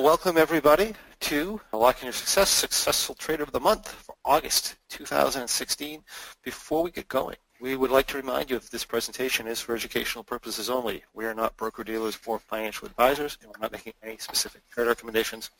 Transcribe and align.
Welcome 0.00 0.38
everybody 0.38 0.94
to 1.20 1.60
Unlocking 1.74 2.06
Your 2.06 2.14
Success 2.14 2.48
Successful 2.48 3.14
Trader 3.16 3.42
of 3.42 3.52
the 3.52 3.60
Month 3.60 3.90
for 3.90 4.14
August 4.24 4.76
2016. 4.88 6.02
Before 6.42 6.82
we 6.82 6.90
get 6.90 7.06
going, 7.06 7.36
we 7.60 7.76
would 7.76 7.90
like 7.90 8.06
to 8.06 8.16
remind 8.16 8.48
you 8.48 8.58
that 8.58 8.70
this 8.70 8.82
presentation 8.82 9.46
is 9.46 9.60
for 9.60 9.74
educational 9.74 10.24
purposes 10.24 10.70
only. 10.70 11.04
We 11.12 11.26
are 11.26 11.34
not 11.34 11.54
broker-dealers 11.58 12.18
or 12.24 12.38
financial 12.38 12.86
advisors, 12.86 13.36
and 13.42 13.50
we're 13.50 13.60
not 13.60 13.72
making 13.72 13.92
any 14.02 14.16
specific 14.16 14.62
trade 14.70 14.86
recommendations. 14.86 15.50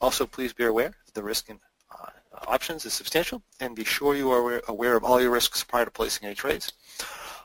Also, 0.00 0.26
please 0.26 0.52
be 0.52 0.64
aware 0.64 0.94
that 1.06 1.14
the 1.14 1.24
risk 1.24 1.50
in 1.50 1.58
uh, 1.90 2.10
options 2.46 2.86
is 2.86 2.94
substantial, 2.94 3.42
and 3.58 3.74
be 3.74 3.84
sure 3.84 4.14
you 4.14 4.30
are 4.30 4.62
aware 4.68 4.96
of 4.96 5.02
all 5.02 5.20
your 5.20 5.32
risks 5.32 5.64
prior 5.64 5.86
to 5.86 5.90
placing 5.90 6.24
any 6.24 6.36
trades. 6.36 6.72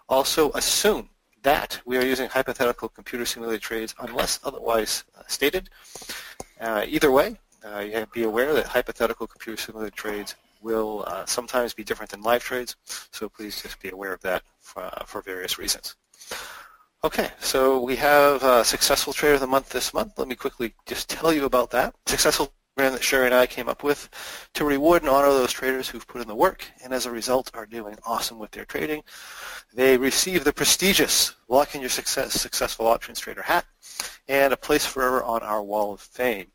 Also, 0.07 0.51
assume 0.51 1.09
that 1.43 1.79
we 1.85 1.97
are 1.97 2.05
using 2.05 2.29
hypothetical 2.29 2.89
computer 2.89 3.25
simulated 3.25 3.61
trades 3.61 3.93
unless 3.99 4.39
otherwise 4.43 5.03
uh, 5.17 5.23
stated. 5.27 5.69
Uh, 6.63 6.85
either 6.87 7.11
way, 7.11 7.37
uh, 7.65 7.79
you 7.79 7.91
have 7.91 8.05
to 8.05 8.13
be 8.13 8.23
aware 8.23 8.53
that 8.53 8.65
hypothetical 8.65 9.27
computer 9.27 9.61
simulated 9.61 9.93
trades 9.93 10.35
will 10.61 11.03
uh, 11.07 11.25
sometimes 11.25 11.73
be 11.73 11.83
different 11.83 12.09
than 12.09 12.21
live 12.21 12.41
trades, 12.41 12.77
so 13.11 13.27
please 13.27 13.61
just 13.61 13.81
be 13.81 13.89
aware 13.89 14.13
of 14.13 14.21
that 14.21 14.43
for, 14.61 14.81
uh, 14.83 15.03
for 15.03 15.21
various 15.21 15.59
reasons. 15.59 15.95
Okay, 17.03 17.29
so 17.41 17.81
we 17.81 17.97
have 17.97 18.41
a 18.43 18.63
Successful 18.63 19.11
Trader 19.11 19.35
of 19.35 19.41
the 19.41 19.47
Month 19.47 19.69
this 19.69 19.93
month. 19.93 20.17
Let 20.17 20.29
me 20.29 20.35
quickly 20.35 20.73
just 20.85 21.09
tell 21.09 21.33
you 21.33 21.43
about 21.43 21.69
that. 21.71 21.93
Successful 22.05 22.53
program 22.77 22.93
that 22.93 23.03
Sherry 23.03 23.25
and 23.25 23.35
I 23.35 23.45
came 23.45 23.67
up 23.67 23.83
with 23.83 24.09
to 24.53 24.63
reward 24.63 25.01
and 25.01 25.11
honor 25.11 25.27
those 25.31 25.51
traders 25.51 25.89
who've 25.89 26.07
put 26.07 26.21
in 26.21 26.29
the 26.29 26.35
work 26.35 26.65
and 26.81 26.93
as 26.93 27.05
a 27.05 27.11
result 27.11 27.51
are 27.53 27.65
doing 27.65 27.97
awesome 28.05 28.39
with 28.39 28.51
their 28.51 28.63
trading. 28.63 29.03
They 29.73 29.97
receive 29.97 30.45
the 30.45 30.53
prestigious 30.53 31.35
Lock 31.49 31.75
in 31.75 31.81
Your 31.81 31.89
Success 31.89 32.39
Successful 32.39 32.87
Options 32.87 33.19
Trader 33.19 33.41
hat 33.41 33.65
and 34.27 34.53
a 34.53 34.57
place 34.57 34.85
forever 34.85 35.23
on 35.23 35.41
our 35.41 35.63
wall 35.63 35.93
of 35.93 36.01
fame. 36.01 36.47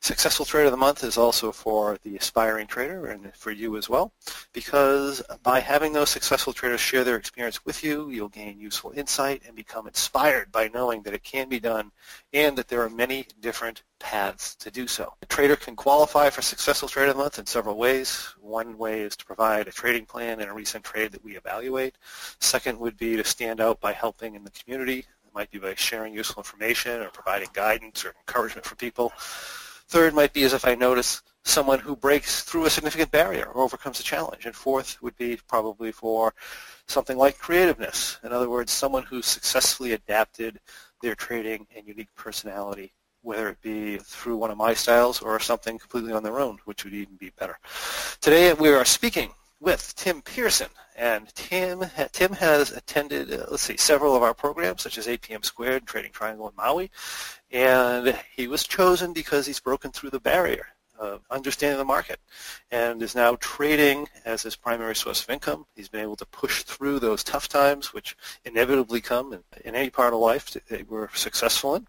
Successful 0.00 0.44
Trader 0.44 0.66
of 0.66 0.72
the 0.72 0.76
Month 0.76 1.04
is 1.04 1.16
also 1.16 1.52
for 1.52 1.98
the 2.02 2.16
aspiring 2.16 2.66
trader 2.66 3.06
and 3.06 3.34
for 3.34 3.50
you 3.50 3.76
as 3.76 3.88
well, 3.88 4.12
because 4.52 5.22
by 5.42 5.60
having 5.60 5.92
those 5.92 6.10
successful 6.10 6.52
traders 6.52 6.80
share 6.80 7.04
their 7.04 7.16
experience 7.16 7.64
with 7.64 7.82
you, 7.82 8.10
you'll 8.10 8.28
gain 8.28 8.58
useful 8.58 8.92
insight 8.96 9.42
and 9.46 9.56
become 9.56 9.86
inspired 9.86 10.52
by 10.52 10.68
knowing 10.68 11.02
that 11.02 11.14
it 11.14 11.22
can 11.22 11.48
be 11.48 11.60
done 11.60 11.90
and 12.32 12.56
that 12.56 12.68
there 12.68 12.82
are 12.82 12.90
many 12.90 13.26
different 13.40 13.82
paths 13.98 14.54
to 14.56 14.70
do 14.70 14.86
so. 14.86 15.12
A 15.22 15.26
trader 15.26 15.56
can 15.56 15.74
qualify 15.74 16.30
for 16.30 16.42
Successful 16.42 16.88
Trader 16.88 17.10
of 17.10 17.16
the 17.16 17.22
Month 17.22 17.38
in 17.38 17.46
several 17.46 17.76
ways. 17.76 18.34
One 18.38 18.76
way 18.76 19.00
is 19.00 19.16
to 19.16 19.24
provide 19.24 19.68
a 19.68 19.72
trading 19.72 20.04
plan 20.06 20.40
and 20.40 20.50
a 20.50 20.54
recent 20.54 20.84
trade 20.84 21.12
that 21.12 21.24
we 21.24 21.36
evaluate. 21.36 21.96
Second 22.40 22.78
would 22.78 22.96
be 22.96 23.16
to 23.16 23.24
stand 23.24 23.60
out 23.60 23.80
by 23.80 23.92
helping 23.92 24.34
in 24.34 24.44
the 24.44 24.50
community 24.50 25.06
might 25.36 25.50
be 25.50 25.58
by 25.58 25.74
sharing 25.74 26.14
useful 26.14 26.40
information 26.40 27.02
or 27.02 27.10
providing 27.10 27.48
guidance 27.52 28.04
or 28.04 28.14
encouragement 28.26 28.64
for 28.64 28.74
people. 28.74 29.12
Third 29.88 30.14
might 30.14 30.32
be 30.32 30.44
as 30.44 30.54
if 30.54 30.66
I 30.66 30.74
notice 30.74 31.22
someone 31.44 31.78
who 31.78 31.94
breaks 31.94 32.42
through 32.42 32.64
a 32.64 32.70
significant 32.70 33.10
barrier 33.12 33.44
or 33.44 33.62
overcomes 33.62 34.00
a 34.00 34.02
challenge. 34.02 34.46
And 34.46 34.56
fourth 34.56 35.00
would 35.02 35.16
be 35.16 35.38
probably 35.46 35.92
for 35.92 36.34
something 36.88 37.18
like 37.18 37.38
creativeness. 37.38 38.18
In 38.24 38.32
other 38.32 38.48
words, 38.50 38.72
someone 38.72 39.04
who 39.04 39.22
successfully 39.22 39.92
adapted 39.92 40.58
their 41.02 41.14
trading 41.14 41.66
and 41.76 41.86
unique 41.86 42.12
personality, 42.16 42.94
whether 43.20 43.50
it 43.50 43.60
be 43.60 43.98
through 43.98 44.38
one 44.38 44.50
of 44.50 44.56
my 44.56 44.72
styles 44.72 45.20
or 45.20 45.38
something 45.38 45.78
completely 45.78 46.12
on 46.12 46.22
their 46.22 46.40
own, 46.40 46.58
which 46.64 46.82
would 46.82 46.94
even 46.94 47.16
be 47.16 47.30
better. 47.38 47.58
Today 48.20 48.54
we 48.54 48.70
are 48.70 48.84
speaking 48.86 49.30
with 49.60 49.94
Tim 49.96 50.22
Pearson. 50.22 50.68
And 50.96 51.32
Tim, 51.34 51.84
Tim 52.12 52.32
has 52.32 52.72
attended, 52.72 53.32
uh, 53.32 53.44
let's 53.50 53.62
see, 53.62 53.76
several 53.76 54.16
of 54.16 54.22
our 54.22 54.32
programs, 54.32 54.82
such 54.82 54.96
as 54.96 55.06
APM 55.06 55.44
Squared, 55.44 55.86
Trading 55.86 56.10
Triangle, 56.10 56.48
and 56.48 56.56
Maui. 56.56 56.90
And 57.50 58.18
he 58.34 58.48
was 58.48 58.64
chosen 58.64 59.12
because 59.12 59.46
he's 59.46 59.60
broken 59.60 59.92
through 59.92 60.10
the 60.10 60.20
barrier 60.20 60.68
of 60.98 61.20
understanding 61.30 61.76
the 61.76 61.84
market 61.84 62.18
and 62.70 63.02
is 63.02 63.14
now 63.14 63.36
trading 63.40 64.08
as 64.24 64.42
his 64.42 64.56
primary 64.56 64.96
source 64.96 65.22
of 65.22 65.28
income. 65.28 65.66
He's 65.74 65.88
been 65.88 66.00
able 66.00 66.16
to 66.16 66.26
push 66.26 66.62
through 66.62 67.00
those 67.00 67.22
tough 67.22 67.48
times, 67.48 67.92
which 67.92 68.16
inevitably 68.46 69.02
come 69.02 69.34
in, 69.34 69.40
in 69.64 69.74
any 69.74 69.90
part 69.90 70.14
of 70.14 70.20
life 70.20 70.50
that 70.50 70.90
we're 70.90 71.10
successful 71.14 71.74
in. 71.74 71.86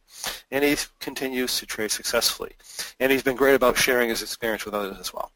And 0.51 0.65
he 0.65 0.75
continues 0.99 1.57
to 1.59 1.65
trade 1.65 1.91
successfully. 1.91 2.51
And 2.99 3.11
he's 3.11 3.23
been 3.23 3.37
great 3.37 3.55
about 3.55 3.77
sharing 3.77 4.09
his 4.09 4.21
experience 4.21 4.65
with 4.65 4.73
others 4.73 4.97
as 4.99 5.13
well. 5.13 5.31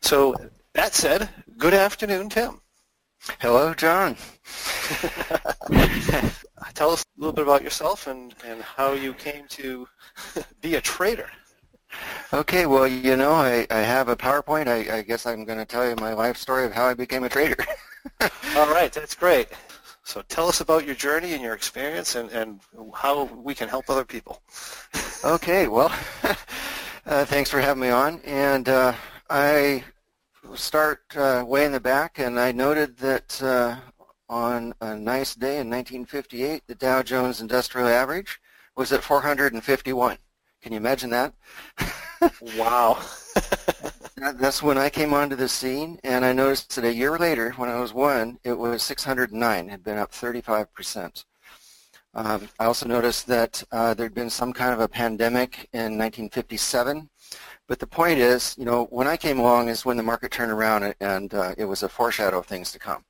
So 0.00 0.36
that 0.74 0.94
said, 0.94 1.28
good 1.56 1.74
afternoon, 1.74 2.28
Tim. 2.28 2.60
Hello, 3.40 3.74
John. 3.74 4.16
Tell 6.74 6.90
us 6.90 7.02
a 7.02 7.20
little 7.20 7.32
bit 7.32 7.44
about 7.44 7.62
yourself 7.62 8.06
and, 8.06 8.34
and 8.44 8.62
how 8.62 8.92
you 8.92 9.14
came 9.14 9.46
to 9.48 9.88
be 10.60 10.76
a 10.76 10.80
trader. 10.80 11.28
Okay, 12.32 12.66
well, 12.66 12.86
you 12.86 13.16
know, 13.16 13.32
I, 13.32 13.66
I 13.70 13.78
have 13.78 14.08
a 14.08 14.16
PowerPoint. 14.16 14.68
I, 14.68 14.98
I 14.98 15.02
guess 15.02 15.26
I'm 15.26 15.44
going 15.44 15.58
to 15.58 15.64
tell 15.64 15.88
you 15.88 15.96
my 15.96 16.12
life 16.12 16.36
story 16.36 16.64
of 16.64 16.72
how 16.72 16.86
I 16.86 16.94
became 16.94 17.24
a 17.24 17.28
trader. 17.28 17.56
All 18.56 18.70
right, 18.70 18.92
that's 18.92 19.14
great. 19.14 19.48
So 20.04 20.22
tell 20.28 20.48
us 20.48 20.60
about 20.60 20.84
your 20.84 20.94
journey 20.94 21.32
and 21.32 21.42
your 21.42 21.54
experience 21.54 22.14
and, 22.14 22.30
and 22.30 22.60
how 22.94 23.24
we 23.24 23.54
can 23.54 23.68
help 23.68 23.90
other 23.90 24.04
people. 24.04 24.40
okay, 25.24 25.66
well, 25.66 25.92
uh, 27.06 27.24
thanks 27.24 27.50
for 27.50 27.60
having 27.60 27.82
me 27.82 27.88
on. 27.88 28.20
And 28.20 28.68
uh, 28.68 28.92
I 29.30 29.84
start 30.54 31.00
uh, 31.16 31.44
way 31.46 31.64
in 31.64 31.72
the 31.72 31.80
back, 31.80 32.18
and 32.18 32.38
I 32.38 32.52
noted 32.52 32.96
that 32.98 33.42
uh, 33.42 33.76
on 34.28 34.74
a 34.80 34.96
nice 34.96 35.34
day 35.34 35.58
in 35.58 35.70
1958, 35.70 36.62
the 36.66 36.74
Dow 36.74 37.02
Jones 37.02 37.40
Industrial 37.40 37.88
Average 37.88 38.40
was 38.76 38.92
at 38.92 39.02
451. 39.02 40.18
Can 40.62 40.72
you 40.72 40.78
imagine 40.78 41.10
that? 41.10 41.34
wow. 42.56 42.98
That's 44.16 44.62
when 44.62 44.78
I 44.78 44.88
came 44.88 45.12
onto 45.12 45.36
the 45.36 45.48
scene, 45.48 46.00
and 46.02 46.24
I 46.24 46.32
noticed 46.32 46.74
that 46.74 46.84
a 46.84 46.94
year 46.94 47.18
later, 47.18 47.52
when 47.52 47.68
I 47.68 47.78
was 47.78 47.92
one, 47.92 48.38
it 48.44 48.54
was 48.54 48.82
609. 48.82 49.66
It 49.66 49.70
had 49.70 49.84
been 49.84 49.98
up 49.98 50.12
35%. 50.12 51.24
Um, 52.14 52.48
I 52.58 52.64
also 52.64 52.88
noticed 52.88 53.26
that 53.26 53.62
uh, 53.70 53.92
there 53.92 54.06
had 54.06 54.14
been 54.14 54.30
some 54.30 54.54
kind 54.54 54.72
of 54.72 54.80
a 54.80 54.88
pandemic 54.88 55.68
in 55.74 55.98
1957, 55.98 57.10
but 57.68 57.78
the 57.78 57.86
point 57.86 58.18
is, 58.18 58.54
you 58.58 58.64
know, 58.64 58.84
when 58.86 59.06
I 59.06 59.16
came 59.16 59.38
along 59.38 59.68
is 59.68 59.84
when 59.84 59.96
the 59.96 60.02
market 60.02 60.30
turned 60.30 60.52
around 60.52 60.94
and 61.00 61.34
uh, 61.34 61.54
it 61.58 61.64
was 61.64 61.82
a 61.82 61.88
foreshadow 61.88 62.38
of 62.38 62.46
things 62.46 62.72
to 62.72 62.78
come. 62.78 63.04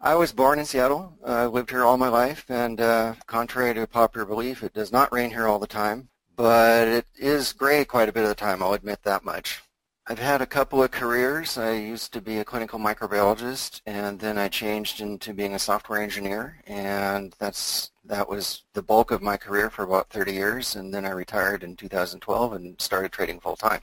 I 0.00 0.14
was 0.14 0.32
born 0.32 0.58
in 0.58 0.66
Seattle, 0.66 1.16
uh, 1.26 1.48
lived 1.48 1.70
here 1.70 1.84
all 1.84 1.96
my 1.96 2.08
life, 2.08 2.44
and 2.50 2.80
uh, 2.80 3.14
contrary 3.26 3.74
to 3.74 3.86
popular 3.86 4.26
belief, 4.26 4.62
it 4.62 4.74
does 4.74 4.92
not 4.92 5.12
rain 5.12 5.30
here 5.30 5.46
all 5.46 5.58
the 5.58 5.66
time, 5.66 6.10
but 6.36 6.86
it 6.86 7.06
is 7.18 7.54
gray 7.54 7.84
quite 7.84 8.08
a 8.08 8.12
bit 8.12 8.22
of 8.22 8.28
the 8.28 8.34
time, 8.34 8.62
I'll 8.62 8.74
admit 8.74 9.02
that 9.04 9.24
much. 9.24 9.62
I've 10.08 10.20
had 10.20 10.40
a 10.40 10.46
couple 10.46 10.84
of 10.84 10.92
careers. 10.92 11.58
I 11.58 11.72
used 11.72 12.12
to 12.12 12.20
be 12.20 12.38
a 12.38 12.44
clinical 12.44 12.78
microbiologist, 12.78 13.80
and 13.86 14.20
then 14.20 14.38
I 14.38 14.46
changed 14.46 15.00
into 15.00 15.34
being 15.34 15.52
a 15.54 15.58
software 15.58 16.00
engineer, 16.00 16.62
and 16.64 17.34
that's 17.40 17.90
that 18.04 18.28
was 18.28 18.62
the 18.72 18.82
bulk 18.82 19.10
of 19.10 19.20
my 19.20 19.36
career 19.36 19.68
for 19.68 19.82
about 19.82 20.08
30 20.10 20.32
years, 20.32 20.76
and 20.76 20.94
then 20.94 21.04
I 21.04 21.10
retired 21.10 21.64
in 21.64 21.74
2012 21.74 22.52
and 22.52 22.80
started 22.80 23.10
trading 23.10 23.40
full 23.40 23.56
time. 23.56 23.80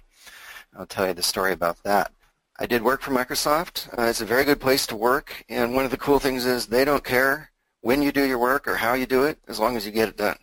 I'll 0.78 0.86
tell 0.86 1.08
you 1.08 1.14
the 1.14 1.22
story 1.22 1.52
about 1.52 1.84
that. 1.84 2.14
I 2.58 2.68
did 2.68 2.84
work 2.84 3.02
for 3.02 3.12
Microsoft. 3.12 3.90
Uh, 3.98 4.04
it's 4.04 4.22
a 4.22 4.26
very 4.26 4.46
good 4.46 4.62
place 4.62 4.88
to 4.88 4.96
work, 4.96 5.44
and 5.50 5.76
one 5.76 5.84
of 5.84 5.92
the 5.92 5.98
cool 5.98 6.20
things 6.20 6.46
is 6.46 6.68
they 6.68 6.86
don't 6.86 7.04
care 7.04 7.52
when 7.82 8.02
you 8.02 8.14
do 8.14 8.24
your 8.26 8.40
work 8.40 8.66
or 8.66 8.78
how 8.78 8.94
you 8.94 9.06
do 9.06 9.26
it, 9.26 9.40
as 9.50 9.60
long 9.60 9.76
as 9.76 9.86
you 9.86 9.92
get 9.92 10.08
it 10.08 10.16
done. 10.16 10.38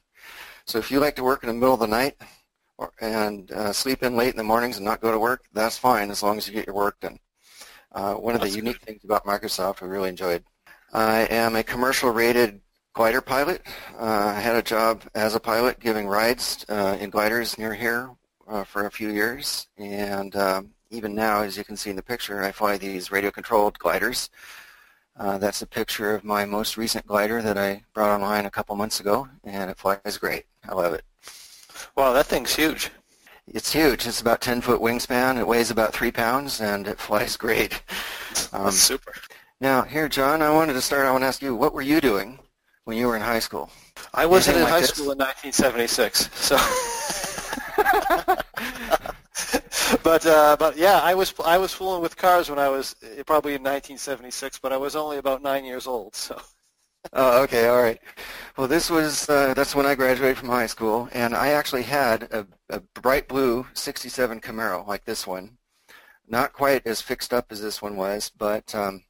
So 0.66 0.76
if 0.78 0.90
you 0.90 1.00
like 1.00 1.16
to 1.16 1.24
work 1.24 1.42
in 1.42 1.46
the 1.46 1.54
middle 1.54 1.74
of 1.74 1.80
the 1.80 1.86
night, 1.86 2.16
and 3.00 3.50
uh, 3.52 3.72
sleep 3.72 4.02
in 4.02 4.16
late 4.16 4.30
in 4.30 4.36
the 4.36 4.44
mornings 4.44 4.76
and 4.76 4.84
not 4.84 5.00
go 5.00 5.10
to 5.10 5.18
work, 5.18 5.44
that's 5.52 5.78
fine 5.78 6.10
as 6.10 6.22
long 6.22 6.38
as 6.38 6.46
you 6.46 6.54
get 6.54 6.66
your 6.66 6.74
work 6.74 6.98
done. 7.00 7.18
Uh, 7.92 8.14
one 8.14 8.34
of 8.34 8.40
that's 8.40 8.52
the 8.52 8.58
unique 8.58 8.78
good. 8.80 8.86
things 8.86 9.04
about 9.04 9.24
Microsoft 9.24 9.82
I 9.82 9.86
really 9.86 10.08
enjoyed. 10.08 10.44
I 10.92 11.22
am 11.30 11.56
a 11.56 11.62
commercial 11.62 12.10
rated 12.10 12.60
glider 12.92 13.20
pilot. 13.20 13.62
Uh, 13.98 14.32
I 14.36 14.40
had 14.40 14.56
a 14.56 14.62
job 14.62 15.02
as 15.14 15.34
a 15.34 15.40
pilot 15.40 15.80
giving 15.80 16.06
rides 16.06 16.64
uh, 16.68 16.96
in 17.00 17.10
gliders 17.10 17.58
near 17.58 17.74
here 17.74 18.10
uh, 18.48 18.64
for 18.64 18.86
a 18.86 18.90
few 18.90 19.10
years. 19.10 19.68
And 19.78 20.34
um, 20.36 20.70
even 20.90 21.14
now, 21.14 21.42
as 21.42 21.56
you 21.56 21.64
can 21.64 21.76
see 21.76 21.90
in 21.90 21.96
the 21.96 22.02
picture, 22.02 22.42
I 22.42 22.52
fly 22.52 22.78
these 22.78 23.12
radio-controlled 23.12 23.78
gliders. 23.78 24.30
Uh, 25.16 25.38
that's 25.38 25.62
a 25.62 25.66
picture 25.66 26.14
of 26.14 26.24
my 26.24 26.44
most 26.44 26.76
recent 26.76 27.06
glider 27.06 27.42
that 27.42 27.58
I 27.58 27.84
brought 27.94 28.14
online 28.14 28.46
a 28.46 28.50
couple 28.50 28.74
months 28.74 29.00
ago, 29.00 29.28
and 29.44 29.70
it 29.70 29.78
flies 29.78 30.18
great. 30.18 30.44
I 30.68 30.74
love 30.74 30.94
it. 30.94 31.04
Wow, 31.96 32.12
that 32.12 32.26
thing's 32.26 32.54
huge. 32.54 32.90
It's 33.46 33.72
huge. 33.72 34.06
It's 34.06 34.20
about 34.20 34.40
10 34.40 34.60
foot 34.60 34.80
wingspan. 34.80 35.38
It 35.38 35.46
weighs 35.46 35.70
about 35.70 35.92
three 35.92 36.12
pounds, 36.12 36.60
and 36.60 36.86
it 36.86 36.98
flies 36.98 37.36
great. 37.36 37.82
Um, 38.52 38.70
super. 38.70 39.12
Now, 39.60 39.82
here, 39.82 40.08
John, 40.08 40.40
I 40.40 40.50
wanted 40.50 40.74
to 40.74 40.80
start. 40.80 41.04
I 41.04 41.10
want 41.10 41.22
to 41.22 41.26
ask 41.26 41.42
you, 41.42 41.56
what 41.56 41.74
were 41.74 41.82
you 41.82 42.00
doing 42.00 42.38
when 42.84 42.96
you 42.96 43.08
were 43.08 43.16
in 43.16 43.22
high 43.22 43.40
school? 43.40 43.70
I 44.14 44.24
wasn't 44.24 44.58
in 44.58 44.62
like 44.62 44.72
high 44.72 44.80
this? 44.80 44.90
school 44.90 45.10
in 45.10 45.18
1976, 45.18 46.30
so. 46.32 46.56
but 50.02 50.26
uh, 50.26 50.56
but 50.58 50.76
yeah, 50.76 51.00
I 51.02 51.14
was 51.14 51.34
I 51.44 51.58
was 51.58 51.72
fooling 51.72 52.02
with 52.02 52.16
cars 52.16 52.48
when 52.48 52.58
I 52.58 52.68
was 52.68 52.94
probably 53.26 53.54
in 53.54 53.62
1976, 53.62 54.58
but 54.60 54.72
I 54.72 54.76
was 54.76 54.94
only 54.94 55.18
about 55.18 55.42
nine 55.42 55.64
years 55.64 55.86
old. 55.86 56.14
So. 56.14 56.40
Oh, 57.12 57.42
okay, 57.42 57.68
all 57.68 57.82
right. 57.82 58.00
Well, 58.56 58.68
this 58.68 58.90
was 58.90 59.28
uh, 59.28 59.54
that's 59.54 59.74
when 59.74 59.86
I 59.86 59.94
graduated 59.94 60.38
from 60.38 60.48
high 60.48 60.66
school, 60.66 61.08
and 61.12 61.34
I 61.34 61.48
actually 61.48 61.82
had 61.82 62.24
a, 62.24 62.46
a 62.68 62.80
bright 63.00 63.28
blue 63.28 63.66
'67 63.74 64.40
Camaro 64.40 64.86
like 64.86 65.04
this 65.04 65.26
one. 65.26 65.58
Not 66.28 66.52
quite 66.52 66.86
as 66.86 67.00
fixed 67.00 67.32
up 67.34 67.50
as 67.50 67.60
this 67.60 67.82
one 67.82 67.96
was, 67.96 68.30
but 68.36 68.74
um, 68.74 69.02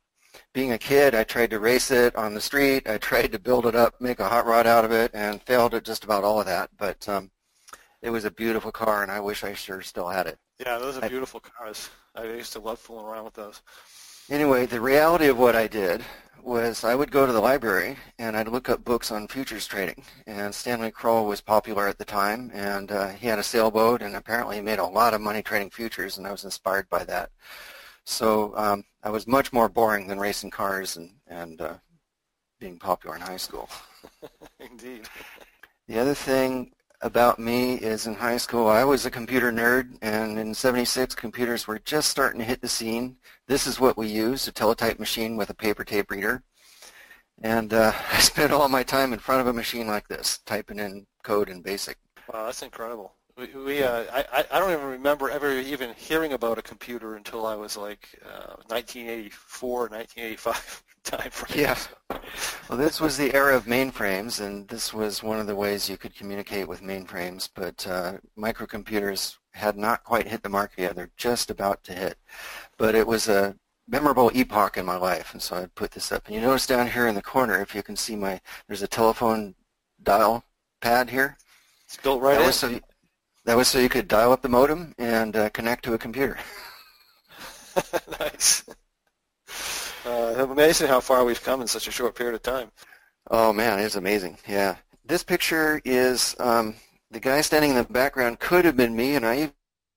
being 0.53 0.73
a 0.73 0.79
kid, 0.79 1.15
I 1.15 1.25
tried 1.25 1.51
to 1.51 1.59
race 1.59 1.91
it 1.91 2.17
on 2.17 2.35
the 2.35 2.41
street. 2.41 2.89
I 2.89 2.99
tried 2.99 3.33
to 3.33 3.39
build 3.39 3.67
it 3.67 3.75
up, 3.77 4.01
make 4.01 4.21
a 4.21 4.29
hot 4.29 4.47
rod 4.47 4.67
out 4.67 4.85
of 4.85 4.93
it, 4.93 5.11
and 5.15 5.43
failed 5.43 5.75
at 5.75 5.85
just 5.85 6.05
about 6.05 6.25
all 6.25 6.41
of 6.41 6.47
that. 6.47 6.71
But 6.79 7.09
um, 7.09 7.31
it 8.03 8.11
was 8.11 8.25
a 8.25 8.31
beautiful 8.31 8.73
car, 8.73 9.03
and 9.03 9.13
I 9.13 9.21
wish 9.21 9.45
I 9.45 9.55
sure 9.55 9.83
still 9.83 10.09
had 10.09 10.27
it. 10.27 10.39
Yeah, 10.59 10.79
those 10.79 10.97
are 10.99 11.09
beautiful 11.09 11.41
cars. 11.41 11.91
I 12.15 12.25
used 12.25 12.53
to 12.53 12.61
love 12.61 12.79
fooling 12.79 13.07
around 13.07 13.25
with 13.25 13.35
those. 13.35 13.63
Anyway, 14.31 14.67
the 14.67 14.81
reality 14.81 15.27
of 15.27 15.39
what 15.39 15.57
I 15.57 15.67
did 15.67 16.03
was 16.45 16.85
I 16.85 16.95
would 16.95 17.11
go 17.11 17.27
to 17.27 17.33
the 17.33 17.41
library 17.41 17.97
and 18.19 18.37
I'd 18.37 18.49
look 18.49 18.69
up 18.69 18.85
books 18.85 19.11
on 19.11 19.29
futures 19.29 19.67
trading. 19.67 20.05
And 20.27 20.55
Stanley 20.55 20.91
Kroll 20.91 21.27
was 21.27 21.41
popular 21.41 21.89
at 21.89 21.99
the 21.99 22.05
time, 22.05 22.51
and 22.55 22.91
uh, 22.91 23.09
he 23.09 23.27
had 23.27 23.39
a 23.39 23.43
sailboat, 23.43 24.03
and 24.03 24.17
apparently 24.17 24.57
he 24.57 24.63
made 24.63 24.79
a 24.79 24.87
lot 24.87 25.15
of 25.15 25.21
money 25.21 25.43
trading 25.43 25.71
futures, 25.71 26.19
and 26.19 26.27
I 26.27 26.33
was 26.33 26.45
inspired 26.45 26.89
by 26.89 27.05
that. 27.05 27.31
So 28.05 28.53
um, 28.57 28.85
I 29.03 29.11
was 29.11 29.27
much 29.27 29.53
more 29.53 29.69
boring 29.69 30.07
than 30.07 30.19
racing 30.19 30.51
cars 30.51 30.97
and, 30.97 31.11
and 31.27 31.61
uh, 31.61 31.75
being 32.59 32.79
popular 32.79 33.17
in 33.17 33.23
high 33.23 33.37
school. 33.37 33.69
Indeed. 34.61 35.09
The 35.89 35.99
other 35.99 36.15
thing 36.15 36.73
about 37.03 37.39
me 37.39 37.75
is 37.75 38.07
in 38.07 38.15
high 38.15 38.37
school 38.37 38.69
I 38.69 38.85
was 38.85 39.07
a 39.07 39.11
computer 39.11 39.51
nerd 39.51 39.97
and 40.03 40.39
in 40.39 40.53
76 40.53 41.15
computers 41.15 41.67
were 41.67 41.79
just 41.79 42.11
starting 42.11 42.39
to 42.41 42.45
hit 42.45 42.61
the 42.61 42.69
scene. 42.69 43.17
This 43.51 43.67
is 43.67 43.81
what 43.81 43.97
we 43.97 44.07
used, 44.07 44.47
a 44.47 44.53
teletype 44.53 45.01
machine 45.01 45.37
with 45.37 45.51
a 45.51 45.55
paper 45.55 45.83
tape 45.83 46.13
reader. 46.13 46.45
And 47.43 47.75
uh, 47.75 47.93
I 48.13 48.21
spent 48.21 48.53
all 48.53 48.69
my 48.69 48.85
time 48.85 49.13
in 49.13 49.19
front 49.19 49.41
of 49.41 49.49
a 49.49 49.53
machine 49.53 49.89
like 49.89 50.07
this, 50.07 50.39
typing 50.47 50.79
in 50.79 51.05
code 51.25 51.49
in 51.49 51.61
BASIC. 51.61 51.97
Wow, 52.33 52.47
that's 52.47 52.63
incredible. 52.63 53.17
We, 53.37 53.47
we 53.61 53.83
uh, 53.83 54.05
I, 54.13 54.45
I 54.53 54.61
don't 54.61 54.71
even 54.71 54.87
remember 54.87 55.31
ever 55.31 55.59
even 55.59 55.95
hearing 55.95 56.33
about 56.33 56.59
a 56.59 56.63
computer 56.63 57.17
until 57.17 57.45
I 57.45 57.57
was 57.57 57.77
like 57.77 58.21
uh, 58.25 58.55
1984, 58.69 59.81
1985 59.89 60.85
time 61.05 61.31
frame. 61.31 61.61
Yeah. 61.61 61.79
Well, 62.69 62.79
this 62.79 63.01
was 63.01 63.17
the 63.17 63.35
era 63.35 63.57
of 63.57 63.65
mainframes, 63.65 64.41
and 64.45 64.69
this 64.69 64.93
was 64.93 65.23
one 65.23 65.41
of 65.41 65.47
the 65.47 65.57
ways 65.57 65.89
you 65.89 65.97
could 65.97 66.15
communicate 66.15 66.69
with 66.69 66.83
mainframes. 66.83 67.49
But 67.53 67.87
uh, 67.87 68.19
microcomputers 68.39 69.37
had 69.53 69.77
not 69.77 70.05
quite 70.05 70.29
hit 70.29 70.43
the 70.43 70.49
market 70.49 70.81
yet. 70.81 70.97
They're 70.97 71.11
just 71.17 71.51
about 71.51 71.83
to 71.85 71.93
hit. 71.93 72.19
But 72.77 72.95
it 72.95 73.07
was 73.07 73.29
a 73.29 73.57
memorable 73.89 74.31
epoch 74.35 74.77
in 74.77 74.87
my 74.87 74.97
life, 74.97 75.33
and 75.33 75.43
so 75.43 75.57
I 75.57 75.67
put 75.75 75.91
this 75.91 76.13
up. 76.13 76.27
And 76.27 76.35
you 76.35 76.41
notice 76.41 76.67
down 76.67 76.89
here 76.89 77.07
in 77.07 77.15
the 77.15 77.23
corner, 77.23 77.61
if 77.61 77.75
you 77.75 77.83
can 77.83 77.97
see 77.97 78.17
my, 78.17 78.41
there's 78.67 78.83
a 78.83 78.89
telephone 78.89 79.55
dial 80.03 80.45
pad 80.81 81.11
here. 81.11 81.37
It's 81.85 81.97
built 81.97 82.23
right 82.23 82.35
that 82.35 82.41
in. 82.41 82.47
Was 82.47 82.57
so 82.57 82.69
you, 82.69 82.81
that 83.45 83.57
was 83.57 83.69
so 83.69 83.79
you 83.79 83.89
could 83.89 84.07
dial 84.07 84.33
up 84.33 84.43
the 84.43 84.49
modem 84.49 84.95
and 84.99 85.35
uh, 85.35 85.49
connect 85.51 85.85
to 85.85 85.95
a 85.95 85.99
computer. 85.99 86.39
nice. 88.21 88.65
Uh, 90.07 90.47
amazing 90.51 90.89
how 90.89 91.01
far 91.01 91.25
we've 91.25 91.43
come 91.43 91.61
in 91.61 91.67
such 91.67 91.87
a 91.87 91.91
short 91.91 92.15
period 92.15 92.35
of 92.35 92.43
time. 92.43 92.71
Oh 93.31 93.53
man, 93.53 93.79
it's 93.79 93.97
amazing. 93.97 94.39
Yeah. 94.49 94.77
This 95.05 95.23
picture 95.23 95.81
is 95.85 96.35
um, 96.41 96.75
the 97.11 97.21
guy 97.21 97.41
standing 97.43 97.71
in 97.71 97.77
the 97.77 97.85
background 97.85 98.39
could 98.39 98.65
have 98.65 98.77
been 98.77 98.97
me, 98.97 99.17
and 99.17 99.27
I 99.27 99.35
used 99.35 99.53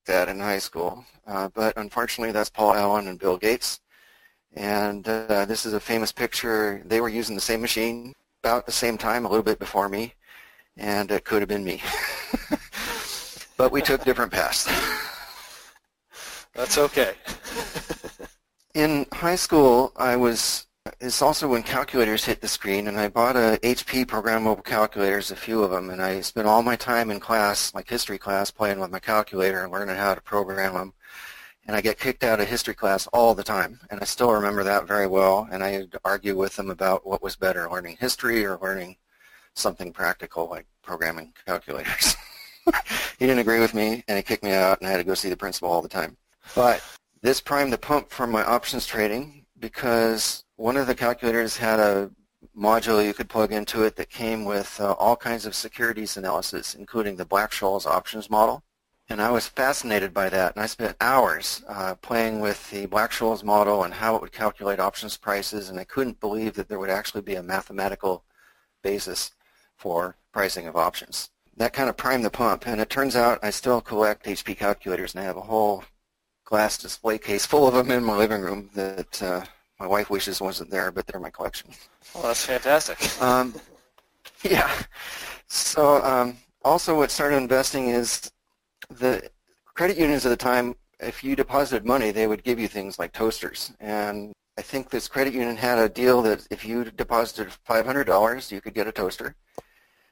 that 0.06 0.28
in 0.28 0.40
high 0.40 0.60
school. 0.60 1.06
Uh, 1.26 1.50
but 1.54 1.78
unfortunately, 1.78 2.32
that's 2.32 2.50
Paul 2.50 2.74
Allen 2.74 3.08
and 3.08 3.20
Bill 3.20 3.38
Gates. 3.38 3.80
And 4.56 5.08
uh, 5.08 5.46
this 5.46 5.66
is 5.66 5.74
a 5.74 5.80
famous 5.80 6.12
picture. 6.12 6.82
They 6.86 7.00
were 7.00 7.10
using 7.10 7.36
the 7.36 7.42
same 7.42 7.62
machine 7.62 8.14
about 8.44 8.66
the 8.66 8.72
same 8.72 8.98
time, 8.98 9.26
a 9.26 9.30
little 9.30 9.44
bit 9.44 9.58
before 9.58 9.88
me, 9.88 10.14
and 10.76 11.10
it 11.12 11.24
could 11.24 11.42
have 11.42 11.50
been 11.50 11.64
me. 11.64 11.82
but 13.58 13.72
we 13.72 13.82
took 13.82 14.04
different 14.04 14.32
paths. 14.32 14.68
That's 16.54 16.78
okay. 16.78 17.14
in 18.74 19.06
high 19.14 19.36
school, 19.36 19.92
I 19.96 20.16
was 20.16 20.68
it's 21.00 21.22
also 21.22 21.48
when 21.48 21.64
calculators 21.64 22.26
hit 22.26 22.42
the 22.42 22.48
screen, 22.48 22.88
and 22.88 23.00
I 23.00 23.08
bought 23.08 23.38
a 23.38 23.58
HP 23.64 24.06
programmable 24.06 24.66
calculators, 24.66 25.32
a 25.32 25.36
few 25.36 25.64
of 25.64 25.72
them, 25.72 25.90
and 25.90 26.02
I 26.02 26.20
spent 26.20 26.46
all 26.46 26.62
my 26.62 26.76
time 26.76 27.10
in 27.10 27.22
class, 27.22 27.74
like 27.74 27.90
history 27.90 28.18
class, 28.18 28.52
playing 28.52 28.80
with 28.80 28.92
my 28.92 29.00
calculator 29.00 29.64
and 29.64 29.72
learning 29.72 29.96
how 29.96 30.14
to 30.14 30.22
program 30.22 30.74
them. 30.74 30.94
And 31.66 31.76
I 31.78 31.82
get 31.82 32.00
kicked 32.00 32.26
out 32.26 32.42
of 32.42 32.50
history 32.50 32.74
class 32.74 33.08
all 33.08 33.34
the 33.34 33.44
time, 33.44 33.80
and 33.90 34.02
I 34.02 34.04
still 34.04 34.34
remember 34.34 34.66
that 34.66 34.86
very 34.86 35.08
well. 35.08 35.48
And 35.50 35.64
I 35.64 35.88
argue 36.04 36.36
with 36.36 36.58
them 36.58 36.70
about 36.70 37.06
what 37.08 37.24
was 37.24 37.38
better, 37.38 37.70
learning 37.70 37.98
history 38.02 38.46
or 38.46 38.60
learning 38.62 38.98
something 39.54 39.94
practical 39.94 40.50
like 40.50 40.66
programming 40.82 41.34
calculators. 41.46 42.18
he 43.20 43.26
didn't 43.26 43.40
agree 43.40 43.62
with 43.62 43.74
me, 43.74 44.04
and 44.10 44.18
he 44.18 44.24
kicked 44.24 44.44
me 44.44 44.52
out, 44.52 44.82
and 44.82 44.88
I 44.90 44.92
had 44.92 44.98
to 44.98 45.06
go 45.06 45.14
see 45.14 45.30
the 45.30 45.38
principal 45.38 45.70
all 45.70 45.82
the 45.82 45.88
time. 45.88 46.18
But 46.56 46.84
this 47.24 47.40
primed 47.40 47.72
the 47.72 47.78
pump 47.78 48.12
for 48.12 48.28
my 48.28 48.44
options 48.44 48.86
trading 48.86 49.46
because 49.58 50.44
one 50.58 50.76
of 50.76 50.88
the 50.88 50.94
calculators 50.94 51.56
had 51.56 51.80
a 51.80 52.12
module 52.56 53.04
you 53.04 53.14
could 53.14 53.30
plug 53.30 53.54
into 53.54 53.84
it 53.84 53.96
that 53.96 54.10
came 54.10 54.44
with 54.44 54.78
uh, 54.82 54.92
all 55.00 55.16
kinds 55.16 55.46
of 55.46 55.56
securities 55.56 56.18
analysis, 56.18 56.76
including 56.76 57.16
the 57.16 57.26
Black-Scholes 57.26 57.86
options 57.86 58.30
model. 58.30 58.62
And 59.08 59.22
I 59.22 59.32
was 59.32 59.48
fascinated 59.48 60.14
by 60.14 60.28
that, 60.30 60.56
and 60.56 60.64
I 60.64 60.66
spent 60.66 60.98
hours 61.00 61.64
uh, 61.70 61.96
playing 61.96 62.42
with 62.42 62.70
the 62.72 62.88
Black-Scholes 62.88 63.42
model 63.42 63.84
and 63.84 63.94
how 63.94 64.18
it 64.18 64.22
would 64.22 64.34
calculate 64.34 64.82
options 64.82 65.16
prices, 65.16 65.70
and 65.70 65.80
I 65.80 65.86
couldn't 65.86 66.20
believe 66.20 66.56
that 66.56 66.68
there 66.68 66.80
would 66.80 66.90
actually 66.90 67.22
be 67.22 67.36
a 67.36 67.44
mathematical 67.44 68.26
basis 68.82 69.32
for 69.78 70.18
pricing 70.34 70.68
of 70.68 70.76
options. 70.76 71.30
That 71.56 71.72
kind 71.72 71.90
of 71.90 71.96
primed 71.96 72.26
the 72.26 72.30
pump, 72.30 72.68
and 72.68 72.82
it 72.82 72.90
turns 72.90 73.16
out 73.16 73.40
I 73.42 73.50
still 73.50 73.80
collect 73.80 74.26
HP 74.26 74.58
calculators, 74.58 75.16
and 75.16 75.24
I 75.24 75.26
have 75.26 75.38
a 75.38 75.42
whole 75.42 75.86
glass 76.54 76.78
display 76.78 77.18
case 77.18 77.48
full 77.48 77.68
of 77.68 77.74
them 77.74 77.90
in 77.90 78.04
my 78.04 78.16
living 78.16 78.40
room 78.40 78.70
that 78.76 79.24
uh, 79.24 79.44
my 79.80 79.88
wife 79.88 80.12
wishes 80.12 80.40
wasn't 80.40 80.70
there, 80.70 80.92
but 80.92 81.08
they're 81.08 81.20
my 81.20 81.32
collection. 81.32 81.72
Well, 82.14 82.26
that's 82.26 82.46
fantastic. 82.46 83.00
Um, 83.20 83.56
yeah. 84.44 84.72
So 85.48 86.04
um, 86.04 86.38
also 86.64 86.96
what 86.96 87.10
started 87.10 87.38
investing 87.38 87.88
is 87.88 88.30
the 88.92 89.28
credit 89.74 89.98
unions 89.98 90.28
at 90.28 90.30
the 90.30 90.38
time, 90.38 90.76
if 91.00 91.24
you 91.24 91.36
deposited 91.36 91.88
money, 91.88 92.12
they 92.12 92.28
would 92.28 92.44
give 92.44 92.60
you 92.60 92.68
things 92.68 93.00
like 93.00 93.14
toasters. 93.14 93.74
And 93.80 94.32
I 94.56 94.62
think 94.62 94.92
this 94.92 95.08
credit 95.08 95.34
union 95.34 95.58
had 95.58 95.80
a 95.80 95.90
deal 95.90 96.22
that 96.22 96.46
if 96.52 96.64
you 96.64 96.84
deposited 96.84 97.52
$500, 97.68 98.52
you 98.52 98.62
could 98.62 98.76
get 98.76 98.86
a 98.86 98.92
toaster. 98.92 99.36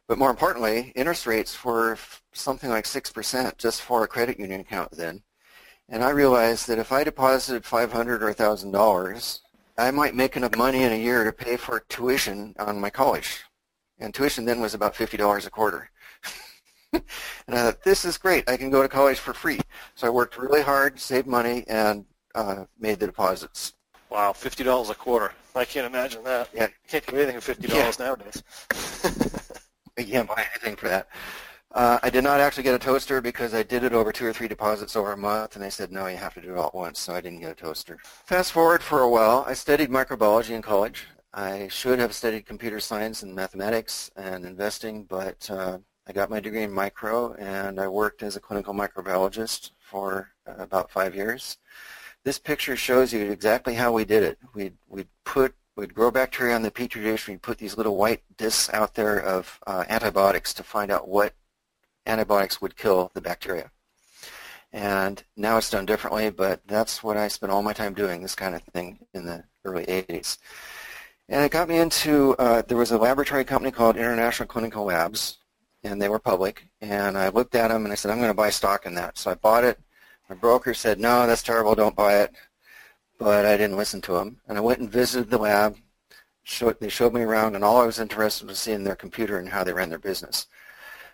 But 0.08 0.18
more 0.18 0.32
importantly, 0.32 0.92
interest 0.96 1.28
rates 1.28 1.64
were 1.64 2.00
something 2.34 2.72
like 2.72 2.86
6% 2.86 3.58
just 3.60 3.84
for 3.84 4.04
a 4.04 4.08
credit 4.08 4.40
union 4.40 4.62
account 4.62 4.90
then. 4.94 5.22
And 5.92 6.06
I 6.06 6.12
realized 6.12 6.70
that 6.70 6.80
if 6.80 6.94
I 6.94 7.04
deposited 7.04 7.66
500 7.66 8.24
or 8.24 8.34
$1,000, 8.34 9.40
I 9.78 9.92
might 9.92 10.16
make 10.16 10.38
enough 10.38 10.56
money 10.56 10.84
in 10.84 10.94
a 10.94 10.96
year 10.96 11.26
to 11.26 11.34
pay 11.34 11.58
for 11.58 11.82
tuition 11.90 12.56
on 12.58 12.80
my 12.80 12.90
college. 12.90 13.44
And 14.00 14.14
tuition 14.14 14.46
then 14.46 14.62
was 14.62 14.74
about 14.74 14.96
$50 14.96 15.46
a 15.46 15.50
quarter. 15.50 15.92
and 16.94 17.04
I 17.50 17.58
thought, 17.58 17.84
this 17.84 18.06
is 18.06 18.18
great. 18.18 18.50
I 18.50 18.56
can 18.56 18.70
go 18.70 18.82
to 18.82 18.88
college 18.88 19.20
for 19.20 19.34
free. 19.34 19.60
So 19.96 20.08
I 20.08 20.10
worked 20.12 20.38
really 20.38 20.62
hard, 20.62 20.98
saved 20.98 21.28
money, 21.28 21.66
and 21.68 22.06
uh, 22.36 22.64
made 22.80 23.02
the 23.02 23.08
deposits. 23.08 23.74
Wow, 24.10 24.32
$50 24.32 24.90
a 24.90 24.96
quarter. 24.96 25.34
I 25.56 25.66
can't 25.66 25.86
imagine 25.86 26.24
that. 26.24 26.48
Yeah. 26.54 26.68
you 26.68 26.74
Can't 26.88 27.06
do 27.06 27.18
anything 27.18 27.42
for 27.42 27.54
$50 27.54 27.70
yeah. 27.70 27.92
nowadays. 28.00 28.44
you 29.98 30.06
can't 30.06 30.28
buy 30.28 30.48
anything 30.54 30.78
for 30.78 30.88
that. 30.88 31.10
Uh, 31.74 32.00
I 32.04 32.10
did 32.10 32.26
not 32.26 32.42
actually 32.42 32.64
get 32.64 32.76
a 32.76 32.80
toaster 32.80 33.22
because 33.22 33.54
I 33.54 33.64
did 33.64 33.86
it 33.86 33.94
over 33.94 34.12
two 34.12 34.26
or 34.26 34.34
three 34.34 34.50
deposits 34.50 34.98
over 34.98 35.14
a 35.14 35.18
month, 35.18 35.56
and 35.56 35.64
they 35.64 35.70
said, 35.70 35.90
no, 35.90 36.08
you 36.08 36.18
have 36.18 36.34
to 36.34 36.42
do 36.42 36.52
it 36.52 36.58
all 36.58 36.68
at 36.68 36.76
once, 36.76 37.00
so 37.00 37.14
I 37.14 37.22
didn't 37.22 37.40
get 37.40 37.52
a 37.52 37.56
toaster. 37.56 37.98
Fast 38.26 38.52
forward 38.52 38.84
for 38.84 39.00
a 39.00 39.10
while, 39.10 39.46
I 39.48 39.54
studied 39.54 39.90
microbiology 39.90 40.50
in 40.50 40.62
college. 40.62 41.06
I 41.34 41.70
should 41.70 42.00
have 42.00 42.14
studied 42.14 42.46
computer 42.46 42.82
science 42.82 43.24
and 43.24 43.34
mathematics 43.34 44.12
and 44.18 44.46
investing, 44.46 45.06
but 45.06 45.50
uh, 45.50 45.78
I 46.08 46.12
got 46.12 46.30
my 46.30 46.42
degree 46.42 46.64
in 46.64 46.74
micro, 46.74 47.34
and 47.36 47.80
I 47.80 47.88
worked 47.88 48.22
as 48.22 48.36
a 48.36 48.42
clinical 48.42 48.74
microbiologist 48.74 49.72
for 49.80 50.34
uh, 50.46 50.56
about 50.58 50.92
five 50.92 51.16
years. 51.16 51.58
This 52.26 52.38
picture 52.38 52.76
shows 52.76 53.14
you 53.14 53.32
exactly 53.32 53.76
how 53.76 53.94
we 53.94 54.04
did 54.04 54.24
it. 54.24 54.38
We'd, 54.54 54.76
we'd 54.90 55.08
put 55.24 55.56
we'd 55.78 55.96
grow 55.96 56.12
bacteria 56.12 56.54
on 56.54 56.64
the 56.64 56.70
petri 56.70 57.02
dish. 57.02 57.30
We'd 57.30 57.42
put 57.42 57.58
these 57.58 57.78
little 57.78 57.96
white 57.96 58.24
discs 58.38 58.70
out 58.74 58.94
there 58.94 59.20
of 59.20 59.58
uh, 59.66 59.86
antibiotics 59.88 60.54
to 60.56 60.64
find 60.64 60.92
out 60.92 61.08
what 61.08 61.34
antibiotics 62.06 62.62
would 62.62 62.76
kill 62.76 63.12
the 63.14 63.22
bacteria. 63.22 63.72
And 64.74 65.22
now 65.36 65.58
it's 65.58 65.70
done 65.70 65.86
differently, 65.86 66.30
but 66.30 66.62
that's 66.66 67.04
what 67.04 67.18
I 67.18 67.28
spent 67.28 67.52
all 67.52 67.62
my 67.62 67.74
time 67.74 67.94
doing, 67.94 68.22
this 68.22 68.36
kind 68.36 68.56
of 68.56 68.64
thing 68.64 69.00
in 69.14 69.26
the 69.26 69.44
early 69.66 69.86
80s. 69.86 70.38
And 71.28 71.44
it 71.44 71.52
got 71.52 71.70
me 71.70 71.78
into, 71.78 72.36
uh, 72.40 72.62
there 72.68 72.78
was 72.78 72.92
a 72.92 72.98
laboratory 72.98 73.44
company 73.44 73.72
called 73.72 73.98
International 73.98 74.48
Clinical 74.48 74.86
Labs, 74.86 75.38
and 75.84 76.02
they 76.02 76.10
were 76.10 76.20
public. 76.20 76.68
And 76.80 77.18
I 77.18 77.30
looked 77.30 77.56
at 77.56 77.70
them 77.70 77.84
and 77.84 77.92
I 77.92 77.96
said, 77.96 78.12
I'm 78.12 78.18
going 78.18 78.30
to 78.30 78.34
buy 78.34 78.50
stock 78.50 78.86
in 78.86 78.96
that. 78.96 79.18
So 79.18 79.32
I 79.32 79.36
bought 79.36 79.64
it. 79.64 79.80
My 80.30 80.36
broker 80.36 80.74
said, 80.74 81.00
no, 81.00 81.28
that's 81.28 81.44
terrible, 81.44 81.76
don't 81.76 81.96
buy 81.96 82.22
it. 82.22 82.34
But 83.18 83.46
I 83.46 83.58
didn't 83.58 83.78
listen 83.78 84.02
to 84.02 84.18
him. 84.18 84.40
And 84.48 84.58
I 84.58 84.62
went 84.62 84.80
and 84.80 84.90
visited 84.90 85.30
the 85.30 85.38
lab, 85.38 85.76
showed, 86.44 86.80
they 86.80 86.90
showed 86.90 87.14
me 87.14 87.22
around, 87.22 87.56
and 87.56 87.64
all 87.64 87.82
I 87.82 87.86
was 87.86 88.00
interested 88.00 88.48
was 88.48 88.60
seeing 88.60 88.84
their 88.84 88.96
computer 88.96 89.38
and 89.38 89.50
how 89.50 89.64
they 89.64 89.74
ran 89.74 89.90
their 89.90 90.00
business. 90.00 90.48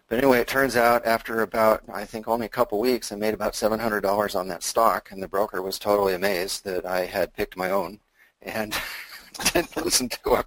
But 0.08 0.20
anyway, 0.20 0.40
it 0.40 0.48
turns 0.48 0.78
out 0.78 1.06
after 1.06 1.42
about, 1.42 1.84
I 1.94 2.06
think 2.06 2.28
only 2.28 2.46
a 2.46 2.50
couple 2.50 2.80
weeks, 2.80 3.12
I 3.12 3.16
made 3.16 3.34
about 3.34 3.54
$700 3.54 4.36
on 4.36 4.48
that 4.48 4.64
stock, 4.64 5.12
and 5.12 5.22
the 5.22 5.28
broker 5.28 5.62
was 5.62 5.78
totally 5.78 6.14
amazed 6.14 6.64
that 6.64 6.86
I 6.86 7.06
had 7.06 7.34
picked 7.34 7.58
my 7.58 7.72
own 7.72 8.00
and 8.42 8.74
didn't 9.54 9.76
listen 9.76 10.08
to 10.10 10.36
him. 10.38 10.44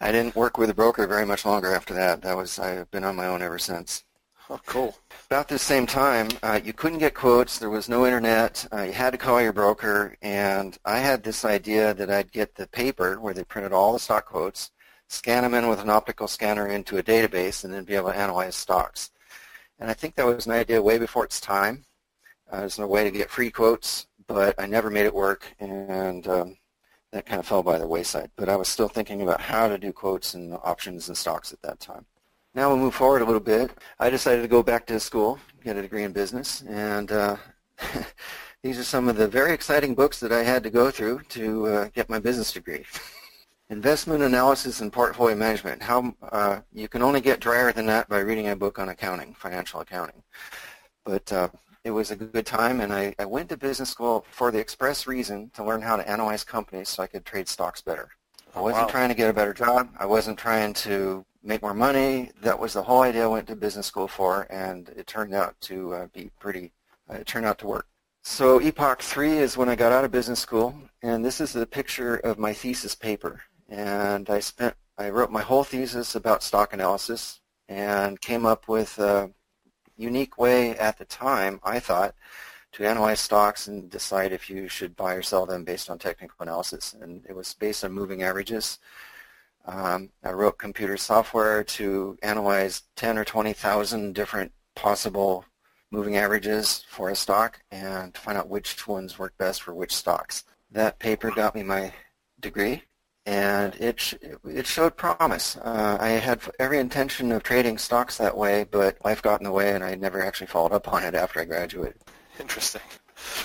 I 0.00 0.10
didn't 0.10 0.34
work 0.34 0.58
with 0.58 0.70
a 0.70 0.74
broker 0.74 1.06
very 1.06 1.24
much 1.24 1.44
longer 1.44 1.72
after 1.72 1.94
that. 1.94 2.22
That 2.22 2.36
was 2.36 2.58
I've 2.58 2.90
been 2.90 3.04
on 3.04 3.14
my 3.14 3.26
own 3.26 3.42
ever 3.42 3.58
since. 3.58 4.04
Oh, 4.50 4.60
cool. 4.66 4.98
About 5.26 5.48
the 5.48 5.58
same 5.58 5.86
time, 5.86 6.28
uh, 6.42 6.60
you 6.62 6.74
couldn't 6.74 6.98
get 6.98 7.14
quotes. 7.14 7.58
There 7.58 7.70
was 7.70 7.88
no 7.88 8.04
internet. 8.04 8.66
Uh, 8.70 8.82
you 8.82 8.92
had 8.92 9.12
to 9.12 9.18
call 9.18 9.40
your 9.40 9.54
broker, 9.54 10.16
and 10.20 10.76
I 10.84 10.98
had 10.98 11.22
this 11.22 11.44
idea 11.46 11.94
that 11.94 12.10
I'd 12.10 12.32
get 12.32 12.56
the 12.56 12.66
paper 12.66 13.18
where 13.18 13.32
they 13.32 13.44
printed 13.44 13.72
all 13.72 13.94
the 13.94 13.98
stock 13.98 14.26
quotes, 14.26 14.70
scan 15.14 15.42
them 15.42 15.54
in 15.54 15.68
with 15.68 15.80
an 15.80 15.90
optical 15.90 16.28
scanner 16.28 16.68
into 16.68 16.98
a 16.98 17.02
database, 17.02 17.64
and 17.64 17.72
then 17.72 17.84
be 17.84 17.94
able 17.94 18.10
to 18.10 18.18
analyze 18.18 18.56
stocks. 18.56 19.10
And 19.78 19.90
I 19.90 19.94
think 19.94 20.14
that 20.14 20.26
was 20.26 20.46
an 20.46 20.52
idea 20.52 20.80
way 20.82 20.98
before 20.98 21.24
its 21.24 21.40
time. 21.40 21.84
Uh, 22.50 22.60
there's 22.60 22.78
no 22.78 22.86
way 22.86 23.04
to 23.04 23.10
get 23.10 23.30
free 23.30 23.50
quotes, 23.50 24.06
but 24.26 24.54
I 24.58 24.66
never 24.66 24.90
made 24.90 25.06
it 25.06 25.14
work, 25.14 25.46
and 25.58 26.26
um, 26.28 26.56
that 27.12 27.26
kind 27.26 27.40
of 27.40 27.46
fell 27.46 27.62
by 27.62 27.78
the 27.78 27.86
wayside. 27.86 28.30
But 28.36 28.48
I 28.48 28.56
was 28.56 28.68
still 28.68 28.88
thinking 28.88 29.22
about 29.22 29.40
how 29.40 29.68
to 29.68 29.78
do 29.78 29.92
quotes 29.92 30.34
and 30.34 30.54
options 30.62 31.08
and 31.08 31.16
stocks 31.16 31.52
at 31.52 31.62
that 31.62 31.80
time. 31.80 32.06
Now 32.54 32.68
we'll 32.68 32.78
move 32.78 32.94
forward 32.94 33.22
a 33.22 33.24
little 33.24 33.40
bit. 33.40 33.72
I 33.98 34.10
decided 34.10 34.42
to 34.42 34.48
go 34.48 34.62
back 34.62 34.86
to 34.86 35.00
school, 35.00 35.38
get 35.62 35.76
a 35.76 35.82
degree 35.82 36.04
in 36.04 36.12
business, 36.12 36.62
and 36.68 37.10
uh, 37.10 37.36
these 38.62 38.78
are 38.78 38.84
some 38.84 39.08
of 39.08 39.16
the 39.16 39.26
very 39.26 39.52
exciting 39.52 39.94
books 39.94 40.20
that 40.20 40.32
I 40.32 40.44
had 40.44 40.62
to 40.62 40.70
go 40.70 40.90
through 40.90 41.22
to 41.30 41.66
uh, 41.66 41.88
get 41.94 42.08
my 42.08 42.18
business 42.18 42.52
degree. 42.52 42.84
Investment 43.74 44.22
analysis 44.22 44.80
and 44.80 44.92
portfolio 44.92 45.34
management. 45.34 45.82
How 45.82 46.14
uh, 46.30 46.60
you 46.72 46.86
can 46.86 47.02
only 47.02 47.20
get 47.20 47.40
drier 47.40 47.72
than 47.72 47.86
that 47.86 48.08
by 48.08 48.20
reading 48.20 48.46
a 48.46 48.54
book 48.54 48.78
on 48.78 48.88
accounting, 48.88 49.34
financial 49.34 49.80
accounting. 49.80 50.22
But 51.04 51.32
uh, 51.32 51.48
it 51.82 51.90
was 51.90 52.12
a 52.12 52.16
good 52.16 52.46
time, 52.46 52.80
and 52.80 52.92
I, 52.92 53.16
I 53.18 53.24
went 53.24 53.48
to 53.48 53.56
business 53.56 53.90
school 53.90 54.26
for 54.30 54.52
the 54.52 54.60
express 54.60 55.08
reason 55.08 55.50
to 55.54 55.64
learn 55.64 55.82
how 55.82 55.96
to 55.96 56.08
analyze 56.08 56.44
companies 56.44 56.88
so 56.88 57.02
I 57.02 57.08
could 57.08 57.24
trade 57.24 57.48
stocks 57.48 57.82
better. 57.82 58.10
I 58.54 58.60
wasn't 58.60 58.84
wow. 58.84 58.90
trying 58.90 59.08
to 59.08 59.16
get 59.16 59.28
a 59.28 59.32
better 59.32 59.52
job. 59.52 59.88
I 59.98 60.06
wasn't 60.06 60.38
trying 60.38 60.72
to 60.74 61.26
make 61.42 61.60
more 61.60 61.74
money. 61.74 62.30
That 62.42 62.56
was 62.56 62.74
the 62.74 62.82
whole 62.84 63.02
idea 63.02 63.24
I 63.24 63.26
went 63.26 63.48
to 63.48 63.56
business 63.56 63.86
school 63.86 64.06
for, 64.06 64.46
and 64.50 64.88
it 64.90 65.08
turned 65.08 65.34
out 65.34 65.60
to 65.62 65.94
uh, 65.94 66.06
be 66.14 66.30
pretty, 66.38 66.70
uh, 67.10 67.14
it 67.14 67.26
turned 67.26 67.44
out 67.44 67.58
to 67.58 67.66
work. 67.66 67.88
So 68.22 68.60
Epoch 68.60 69.02
3 69.02 69.38
is 69.38 69.56
when 69.56 69.68
I 69.68 69.74
got 69.74 69.90
out 69.90 70.04
of 70.04 70.12
business 70.12 70.38
school, 70.38 70.76
and 71.02 71.24
this 71.24 71.40
is 71.40 71.52
the 71.52 71.66
picture 71.66 72.18
of 72.18 72.38
my 72.38 72.52
thesis 72.52 72.94
paper. 72.94 73.42
And 73.68 74.28
I 74.30 74.40
spent, 74.40 74.74
I 74.98 75.10
wrote 75.10 75.30
my 75.30 75.42
whole 75.42 75.64
thesis 75.64 76.14
about 76.14 76.42
stock 76.42 76.72
analysis 76.72 77.40
and 77.68 78.20
came 78.20 78.46
up 78.46 78.68
with 78.68 78.98
a 78.98 79.30
unique 79.96 80.38
way 80.38 80.76
at 80.78 80.98
the 80.98 81.04
time, 81.04 81.60
I 81.62 81.80
thought, 81.80 82.14
to 82.72 82.86
analyze 82.86 83.20
stocks 83.20 83.68
and 83.68 83.88
decide 83.88 84.32
if 84.32 84.50
you 84.50 84.68
should 84.68 84.96
buy 84.96 85.14
or 85.14 85.22
sell 85.22 85.46
them 85.46 85.64
based 85.64 85.88
on 85.88 85.98
technical 85.98 86.36
analysis. 86.40 86.94
And 87.00 87.24
it 87.28 87.34
was 87.34 87.54
based 87.54 87.84
on 87.84 87.92
moving 87.92 88.22
averages. 88.22 88.78
Um, 89.66 90.10
I 90.22 90.32
wrote 90.32 90.58
computer 90.58 90.96
software 90.96 91.64
to 91.64 92.18
analyze 92.22 92.82
10 92.96 93.16
or 93.16 93.24
20,000 93.24 94.14
different 94.14 94.52
possible 94.74 95.44
moving 95.90 96.16
averages 96.16 96.84
for 96.88 97.08
a 97.10 97.16
stock 97.16 97.60
and 97.70 98.12
to 98.12 98.20
find 98.20 98.36
out 98.36 98.48
which 98.48 98.86
ones 98.86 99.18
work 99.18 99.36
best 99.38 99.62
for 99.62 99.72
which 99.72 99.94
stocks. 99.94 100.44
That 100.70 100.98
paper 100.98 101.30
got 101.30 101.54
me 101.54 101.62
my 101.62 101.92
degree 102.40 102.82
and 103.26 103.74
it 103.76 104.00
sh- 104.00 104.14
it 104.44 104.66
showed 104.66 104.96
promise. 104.96 105.56
Uh, 105.56 105.96
I 106.00 106.10
had 106.10 106.40
every 106.58 106.78
intention 106.78 107.32
of 107.32 107.42
trading 107.42 107.78
stocks 107.78 108.18
that 108.18 108.36
way, 108.36 108.64
but 108.70 108.98
life 109.04 109.22
got 109.22 109.40
in 109.40 109.44
the 109.44 109.52
way, 109.52 109.74
and 109.74 109.82
I 109.84 109.94
never 109.94 110.22
actually 110.22 110.48
followed 110.48 110.72
up 110.72 110.92
on 110.92 111.02
it 111.02 111.14
after 111.14 111.40
I 111.40 111.44
graduated. 111.44 112.00
Interesting. 112.40 112.82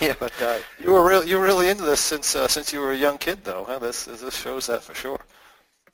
Yeah, 0.02 0.14
But 0.20 0.34
uh, 0.42 0.58
you 0.84 0.92
were 0.92 1.08
real, 1.08 1.24
you 1.24 1.38
were 1.38 1.46
really 1.46 1.70
into 1.70 1.84
this 1.84 2.02
since 2.02 2.36
uh, 2.36 2.48
since 2.50 2.74
you 2.74 2.82
were 2.82 2.92
a 2.92 2.98
young 2.98 3.18
kid, 3.18 3.46
though. 3.46 3.64
Huh? 3.66 3.80
This 3.80 4.06
this 4.06 4.36
shows 4.36 4.68
that 4.68 4.84
for 4.84 4.94
sure. 4.94 5.20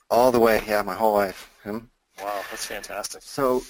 all 0.09 0.31
the 0.31 0.39
way. 0.39 0.63
Yeah, 0.67 0.81
my 0.81 0.95
whole 0.95 1.13
life. 1.13 1.51
Hmm. 1.63 1.79
Wow, 2.21 2.41
that's 2.49 2.65
fantastic. 2.65 3.21
So 3.21 3.61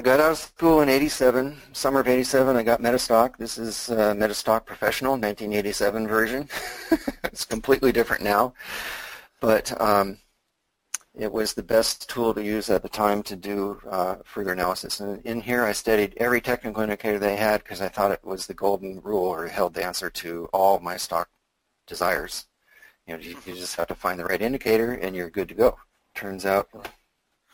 I 0.00 0.02
got 0.04 0.20
out 0.20 0.32
of 0.32 0.38
school 0.38 0.80
in 0.82 0.88
87, 0.88 1.56
summer 1.72 2.00
of 2.00 2.08
87. 2.08 2.56
I 2.56 2.62
got 2.62 2.80
Metastock. 2.80 3.36
This 3.36 3.58
is 3.58 3.90
uh, 3.90 4.14
Metastock 4.14 4.64
Professional, 4.64 5.12
1987 5.12 6.06
version. 6.06 6.48
it's 7.24 7.44
completely 7.44 7.92
different 7.92 8.22
now, 8.22 8.54
but 9.40 9.78
um, 9.80 10.18
it 11.18 11.32
was 11.32 11.54
the 11.54 11.62
best 11.62 12.08
tool 12.08 12.32
to 12.34 12.42
use 12.44 12.70
at 12.70 12.82
the 12.82 12.88
time 12.88 13.22
to 13.24 13.36
do 13.36 13.80
uh, 13.90 14.16
further 14.24 14.52
analysis. 14.52 15.00
And 15.00 15.24
in 15.26 15.40
here, 15.40 15.64
I 15.64 15.72
studied 15.72 16.14
every 16.18 16.40
technical 16.40 16.82
indicator 16.82 17.18
they 17.18 17.36
had 17.36 17.62
because 17.62 17.80
I 17.80 17.88
thought 17.88 18.12
it 18.12 18.24
was 18.24 18.46
the 18.46 18.54
golden 18.54 19.00
rule 19.02 19.24
or 19.26 19.46
held 19.48 19.74
the 19.74 19.84
answer 19.84 20.10
to 20.10 20.46
all 20.52 20.78
my 20.78 20.96
stock 20.96 21.28
desires. 21.86 22.46
You 23.06 23.14
know, 23.14 23.20
you, 23.20 23.36
you 23.46 23.54
just 23.54 23.76
have 23.76 23.88
to 23.88 23.94
find 23.94 24.18
the 24.18 24.24
right 24.26 24.40
indicator, 24.42 24.92
and 24.92 25.16
you're 25.16 25.30
good 25.30 25.48
to 25.48 25.54
go. 25.54 25.78
Turns 26.14 26.44
out 26.46 26.68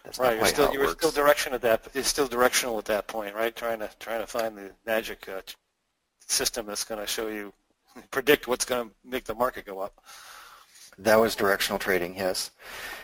that's 0.05 0.19
Right, 0.19 0.31
not 0.31 0.37
you're 0.37 0.47
still 0.47 0.73
you're 0.73 0.87
works. 0.87 1.07
still 1.07 1.11
direction 1.11 1.55
at 1.55 1.62
that. 1.62 1.88
It's 1.95 2.09
still 2.09 2.26
directional 2.26 2.79
at 2.79 2.85
that 2.87 3.07
point, 3.07 3.35
right? 3.35 3.55
Trying 3.55 3.79
to 3.79 3.91
trying 3.99 4.21
to 4.21 4.26
find 4.26 4.57
the 4.57 4.71
magic 4.87 5.29
uh, 5.29 5.41
system 6.26 6.67
that's 6.67 6.85
going 6.85 7.00
to 7.00 7.07
show 7.07 7.29
you 7.29 7.53
predict 8.11 8.47
what's 8.49 8.64
going 8.64 8.88
to 8.91 8.95
make 9.05 9.25
the 9.25 9.35
market 9.35 9.64
go 9.64 9.81
up. 9.81 10.05
That 10.99 11.21
was 11.21 11.35
directional 11.35 11.79
trading, 11.79 12.17
yes. 12.17 12.51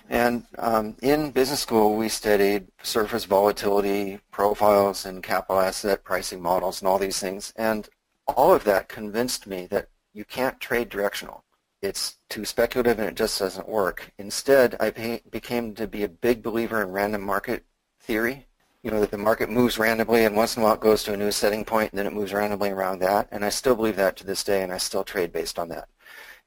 And 0.09 0.45
um, 0.59 0.97
in 1.03 1.31
business 1.31 1.61
school, 1.61 1.97
we 1.97 2.09
studied 2.09 2.67
surface 2.83 3.25
volatility 3.25 4.19
profiles 4.33 5.07
and 5.07 5.23
capital 5.23 5.61
asset 5.61 6.03
pricing 6.03 6.43
models 6.43 6.81
and 6.81 6.89
all 6.89 6.99
these 6.99 7.21
things. 7.21 7.53
And 7.57 7.89
all 8.27 8.53
of 8.53 8.65
that 8.65 8.89
convinced 8.89 9.47
me 9.47 9.67
that 9.67 9.89
you 10.13 10.25
can't 10.25 10.61
trade 10.61 10.89
directional. 10.89 11.45
It's 11.81 12.17
too 12.29 12.45
speculative 12.45 12.99
and 12.99 13.09
it 13.09 13.15
just 13.15 13.39
doesn't 13.39 13.69
work. 13.69 14.13
Instead, 14.19 14.77
I 14.81 14.91
be- 14.91 15.23
became 15.31 15.75
to 15.77 15.87
be 15.87 16.03
a 16.03 16.09
big 16.09 16.43
believer 16.43 16.83
in 16.83 16.91
random 16.91 17.23
market 17.23 17.65
theory. 18.01 18.47
You 18.83 18.91
know, 18.91 19.01
that 19.01 19.11
the 19.11 19.19
market 19.19 19.51
moves 19.51 19.79
randomly 19.79 20.25
and 20.25 20.35
once 20.35 20.57
in 20.57 20.63
a 20.63 20.65
while 20.65 20.75
it 20.75 20.81
goes 20.81 21.05
to 21.05 21.13
a 21.13 21.17
new 21.17 21.31
setting 21.31 21.65
point 21.65 21.93
and 21.93 21.99
then 21.99 22.07
it 22.07 22.15
moves 22.15 22.33
randomly 22.33 22.71
around 22.71 22.99
that. 23.01 23.29
And 23.31 23.45
I 23.45 23.51
still 23.51 23.77
believe 23.77 23.97
that 23.97 24.17
to 24.17 24.27
this 24.27 24.43
day 24.43 24.63
and 24.63 24.73
I 24.73 24.79
still 24.79 25.05
trade 25.05 25.33
based 25.33 25.59
on 25.59 25.69
that. 25.69 25.89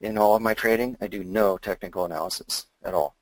In 0.03 0.17
all 0.17 0.35
of 0.35 0.41
my 0.41 0.53
trading, 0.53 0.97
I 0.99 1.07
do 1.07 1.23
no 1.23 1.57
technical 1.57 2.03
analysis 2.03 2.65
at 2.83 2.93
all. 2.93 3.15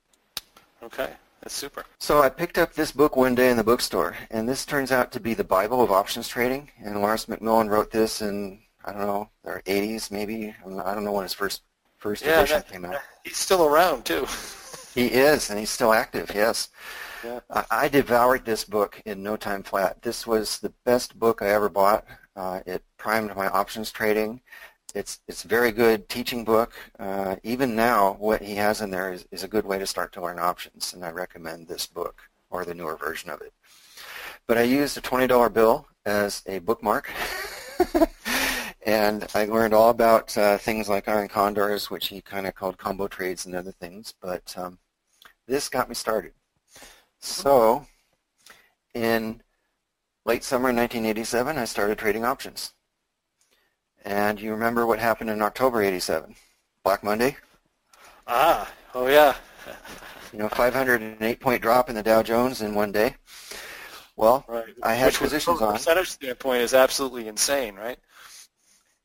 Okay, 0.82 1.10
that's 1.40 1.54
super. 1.54 1.84
So 2.00 2.20
I 2.20 2.28
picked 2.28 2.58
up 2.58 2.74
this 2.74 2.90
book 2.90 3.16
one 3.16 3.36
day 3.36 3.50
in 3.50 3.56
the 3.56 3.62
bookstore, 3.62 4.16
and 4.32 4.48
this 4.48 4.66
turns 4.66 4.90
out 4.90 5.12
to 5.12 5.20
be 5.20 5.32
the 5.32 5.44
Bible 5.44 5.80
of 5.80 5.92
options 5.92 6.26
trading. 6.26 6.72
And 6.84 7.00
Lawrence 7.00 7.26
McMillan 7.26 7.70
wrote 7.70 7.92
this 7.92 8.20
in 8.20 8.58
I 8.84 8.90
don't 8.90 9.02
know, 9.02 9.30
the 9.44 9.62
80s 9.64 10.10
maybe. 10.10 10.52
I 10.66 10.92
don't 10.94 11.04
know 11.04 11.12
when 11.12 11.22
his 11.22 11.32
first 11.32 11.62
first 11.98 12.24
Yeah, 12.24 12.40
edition 12.40 12.56
that- 12.58 12.68
came 12.68 12.84
out. 12.84 12.96
He's 13.22 13.36
still 13.36 13.64
around 13.64 14.04
too. 14.04 14.26
He 14.94 15.06
is, 15.06 15.48
and 15.48 15.58
he's 15.58 15.70
still 15.70 15.94
active. 15.94 16.30
Yes. 16.34 16.68
Yeah. 17.24 17.40
I, 17.48 17.64
I 17.70 17.88
devoured 17.88 18.44
this 18.44 18.62
book 18.62 19.00
in 19.06 19.22
no 19.22 19.36
time 19.38 19.62
flat. 19.62 20.02
This 20.02 20.26
was 20.26 20.58
the 20.58 20.68
best 20.84 21.18
book 21.18 21.40
I 21.40 21.48
ever 21.48 21.70
bought. 21.70 22.04
Uh, 22.36 22.60
it 22.66 22.82
primed 22.98 23.34
my 23.34 23.48
options 23.48 23.90
trading. 23.90 24.42
It's 24.94 25.20
it's 25.26 25.44
a 25.44 25.48
very 25.48 25.72
good 25.72 26.08
teaching 26.08 26.44
book. 26.44 26.72
Uh, 26.98 27.36
even 27.42 27.74
now, 27.74 28.14
what 28.18 28.42
he 28.42 28.56
has 28.56 28.80
in 28.80 28.90
there 28.90 29.12
is, 29.12 29.26
is 29.30 29.42
a 29.42 29.48
good 29.48 29.64
way 29.64 29.78
to 29.78 29.86
start 29.86 30.12
to 30.12 30.22
learn 30.22 30.38
options, 30.38 30.92
and 30.92 31.04
I 31.04 31.10
recommend 31.10 31.66
this 31.66 31.86
book 31.86 32.22
or 32.50 32.64
the 32.64 32.74
newer 32.74 32.96
version 32.96 33.30
of 33.30 33.40
it. 33.40 33.52
But 34.46 34.58
I 34.58 34.62
used 34.62 34.96
a 34.98 35.00
$20 35.00 35.52
bill 35.52 35.86
as 36.04 36.42
a 36.46 36.58
bookmark. 36.58 37.10
and 38.86 39.26
I 39.34 39.44
learned 39.44 39.74
all 39.74 39.90
about 39.90 40.36
uh, 40.36 40.58
things 40.58 40.88
like 40.88 41.08
iron 41.08 41.28
condors, 41.28 41.90
which 41.90 42.08
he 42.08 42.20
kind 42.20 42.46
of 42.46 42.54
called 42.54 42.78
combo 42.78 43.08
trades 43.08 43.46
and 43.46 43.54
other 43.54 43.72
things. 43.72 44.14
But 44.20 44.54
um, 44.56 44.78
this 45.46 45.68
got 45.68 45.88
me 45.88 45.94
started. 45.94 46.32
So 47.20 47.86
in 48.94 49.42
late 50.24 50.44
summer 50.44 50.68
1987, 50.68 51.56
I 51.56 51.64
started 51.64 51.98
trading 51.98 52.24
options. 52.24 52.74
And 54.04 54.40
you 54.40 54.50
remember 54.52 54.86
what 54.86 54.98
happened 54.98 55.30
in 55.30 55.42
October 55.42 55.82
87? 55.82 56.34
Black 56.84 57.02
Monday? 57.04 57.36
Ah, 58.26 58.70
oh 58.94 59.06
yeah. 59.06 59.34
You 60.32 60.38
know, 60.38 60.48
508 60.48 61.40
point 61.40 61.62
drop 61.62 61.88
in 61.88 61.94
the 61.94 62.02
Dow 62.02 62.22
Jones 62.22 62.62
in 62.62 62.74
one 62.74 62.90
day. 62.92 63.16
Well, 64.16 64.44
Right. 64.48 64.74
I 64.82 64.94
had 64.94 65.06
Which 65.06 65.18
positions 65.18 65.58
from 65.58 65.66
a 65.68 65.70
on. 65.70 65.74
percentage 65.74 66.10
standpoint 66.10 66.62
is 66.62 66.74
absolutely 66.74 67.28
insane, 67.28 67.76
right? 67.76 67.98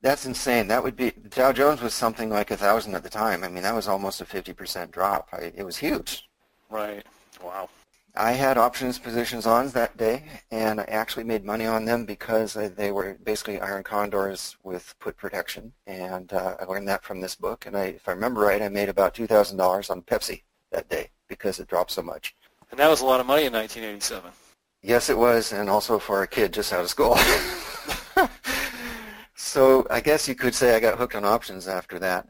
That's 0.01 0.25
insane. 0.25 0.67
That 0.67 0.83
would 0.83 0.95
be 0.95 1.11
Dow 1.11 1.51
Jones 1.51 1.81
was 1.81 1.93
something 1.93 2.29
like 2.29 2.51
a 2.51 2.57
thousand 2.57 2.95
at 2.95 3.03
the 3.03 3.09
time. 3.09 3.43
I 3.43 3.49
mean, 3.49 3.63
that 3.63 3.75
was 3.75 3.87
almost 3.87 4.21
a 4.21 4.25
50% 4.25 4.91
drop. 4.91 5.29
I, 5.33 5.51
it 5.55 5.63
was 5.63 5.77
huge. 5.77 6.23
Right. 6.69 7.05
Wow. 7.41 7.69
I 8.19 8.31
had 8.31 8.57
options 8.57 8.97
positions 8.97 9.45
on 9.45 9.69
that 9.69 9.95
day, 9.95 10.23
and 10.49 10.81
I 10.81 10.85
actually 10.85 11.23
made 11.23 11.45
money 11.45 11.67
on 11.67 11.85
them 11.85 12.03
because 12.03 12.53
they 12.53 12.91
were 12.91 13.15
basically 13.23 13.61
iron 13.61 13.83
condors 13.83 14.57
with 14.63 14.95
put 14.99 15.15
protection, 15.17 15.71
and 15.85 16.33
uh, 16.33 16.55
I 16.59 16.63
learned 16.65 16.87
that 16.87 17.03
from 17.03 17.21
this 17.21 17.35
book. 17.35 17.67
And 17.67 17.77
I, 17.77 17.85
if 17.85 18.09
I 18.09 18.13
remember 18.13 18.41
right, 18.41 18.61
I 18.61 18.69
made 18.69 18.89
about 18.89 19.13
two 19.13 19.27
thousand 19.27 19.57
dollars 19.57 19.91
on 19.91 20.01
Pepsi 20.01 20.41
that 20.71 20.89
day 20.89 21.11
because 21.27 21.59
it 21.59 21.67
dropped 21.67 21.91
so 21.91 22.01
much. 22.01 22.35
And 22.71 22.79
that 22.79 22.89
was 22.89 23.01
a 23.01 23.05
lot 23.05 23.19
of 23.19 23.27
money 23.27 23.45
in 23.45 23.53
1987. 23.53 24.31
Yes, 24.81 25.11
it 25.11 25.17
was, 25.17 25.53
and 25.53 25.69
also 25.69 25.99
for 25.99 26.23
a 26.23 26.27
kid 26.27 26.53
just 26.53 26.73
out 26.73 26.81
of 26.81 26.89
school. 26.89 27.17
so 29.35 29.85
I 29.91 30.01
guess 30.01 30.27
you 30.27 30.33
could 30.33 30.55
say 30.55 30.75
I 30.75 30.79
got 30.79 30.97
hooked 30.97 31.15
on 31.15 31.23
options 31.23 31.67
after 31.67 31.99
that. 31.99 32.27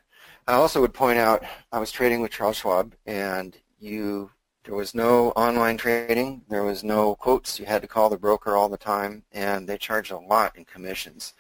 I 0.48 0.54
also 0.54 0.82
would 0.82 0.94
point 0.94 1.18
out 1.18 1.44
I 1.72 1.80
was 1.80 1.92
trading 1.92 2.20
with 2.20 2.32
Charles 2.32 2.58
Schwab, 2.58 2.94
and 3.06 3.56
you 3.80 4.32
there 4.68 4.76
was 4.76 4.94
no 4.94 5.32
online 5.32 5.78
trading. 5.78 6.42
There 6.50 6.66
was 6.66 6.84
no 6.84 7.16
quotes. 7.16 7.58
You 7.58 7.66
had 7.66 7.82
to 7.84 7.88
call 7.88 8.10
the 8.10 8.18
broker 8.18 8.58
all 8.58 8.68
the 8.68 8.76
time, 8.76 9.24
and 9.32 9.66
they 9.66 9.78
charged 9.78 10.12
a 10.12 10.18
lot 10.18 10.58
in 10.58 10.66
commissions. 10.66 11.34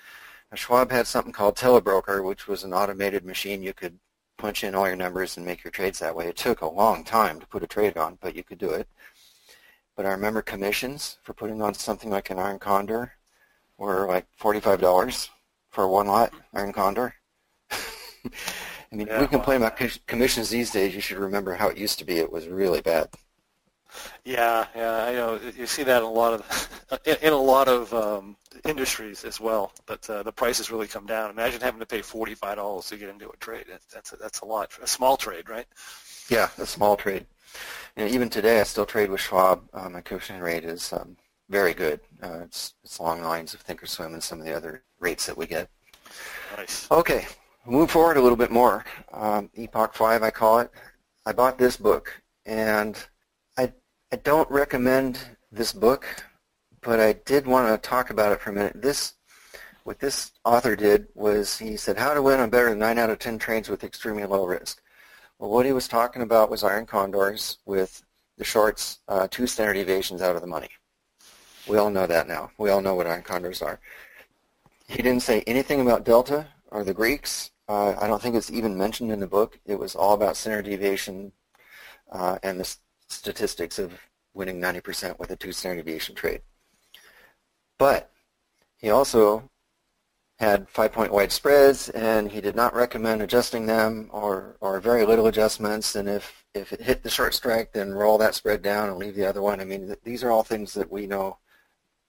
Now, 0.49 0.55
Schwab 0.55 0.91
had 0.91 1.07
something 1.07 1.33
called 1.33 1.57
Telebroker, 1.57 2.23
which 2.23 2.47
was 2.47 2.63
an 2.63 2.73
automated 2.73 3.25
machine 3.25 3.61
you 3.61 3.73
could 3.73 3.99
punch 4.37 4.63
in 4.63 4.73
all 4.73 4.87
your 4.87 4.95
numbers 4.95 5.35
and 5.35 5.45
make 5.45 5.61
your 5.61 5.71
trades 5.71 5.99
that 5.99 6.15
way. 6.15 6.29
It 6.29 6.37
took 6.37 6.61
a 6.61 6.67
long 6.69 7.03
time 7.03 7.41
to 7.41 7.47
put 7.47 7.63
a 7.63 7.67
trade 7.67 7.97
on, 7.97 8.17
but 8.21 8.33
you 8.33 8.43
could 8.43 8.59
do 8.59 8.69
it. 8.69 8.87
But 9.97 10.05
I 10.05 10.11
remember 10.11 10.41
commissions 10.41 11.17
for 11.21 11.33
putting 11.33 11.61
on 11.61 11.73
something 11.73 12.09
like 12.09 12.29
an 12.29 12.39
iron 12.39 12.59
condor 12.59 13.11
were 13.77 14.07
like 14.07 14.25
$45 14.39 15.27
for 15.69 15.85
one 15.89 16.07
lot 16.07 16.31
iron 16.53 16.71
condor. 16.71 17.15
I 18.91 18.95
mean, 18.95 19.07
yeah, 19.07 19.19
we 19.19 19.27
complain 19.27 19.61
wow. 19.61 19.67
about 19.67 19.99
commissions 20.07 20.49
these 20.49 20.71
days. 20.71 20.95
You 20.95 21.01
should 21.01 21.17
remember 21.17 21.55
how 21.55 21.67
it 21.67 21.77
used 21.77 21.99
to 21.99 22.05
be. 22.05 22.17
It 22.17 22.31
was 22.31 22.47
really 22.47 22.81
bad. 22.81 23.09
Yeah, 24.23 24.65
yeah, 24.75 25.05
I 25.05 25.13
know. 25.13 25.39
You 25.57 25.65
see 25.65 25.83
that 25.83 25.97
in 25.97 26.03
a 26.03 26.11
lot 26.11 26.33
of 26.33 26.99
in, 27.05 27.15
in 27.21 27.33
a 27.33 27.37
lot 27.37 27.67
of 27.67 27.93
um, 27.93 28.35
industries 28.65 29.23
as 29.23 29.39
well. 29.39 29.71
But 29.85 30.09
uh, 30.09 30.23
the 30.23 30.31
prices 30.31 30.71
really 30.71 30.87
come 30.87 31.05
down. 31.05 31.29
Imagine 31.29 31.61
having 31.61 31.79
to 31.79 31.85
pay 31.85 32.01
forty 32.01 32.35
five 32.35 32.57
dollars 32.57 32.87
to 32.87 32.97
get 32.97 33.09
into 33.09 33.29
a 33.29 33.37
trade. 33.37 33.65
That's 33.93 34.13
a, 34.13 34.17
that's 34.17 34.41
a 34.41 34.45
lot. 34.45 34.71
A 34.81 34.87
small 34.87 35.17
trade, 35.17 35.49
right? 35.49 35.65
Yeah, 36.29 36.49
a 36.57 36.65
small 36.65 36.95
trade. 36.95 37.25
And 37.95 38.09
even 38.09 38.29
today, 38.29 38.59
I 38.59 38.63
still 38.63 38.85
trade 38.85 39.09
with 39.09 39.21
Schwab. 39.21 39.63
Uh, 39.73 39.89
my 39.89 40.01
commission 40.01 40.41
rate 40.41 40.65
is 40.65 40.93
um, 40.93 41.17
very 41.49 41.73
good. 41.73 41.99
Uh, 42.21 42.41
it's 42.43 42.73
it's 42.83 42.99
along 42.99 43.21
the 43.21 43.27
lines 43.27 43.53
of 43.53 43.65
Thinkorswim 43.65 44.13
and 44.13 44.23
some 44.23 44.39
of 44.39 44.45
the 44.45 44.53
other 44.53 44.83
rates 44.99 45.25
that 45.25 45.37
we 45.37 45.47
get. 45.47 45.69
Nice. 46.55 46.87
Okay, 46.91 47.25
move 47.67 47.91
forward 47.91 48.17
a 48.17 48.21
little 48.21 48.37
bit 48.37 48.51
more. 48.51 48.85
Um, 49.11 49.49
Epoch 49.55 49.93
5, 49.93 50.23
I 50.23 50.31
call 50.31 50.59
it. 50.59 50.71
I 51.25 51.33
bought 51.33 51.57
this 51.57 51.77
book, 51.77 52.21
and 52.45 52.97
I, 53.57 53.73
I 54.11 54.15
don't 54.17 54.49
recommend 54.49 55.19
this 55.51 55.73
book, 55.73 56.05
but 56.81 56.99
I 56.99 57.13
did 57.13 57.45
want 57.45 57.69
to 57.69 57.89
talk 57.89 58.09
about 58.09 58.31
it 58.31 58.39
for 58.39 58.51
a 58.51 58.53
minute. 58.53 58.81
This, 58.81 59.13
what 59.83 59.99
this 59.99 60.31
author 60.45 60.75
did 60.75 61.07
was 61.15 61.57
he 61.57 61.75
said, 61.75 61.97
how 61.97 62.13
to 62.13 62.21
win 62.21 62.39
on 62.39 62.49
better 62.49 62.69
than 62.69 62.79
9 62.79 62.97
out 62.97 63.09
of 63.09 63.19
10 63.19 63.37
trades 63.39 63.69
with 63.69 63.83
extremely 63.83 64.25
low 64.25 64.45
risk. 64.45 64.81
Well, 65.37 65.49
what 65.49 65.65
he 65.65 65.73
was 65.73 65.87
talking 65.87 66.21
about 66.21 66.49
was 66.49 66.63
iron 66.63 66.85
condors 66.85 67.57
with 67.65 68.03
the 68.37 68.43
shorts 68.43 68.99
uh, 69.07 69.27
two 69.29 69.47
standard 69.47 69.73
deviations 69.73 70.21
out 70.21 70.35
of 70.35 70.41
the 70.41 70.47
money. 70.47 70.69
We 71.67 71.77
all 71.77 71.89
know 71.89 72.07
that 72.07 72.27
now. 72.27 72.51
We 72.57 72.69
all 72.69 72.81
know 72.81 72.95
what 72.95 73.07
iron 73.07 73.23
condors 73.23 73.61
are. 73.61 73.79
He 74.87 75.03
didn't 75.03 75.23
say 75.23 75.41
anything 75.41 75.81
about 75.81 76.05
delta 76.05 76.47
or 76.71 76.83
the 76.83 76.93
Greeks 76.93 77.51
uh, 77.67 77.95
I 77.99 78.07
don't 78.07 78.21
think 78.21 78.35
it's 78.35 78.51
even 78.51 78.77
mentioned 78.77 79.11
in 79.11 79.19
the 79.19 79.27
book. 79.27 79.59
It 79.65 79.77
was 79.77 79.95
all 79.95 80.13
about 80.13 80.37
standard 80.37 80.65
deviation 80.65 81.31
uh, 82.11 82.37
and 82.43 82.59
the 82.59 82.75
statistics 83.07 83.79
of 83.79 83.93
winning 84.33 84.61
90% 84.61 85.19
with 85.19 85.31
a 85.31 85.35
two 85.35 85.51
standard 85.51 85.85
deviation 85.85 86.15
trade. 86.15 86.41
But 87.77 88.11
he 88.77 88.89
also 88.89 89.49
had 90.39 90.69
five-point 90.69 91.11
wide 91.11 91.31
spreads, 91.31 91.89
and 91.89 92.31
he 92.31 92.41
did 92.41 92.55
not 92.55 92.75
recommend 92.75 93.21
adjusting 93.21 93.65
them 93.65 94.07
or, 94.11 94.55
or 94.61 94.79
very 94.79 95.03
little 95.03 95.27
adjustments. 95.27 95.95
And 95.95 96.07
if, 96.07 96.45
if 96.53 96.71
it 96.71 96.81
hit 96.81 97.01
the 97.01 97.09
short 97.09 97.33
strike, 97.33 97.73
then 97.73 97.91
roll 97.91 98.19
that 98.19 98.35
spread 98.35 98.61
down 98.61 98.89
and 98.89 98.99
leave 98.99 99.15
the 99.15 99.25
other 99.25 99.41
one. 99.41 99.59
I 99.59 99.65
mean, 99.65 99.87
th- 99.87 99.99
these 100.03 100.23
are 100.23 100.29
all 100.31 100.43
things 100.43 100.73
that 100.75 100.91
we 100.91 101.07
know 101.07 101.39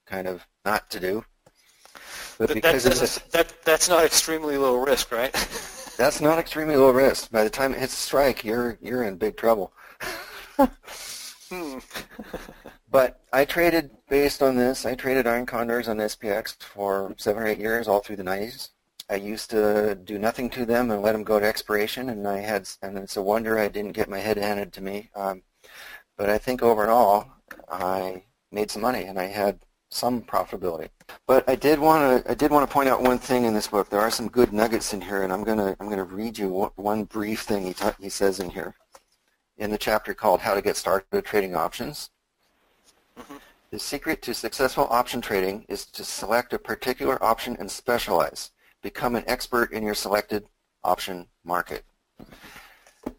kind 0.05 0.27
of 0.27 0.45
not 0.63 0.91
to 0.91 0.99
do. 0.99 1.25
But 2.39 2.53
because 2.53 2.85
that, 2.85 2.95
that's, 2.95 3.19
that, 3.31 3.53
that's 3.65 3.89
not 3.89 4.05
extremely 4.05 4.57
low 4.57 4.77
risk, 4.77 5.11
right? 5.11 5.33
that's 5.97 6.21
not 6.21 6.39
extremely 6.39 6.77
low 6.77 6.89
risk. 6.91 7.29
By 7.31 7.43
the 7.43 7.49
time 7.49 7.73
it 7.73 7.79
hits 7.79 7.93
a 7.93 7.97
strike, 7.97 8.45
you're 8.45 8.77
you're 8.81 9.03
in 9.03 9.17
big 9.17 9.35
trouble. 9.35 9.73
hmm. 10.57 11.79
but 12.91 13.19
I 13.33 13.43
traded 13.43 13.91
based 14.07 14.41
on 14.41 14.55
this. 14.55 14.85
I 14.85 14.95
traded 14.95 15.27
iron 15.27 15.45
condors 15.45 15.89
on 15.89 15.97
SPX 15.97 16.55
for 16.63 17.13
seven 17.17 17.43
or 17.43 17.47
eight 17.47 17.59
years, 17.59 17.89
all 17.89 17.99
through 17.99 18.15
the 18.15 18.23
90s. 18.23 18.69
I 19.09 19.15
used 19.15 19.49
to 19.49 19.95
do 19.95 20.17
nothing 20.17 20.49
to 20.51 20.65
them 20.65 20.91
and 20.91 21.01
let 21.01 21.11
them 21.11 21.23
go 21.23 21.39
to 21.39 21.45
expiration, 21.45 22.09
and 22.09 22.25
I 22.25 22.37
had, 22.39 22.69
and 22.81 22.97
it's 22.97 23.17
a 23.17 23.21
wonder 23.21 23.59
I 23.59 23.67
didn't 23.67 23.93
get 23.93 24.09
my 24.09 24.19
head 24.19 24.37
handed 24.37 24.71
to 24.73 24.81
me. 24.81 25.09
Um, 25.13 25.41
but 26.15 26.29
I 26.29 26.37
think 26.37 26.63
overall, 26.63 27.25
I 27.67 28.23
made 28.51 28.71
some 28.71 28.83
money, 28.83 29.03
and 29.03 29.19
I 29.19 29.25
had 29.25 29.59
some 29.89 30.21
profitability. 30.21 30.89
But 31.25 31.47
I 31.49 31.55
did 31.55 31.79
want 31.79 32.23
to 32.23 32.31
I 32.31 32.35
did 32.35 32.51
want 32.51 32.67
to 32.67 32.73
point 32.73 32.89
out 32.89 33.01
one 33.01 33.17
thing 33.17 33.45
in 33.45 33.53
this 33.53 33.67
book. 33.67 33.89
There 33.89 33.99
are 33.99 34.11
some 34.11 34.29
good 34.29 34.53
nuggets 34.53 34.93
in 34.93 35.01
here, 35.01 35.23
and 35.23 35.33
I'm 35.33 35.43
gonna 35.43 35.75
I'm 35.79 35.89
gonna 35.89 36.03
read 36.03 36.37
you 36.37 36.71
one 36.75 37.03
brief 37.05 37.41
thing 37.41 37.65
he 37.65 37.73
ta- 37.73 37.95
he 37.99 38.09
says 38.09 38.39
in 38.39 38.49
here, 38.49 38.75
in 39.57 39.71
the 39.71 39.77
chapter 39.77 40.13
called 40.13 40.41
"How 40.41 40.53
to 40.53 40.61
Get 40.61 40.77
Started 40.77 41.25
Trading 41.25 41.55
Options." 41.55 42.11
Mm-hmm. 43.17 43.35
The 43.71 43.79
secret 43.79 44.21
to 44.23 44.33
successful 44.33 44.87
option 44.89 45.21
trading 45.21 45.65
is 45.67 45.85
to 45.87 46.03
select 46.03 46.53
a 46.53 46.59
particular 46.59 47.23
option 47.23 47.55
and 47.59 47.69
specialize. 47.69 48.51
Become 48.81 49.15
an 49.15 49.23
expert 49.27 49.71
in 49.71 49.83
your 49.83 49.93
selected 49.93 50.45
option 50.83 51.27
market. 51.43 51.83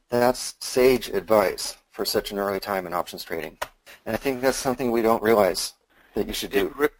That's 0.08 0.56
sage 0.60 1.08
advice 1.08 1.76
for 1.90 2.04
such 2.04 2.32
an 2.32 2.38
early 2.38 2.60
time 2.60 2.86
in 2.86 2.94
options 2.94 3.22
trading. 3.22 3.58
And 4.06 4.14
I 4.14 4.18
think 4.18 4.40
that's 4.40 4.56
something 4.56 4.90
we 4.90 5.02
don't 5.02 5.22
realize 5.22 5.74
that 6.14 6.26
you 6.26 6.32
should 6.32 6.50
do. 6.50 6.74
It, 6.80 6.92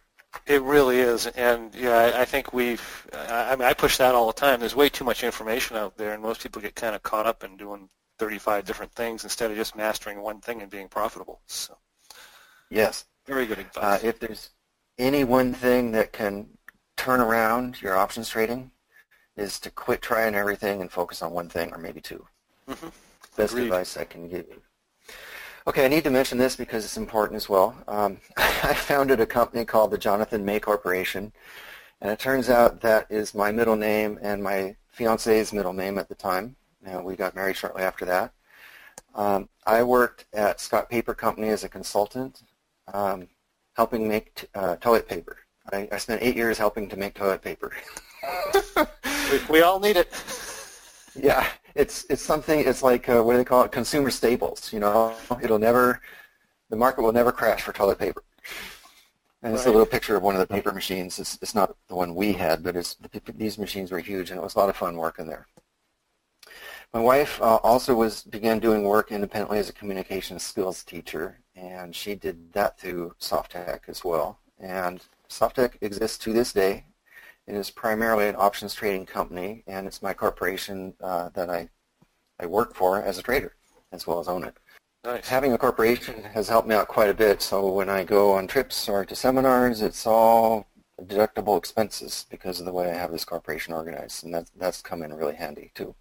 it 0.45 0.61
really 0.61 0.99
is, 0.99 1.27
and 1.27 1.73
yeah, 1.75 1.97
I, 1.97 2.21
I 2.21 2.25
think 2.25 2.53
we've. 2.53 3.07
I, 3.13 3.51
I 3.51 3.55
mean, 3.55 3.67
I 3.67 3.73
push 3.73 3.97
that 3.97 4.15
all 4.15 4.27
the 4.27 4.33
time. 4.33 4.59
There's 4.59 4.75
way 4.75 4.89
too 4.89 5.03
much 5.03 5.23
information 5.23 5.77
out 5.77 5.97
there, 5.97 6.13
and 6.13 6.21
most 6.21 6.41
people 6.41 6.61
get 6.61 6.75
kind 6.75 6.95
of 6.95 7.03
caught 7.03 7.25
up 7.25 7.43
in 7.43 7.57
doing 7.57 7.89
35 8.19 8.65
different 8.65 8.93
things 8.93 9.23
instead 9.23 9.51
of 9.51 9.57
just 9.57 9.75
mastering 9.75 10.21
one 10.21 10.39
thing 10.39 10.61
and 10.61 10.69
being 10.69 10.87
profitable. 10.87 11.41
So, 11.47 11.77
yes, 12.69 13.05
very 13.25 13.45
good 13.45 13.59
advice. 13.59 14.03
Uh, 14.03 14.07
if 14.07 14.19
there's 14.19 14.51
any 14.97 15.23
one 15.23 15.53
thing 15.53 15.91
that 15.91 16.13
can 16.13 16.47
turn 16.97 17.19
around 17.19 17.81
your 17.81 17.97
options 17.97 18.29
trading, 18.29 18.71
is 19.35 19.59
to 19.59 19.71
quit 19.71 20.01
trying 20.01 20.35
everything 20.35 20.81
and 20.81 20.91
focus 20.91 21.21
on 21.21 21.31
one 21.31 21.49
thing 21.49 21.71
or 21.71 21.77
maybe 21.77 22.01
2 22.01 22.25
mm-hmm. 22.69 22.87
Best 23.37 23.53
Agreed. 23.53 23.63
advice 23.63 23.97
I 23.97 24.03
can 24.03 24.27
give 24.27 24.45
you. 24.47 24.61
Okay, 25.67 25.85
I 25.85 25.89
need 25.89 26.03
to 26.05 26.09
mention 26.09 26.39
this 26.39 26.55
because 26.55 26.83
it's 26.83 26.97
important 26.97 27.37
as 27.37 27.47
well. 27.47 27.75
Um, 27.87 28.17
I 28.37 28.73
founded 28.73 29.19
a 29.19 29.27
company 29.27 29.63
called 29.63 29.91
the 29.91 29.97
Jonathan 29.97 30.43
May 30.43 30.59
Corporation, 30.59 31.31
and 32.01 32.09
it 32.09 32.17
turns 32.17 32.49
out 32.49 32.81
that 32.81 33.05
is 33.11 33.35
my 33.35 33.51
middle 33.51 33.75
name 33.75 34.17
and 34.23 34.41
my 34.41 34.75
fiance's 34.89 35.53
middle 35.53 35.73
name 35.73 35.99
at 35.99 36.09
the 36.09 36.15
time. 36.15 36.55
And 36.83 37.05
we 37.05 37.15
got 37.15 37.35
married 37.35 37.57
shortly 37.57 37.83
after 37.83 38.05
that. 38.05 38.33
Um, 39.13 39.49
I 39.67 39.83
worked 39.83 40.25
at 40.33 40.59
Scott 40.59 40.89
Paper 40.89 41.13
Company 41.13 41.49
as 41.49 41.63
a 41.63 41.69
consultant, 41.69 42.41
um, 42.91 43.27
helping 43.75 44.07
make 44.07 44.33
t- 44.33 44.47
uh, 44.55 44.77
toilet 44.77 45.07
paper. 45.07 45.37
I, 45.71 45.87
I, 45.91 45.97
spent 45.97 46.23
eight 46.23 46.35
years 46.35 46.57
helping 46.57 46.89
to 46.89 46.97
make 46.97 47.13
toilet 47.13 47.43
paper. 47.43 47.71
we, 49.31 49.39
we 49.49 49.61
all 49.61 49.79
need 49.79 49.97
it. 49.97 50.11
Yeah, 51.13 51.45
it's 51.75 52.05
it's 52.09 52.21
something. 52.21 52.59
It's 52.59 52.83
like 52.83 53.07
uh, 53.09 53.21
what 53.21 53.33
do 53.33 53.37
they 53.37 53.45
call 53.45 53.63
it? 53.63 53.71
Consumer 53.71 54.09
staples. 54.11 54.71
You 54.73 54.79
know, 54.79 55.15
it'll 55.41 55.59
never, 55.59 56.01
the 56.69 56.75
market 56.75 57.01
will 57.01 57.13
never 57.13 57.31
crash 57.31 57.61
for 57.61 57.73
toilet 57.73 57.99
paper. 57.99 58.23
And 59.43 59.55
it's 59.55 59.65
a 59.65 59.71
little 59.71 59.87
picture 59.87 60.15
of 60.15 60.21
one 60.21 60.35
of 60.35 60.39
the 60.39 60.53
paper 60.53 60.71
machines. 60.71 61.17
It's, 61.17 61.39
it's 61.41 61.55
not 61.55 61.75
the 61.87 61.95
one 61.95 62.13
we 62.13 62.33
had, 62.33 62.61
but 62.61 62.75
it's, 62.75 62.95
these 63.33 63.57
machines 63.57 63.91
were 63.91 63.97
huge, 63.99 64.29
and 64.29 64.39
it 64.39 64.43
was 64.43 64.53
a 64.53 64.59
lot 64.59 64.69
of 64.69 64.77
fun 64.77 64.97
working 64.97 65.25
there. 65.25 65.47
My 66.93 66.99
wife 66.99 67.41
uh, 67.41 67.55
also 67.63 67.95
was 67.95 68.21
began 68.21 68.59
doing 68.59 68.83
work 68.83 69.11
independently 69.11 69.57
as 69.57 69.69
a 69.69 69.73
communication 69.73 70.37
skills 70.37 70.83
teacher, 70.83 71.39
and 71.55 71.95
she 71.95 72.13
did 72.13 72.53
that 72.53 72.77
through 72.77 73.15
Softtech 73.19 73.87
as 73.87 74.03
well. 74.03 74.39
And 74.59 75.01
Softtech 75.27 75.73
exists 75.81 76.17
to 76.19 76.33
this 76.33 76.53
day. 76.53 76.83
It 77.51 77.57
is 77.57 77.69
primarily 77.69 78.29
an 78.29 78.37
options 78.37 78.73
trading 78.73 79.05
company, 79.05 79.65
and 79.67 79.85
it's 79.85 80.01
my 80.01 80.13
corporation 80.13 80.93
uh, 81.01 81.27
that 81.33 81.49
I, 81.49 81.67
I 82.39 82.45
work 82.45 82.73
for 82.73 83.03
as 83.03 83.17
a 83.17 83.21
trader 83.21 83.53
as 83.91 84.07
well 84.07 84.21
as 84.21 84.29
own 84.29 84.45
it. 84.45 84.55
Nice. 85.03 85.27
Having 85.27 85.51
a 85.51 85.57
corporation 85.57 86.23
has 86.23 86.47
helped 86.47 86.69
me 86.69 86.75
out 86.75 86.87
quite 86.87 87.09
a 87.09 87.13
bit, 87.13 87.41
so 87.41 87.67
when 87.67 87.89
I 87.89 88.05
go 88.05 88.31
on 88.31 88.47
trips 88.47 88.87
or 88.87 89.03
to 89.03 89.15
seminars, 89.17 89.81
it's 89.81 90.07
all 90.07 90.65
deductible 91.03 91.57
expenses 91.57 92.25
because 92.29 92.61
of 92.61 92.65
the 92.65 92.71
way 92.71 92.89
I 92.89 92.95
have 92.95 93.11
this 93.11 93.25
corporation 93.25 93.73
organized, 93.73 94.23
and 94.23 94.33
that's, 94.33 94.51
that's 94.51 94.81
come 94.81 95.03
in 95.03 95.13
really 95.13 95.35
handy 95.35 95.71
too. 95.75 95.93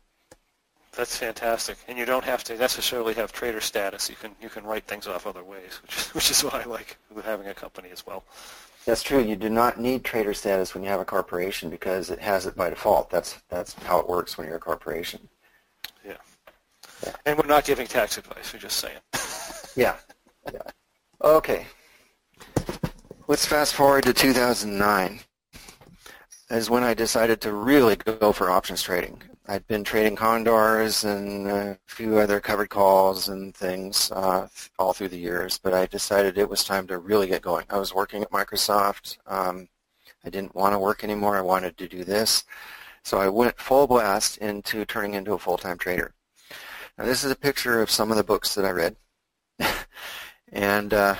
That's 0.92 1.16
fantastic, 1.16 1.78
and 1.88 1.98
you 1.98 2.04
don't 2.04 2.24
have 2.24 2.44
to 2.44 2.56
necessarily 2.56 3.14
have 3.14 3.32
trader 3.32 3.60
status. 3.60 4.08
You 4.08 4.14
can 4.14 4.36
you 4.40 4.48
can 4.48 4.64
write 4.64 4.84
things 4.84 5.08
off 5.08 5.26
other 5.26 5.42
ways, 5.42 5.80
which 5.82 5.96
is, 5.96 6.06
which 6.14 6.30
is 6.30 6.44
what 6.44 6.54
I 6.54 6.64
like 6.64 6.96
with 7.12 7.24
having 7.24 7.48
a 7.48 7.54
company 7.54 7.88
as 7.90 8.06
well. 8.06 8.22
That's 8.90 9.04
true. 9.04 9.22
You 9.22 9.36
do 9.36 9.48
not 9.48 9.78
need 9.78 10.02
trader 10.02 10.34
status 10.34 10.74
when 10.74 10.82
you 10.82 10.88
have 10.88 10.98
a 10.98 11.04
corporation 11.04 11.70
because 11.70 12.10
it 12.10 12.18
has 12.18 12.46
it 12.46 12.56
by 12.56 12.70
default. 12.70 13.08
That's 13.08 13.40
that's 13.48 13.74
how 13.84 14.00
it 14.00 14.08
works 14.08 14.36
when 14.36 14.48
you're 14.48 14.56
a 14.56 14.58
corporation. 14.58 15.28
Yeah. 16.04 16.16
yeah. 17.06 17.12
And 17.24 17.38
we're 17.38 17.46
not 17.46 17.64
giving 17.64 17.86
tax 17.86 18.18
advice. 18.18 18.52
We're 18.52 18.58
just 18.58 18.78
saying. 18.78 18.98
yeah. 19.76 19.94
Yeah. 20.52 20.62
Okay. 21.22 21.66
Let's 23.28 23.46
fast 23.46 23.74
forward 23.74 24.02
to 24.06 24.12
2009 24.12 25.20
is 26.50 26.68
when 26.68 26.82
I 26.82 26.92
decided 26.92 27.40
to 27.42 27.52
really 27.52 27.94
go 27.94 28.32
for 28.32 28.50
options 28.50 28.82
trading. 28.82 29.22
I'd 29.50 29.66
been 29.66 29.82
trading 29.82 30.14
condors 30.14 31.02
and 31.02 31.48
a 31.48 31.76
few 31.84 32.20
other 32.20 32.38
covered 32.38 32.70
calls 32.70 33.28
and 33.28 33.52
things 33.52 34.12
uh, 34.12 34.46
all 34.78 34.92
through 34.92 35.08
the 35.08 35.18
years, 35.18 35.58
but 35.58 35.74
I 35.74 35.86
decided 35.86 36.38
it 36.38 36.48
was 36.48 36.62
time 36.62 36.86
to 36.86 36.98
really 36.98 37.26
get 37.26 37.42
going. 37.42 37.66
I 37.68 37.78
was 37.78 37.92
working 37.92 38.22
at 38.22 38.30
Microsoft. 38.30 39.18
Um, 39.26 39.68
I 40.24 40.30
didn't 40.30 40.54
want 40.54 40.72
to 40.74 40.78
work 40.78 41.02
anymore. 41.02 41.36
I 41.36 41.40
wanted 41.40 41.76
to 41.78 41.88
do 41.88 42.04
this. 42.04 42.44
So 43.02 43.18
I 43.18 43.28
went 43.28 43.58
full 43.58 43.88
blast 43.88 44.36
into 44.38 44.84
turning 44.84 45.14
into 45.14 45.32
a 45.32 45.38
full-time 45.38 45.78
trader. 45.78 46.14
Now 46.96 47.04
this 47.06 47.24
is 47.24 47.32
a 47.32 47.36
picture 47.36 47.82
of 47.82 47.90
some 47.90 48.12
of 48.12 48.16
the 48.16 48.22
books 48.22 48.54
that 48.54 48.64
I 48.64 48.70
read. 48.70 48.94
and 50.52 50.94
uh, 50.94 51.16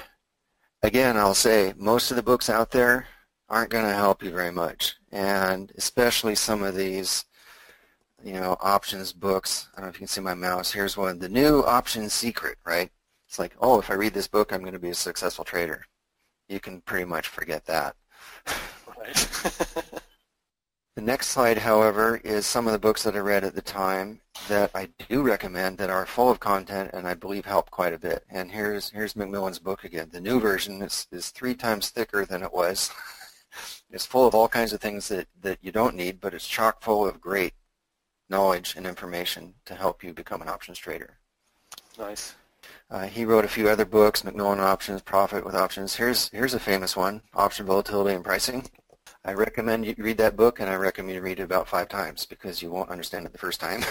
again, 0.84 1.16
I'll 1.16 1.34
say 1.34 1.74
most 1.76 2.12
of 2.12 2.16
the 2.16 2.22
books 2.22 2.48
out 2.48 2.70
there 2.70 3.08
aren't 3.48 3.70
going 3.70 3.86
to 3.86 3.92
help 3.92 4.22
you 4.22 4.30
very 4.30 4.52
much. 4.52 4.94
And 5.10 5.72
especially 5.76 6.36
some 6.36 6.62
of 6.62 6.76
these 6.76 7.24
you 8.24 8.32
know, 8.32 8.56
options 8.60 9.12
books. 9.12 9.68
I 9.74 9.80
don't 9.80 9.86
know 9.86 9.90
if 9.90 9.96
you 9.96 10.00
can 10.00 10.08
see 10.08 10.20
my 10.20 10.34
mouse. 10.34 10.72
Here's 10.72 10.96
one. 10.96 11.18
The 11.18 11.28
new 11.28 11.60
options 11.60 12.12
secret, 12.12 12.58
right? 12.64 12.90
It's 13.28 13.38
like, 13.38 13.54
oh, 13.60 13.78
if 13.78 13.90
I 13.90 13.94
read 13.94 14.14
this 14.14 14.28
book, 14.28 14.52
I'm 14.52 14.60
going 14.60 14.72
to 14.72 14.78
be 14.78 14.90
a 14.90 14.94
successful 14.94 15.44
trader. 15.44 15.86
You 16.48 16.60
can 16.60 16.80
pretty 16.80 17.04
much 17.04 17.28
forget 17.28 17.64
that. 17.66 17.94
Right. 18.98 19.14
the 20.96 21.02
next 21.02 21.28
slide, 21.28 21.58
however, 21.58 22.20
is 22.24 22.44
some 22.44 22.66
of 22.66 22.72
the 22.72 22.78
books 22.78 23.04
that 23.04 23.14
I 23.14 23.20
read 23.20 23.44
at 23.44 23.54
the 23.54 23.62
time 23.62 24.20
that 24.48 24.70
I 24.74 24.88
do 25.08 25.22
recommend 25.22 25.78
that 25.78 25.90
are 25.90 26.06
full 26.06 26.28
of 26.28 26.40
content 26.40 26.90
and 26.92 27.06
I 27.06 27.14
believe 27.14 27.44
help 27.44 27.70
quite 27.70 27.94
a 27.94 27.98
bit. 27.98 28.24
And 28.30 28.50
here's 28.50 28.90
here's 28.90 29.14
McMillan's 29.14 29.58
book 29.58 29.84
again. 29.84 30.08
The 30.12 30.20
new 30.20 30.40
version 30.40 30.82
is, 30.82 31.06
is 31.12 31.30
three 31.30 31.54
times 31.54 31.90
thicker 31.90 32.24
than 32.24 32.42
it 32.42 32.52
was. 32.52 32.90
it's 33.90 34.06
full 34.06 34.26
of 34.26 34.34
all 34.34 34.48
kinds 34.48 34.72
of 34.72 34.80
things 34.80 35.08
that, 35.08 35.28
that 35.40 35.58
you 35.62 35.72
don't 35.72 35.96
need, 35.96 36.20
but 36.20 36.34
it's 36.34 36.46
chock 36.46 36.82
full 36.82 37.06
of 37.06 37.20
great 37.20 37.54
knowledge 38.30 38.74
and 38.76 38.86
information 38.86 39.54
to 39.66 39.74
help 39.74 40.02
you 40.02 40.14
become 40.14 40.40
an 40.40 40.48
options 40.48 40.78
trader. 40.78 41.18
Nice. 41.98 42.34
Uh, 42.90 43.06
he 43.06 43.24
wrote 43.24 43.44
a 43.44 43.48
few 43.48 43.68
other 43.68 43.84
books, 43.84 44.22
McMillan 44.22 44.58
Options, 44.58 45.02
Profit 45.02 45.44
with 45.44 45.54
Options. 45.54 45.96
Here's 45.96 46.28
here's 46.30 46.54
a 46.54 46.60
famous 46.60 46.96
one, 46.96 47.22
Option 47.34 47.66
Volatility 47.66 48.14
and 48.14 48.24
Pricing. 48.24 48.68
I 49.24 49.34
recommend 49.34 49.84
you 49.84 49.94
read 49.98 50.18
that 50.18 50.36
book, 50.36 50.60
and 50.60 50.70
I 50.70 50.76
recommend 50.76 51.14
you 51.14 51.20
read 51.20 51.40
it 51.40 51.44
about 51.44 51.68
five 51.68 51.88
times 51.88 52.24
because 52.24 52.62
you 52.62 52.70
won't 52.70 52.90
understand 52.90 53.26
it 53.26 53.32
the 53.32 53.38
first 53.38 53.60
time. 53.60 53.84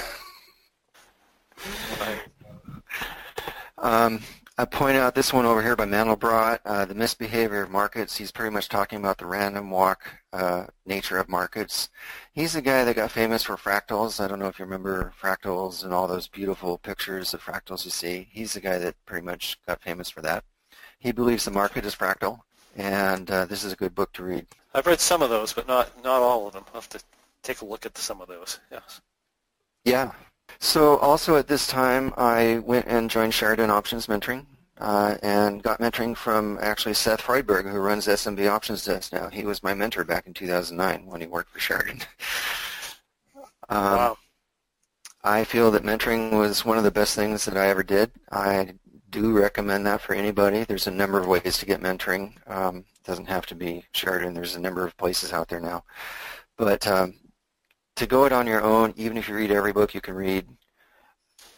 um, 3.78 4.22
I 4.60 4.66
point 4.66 4.98
out 4.98 5.16
this 5.16 5.32
one 5.32 5.46
over 5.46 5.62
here 5.62 5.78
by 5.78 5.86
Mandelbrot, 5.86 6.60
uh, 6.66 6.84
The 6.84 6.94
Misbehavior 6.94 7.62
of 7.62 7.72
Markets. 7.72 8.18
He's 8.18 8.30
pretty 8.30 8.54
much 8.54 8.68
talking 8.68 9.00
about 9.00 9.18
the 9.18 9.26
random 9.26 9.72
walk 9.72 10.02
uh, 10.34 10.66
nature 10.86 11.18
of 11.18 11.30
markets. 11.30 11.88
He's 12.34 12.52
the 12.52 12.62
guy 12.62 12.84
that 12.84 12.98
got 12.98 13.10
famous 13.10 13.42
for 13.42 13.56
fractals. 13.56 14.22
I 14.22 14.28
don't 14.28 14.38
know 14.38 14.50
if 14.50 14.60
you 14.60 14.66
remember 14.66 15.14
fractals 15.18 15.86
and 15.86 15.94
all 15.94 16.10
those 16.10 16.28
beautiful 16.28 16.78
pictures 16.78 17.34
of 17.34 17.42
fractals 17.42 17.86
you 17.86 17.92
see. 17.92 18.28
He's 18.34 18.52
the 18.52 18.60
guy 18.60 18.78
that 18.80 18.96
pretty 19.06 19.26
much 19.26 19.58
got 19.66 19.82
famous 19.82 20.10
for 20.10 20.20
that. 20.24 20.44
He 21.00 21.14
believes 21.14 21.46
the 21.46 21.52
market 21.52 21.86
is 21.86 21.96
fractal, 21.96 22.42
and 22.76 23.32
uh, 23.32 23.46
this 23.46 23.64
is 23.64 23.72
a 23.72 23.78
good 23.78 23.96
book 23.96 24.12
to 24.12 24.24
read. 24.24 24.46
I've 24.74 24.88
read 24.88 25.00
some 25.00 25.22
of 25.22 25.30
those, 25.30 25.54
but 25.54 25.70
not, 25.70 26.04
not 26.04 26.22
all 26.22 26.48
of 26.48 26.52
them. 26.52 26.66
I'll 26.68 26.82
have 26.82 26.90
to 26.90 27.00
take 27.44 27.62
a 27.62 27.66
look 27.66 27.86
at 27.86 27.98
some 27.98 28.20
of 28.20 28.28
those, 28.28 28.60
yes. 28.70 29.00
Yeah, 29.86 30.12
so 30.60 30.98
also 30.98 31.36
at 31.36 31.48
this 31.48 31.68
time, 31.68 32.14
I 32.18 32.60
went 32.60 32.88
and 32.88 33.10
joined 33.10 33.34
Sheridan 33.34 33.70
Options 33.70 34.08
Mentoring 34.08 34.46
uh, 34.80 35.18
and 35.22 35.62
got 35.62 35.80
mentoring 35.80 36.16
from 36.16 36.58
actually 36.62 36.94
Seth 36.94 37.22
Freudberg, 37.22 37.70
who 37.70 37.80
runs 37.80 38.08
SMB 38.08 38.50
Options 38.50 38.86
Desk 38.86 39.12
now. 39.14 39.30
He 39.30 39.44
was 39.44 39.62
my 39.62 39.74
mentor 39.74 40.04
back 40.04 40.26
in 40.26 40.34
2009 40.34 41.06
when 41.06 41.22
he 41.22 41.28
worked 41.28 41.52
for 41.52 41.60
Sheridan. 41.60 42.02
um, 43.70 43.84
wow. 43.84 44.18
I 45.24 45.44
feel 45.44 45.70
that 45.72 45.84
mentoring 45.84 46.32
was 46.32 46.64
one 46.64 46.78
of 46.78 46.86
the 46.86 46.92
best 46.92 47.16
things 47.16 47.44
that 47.46 47.58
I 47.58 47.68
ever 47.68 47.84
did. 47.84 48.12
I 48.32 48.74
do 49.10 49.32
recommend 49.38 49.86
that 49.86 50.02
for 50.02 50.14
anybody. 50.14 50.64
There's 50.64 50.88
a 50.88 50.92
number 50.92 51.20
of 51.20 51.28
ways 51.28 51.58
to 51.58 51.66
get 51.66 51.82
mentoring. 51.82 52.34
Um, 52.50 52.78
it 52.78 53.04
doesn't 53.04 53.28
have 53.28 53.46
to 53.48 53.56
be 53.56 53.84
Sheridan. 53.92 54.34
There's 54.34 54.56
a 54.56 54.62
number 54.62 54.86
of 54.86 54.96
places 54.96 55.34
out 55.34 55.50
there 55.50 55.60
now. 55.60 55.84
But 56.58 56.88
um, 56.88 57.16
to 58.00 58.08
go 58.08 58.26
it 58.26 58.32
on 58.32 58.48
your 58.48 58.62
own, 58.62 58.94
even 58.96 59.18
if 59.18 59.28
you 59.28 59.36
read 59.36 59.52
every 59.52 59.74
book 59.74 59.94
you 59.94 60.02
can 60.02 60.16
read, 60.16 60.48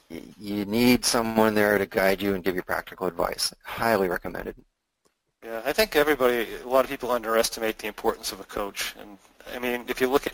you 0.10 0.66
need 0.66 1.06
someone 1.06 1.54
there 1.54 1.78
to 1.78 1.86
guide 1.86 2.22
you 2.22 2.34
and 2.34 2.44
give 2.44 2.56
you 2.56 2.64
practical 2.64 3.08
advice. 3.08 3.54
Highly 3.64 4.10
recommended. 4.10 4.56
Yeah, 5.44 5.62
I 5.64 5.72
think 5.72 5.96
everybody, 5.96 6.48
a 6.64 6.68
lot 6.68 6.84
of 6.84 6.90
people 6.90 7.12
underestimate 7.12 7.78
the 7.78 7.88
importance 7.88 8.32
of 8.32 8.40
a 8.40 8.44
coach. 8.44 8.96
And 9.00 9.18
I 9.56 9.60
mean, 9.60 9.86
if 9.88 10.02
you 10.02 10.08
look 10.08 10.28
at 10.28 10.34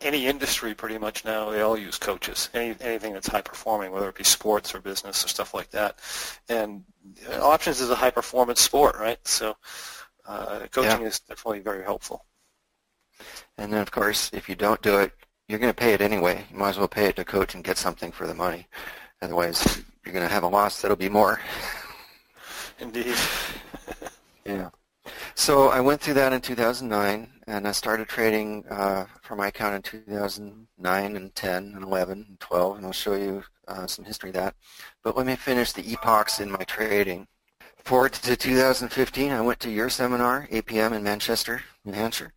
any 0.00 0.26
industry 0.26 0.74
pretty 0.74 0.98
much 0.98 1.24
now, 1.24 1.50
they 1.50 1.60
all 1.60 1.78
use 1.78 1.98
coaches. 1.98 2.48
Any, 2.54 2.74
anything 2.80 3.12
that's 3.12 3.28
high 3.28 3.42
performing, 3.42 3.92
whether 3.92 4.08
it 4.08 4.16
be 4.16 4.24
sports 4.24 4.74
or 4.74 4.80
business 4.80 5.24
or 5.24 5.28
stuff 5.28 5.54
like 5.54 5.70
that. 5.70 5.98
And 6.48 6.84
options 7.40 7.80
is 7.80 7.90
a 7.90 7.94
high 7.94 8.10
performance 8.10 8.60
sport, 8.60 8.96
right? 8.98 9.18
So 9.28 9.56
uh, 10.26 10.60
coaching 10.70 11.02
yeah. 11.02 11.08
is 11.08 11.20
definitely 11.20 11.60
very 11.60 11.84
helpful. 11.84 12.24
And 13.56 13.72
then, 13.72 13.80
of 13.80 13.90
course, 13.90 14.30
if 14.32 14.48
you 14.48 14.56
don't 14.56 14.82
do 14.82 14.98
it, 14.98 15.12
you're 15.48 15.58
going 15.58 15.72
to 15.72 15.76
pay 15.76 15.92
it 15.92 16.00
anyway. 16.00 16.44
You 16.50 16.58
might 16.58 16.70
as 16.70 16.78
well 16.78 16.88
pay 16.88 17.06
it 17.06 17.16
to 17.16 17.24
coach 17.24 17.54
and 17.54 17.64
get 17.64 17.76
something 17.76 18.12
for 18.12 18.26
the 18.26 18.34
money. 18.34 18.66
Otherwise, 19.20 19.82
you're 20.04 20.12
going 20.12 20.26
to 20.26 20.32
have 20.32 20.42
a 20.42 20.48
loss 20.48 20.80
that'll 20.80 20.96
be 20.96 21.08
more. 21.08 21.40
Indeed. 22.78 23.14
yeah. 24.44 24.70
So 25.34 25.68
I 25.68 25.80
went 25.80 26.00
through 26.00 26.14
that 26.14 26.32
in 26.32 26.40
2009, 26.40 27.28
and 27.46 27.68
I 27.68 27.72
started 27.72 28.08
trading 28.08 28.64
uh, 28.70 29.06
for 29.22 29.36
my 29.36 29.48
account 29.48 29.74
in 29.74 29.82
2009 29.82 31.16
and 31.16 31.34
10 31.34 31.72
and 31.74 31.84
11 31.84 32.26
and 32.28 32.40
12, 32.40 32.76
and 32.76 32.86
I'll 32.86 32.92
show 32.92 33.14
you 33.14 33.44
uh, 33.68 33.86
some 33.86 34.04
history 34.04 34.30
of 34.30 34.34
that. 34.34 34.54
But 35.02 35.16
let 35.16 35.26
me 35.26 35.36
finish 35.36 35.72
the 35.72 35.92
epochs 35.92 36.40
in 36.40 36.50
my 36.50 36.64
trading. 36.64 37.26
Forward 37.84 38.14
to 38.14 38.36
2015, 38.36 39.30
I 39.30 39.40
went 39.42 39.60
to 39.60 39.70
your 39.70 39.90
seminar, 39.90 40.48
APM 40.50 40.92
in 40.92 41.02
Manchester, 41.02 41.62
New 41.84 41.92
Hampshire. 41.92 42.32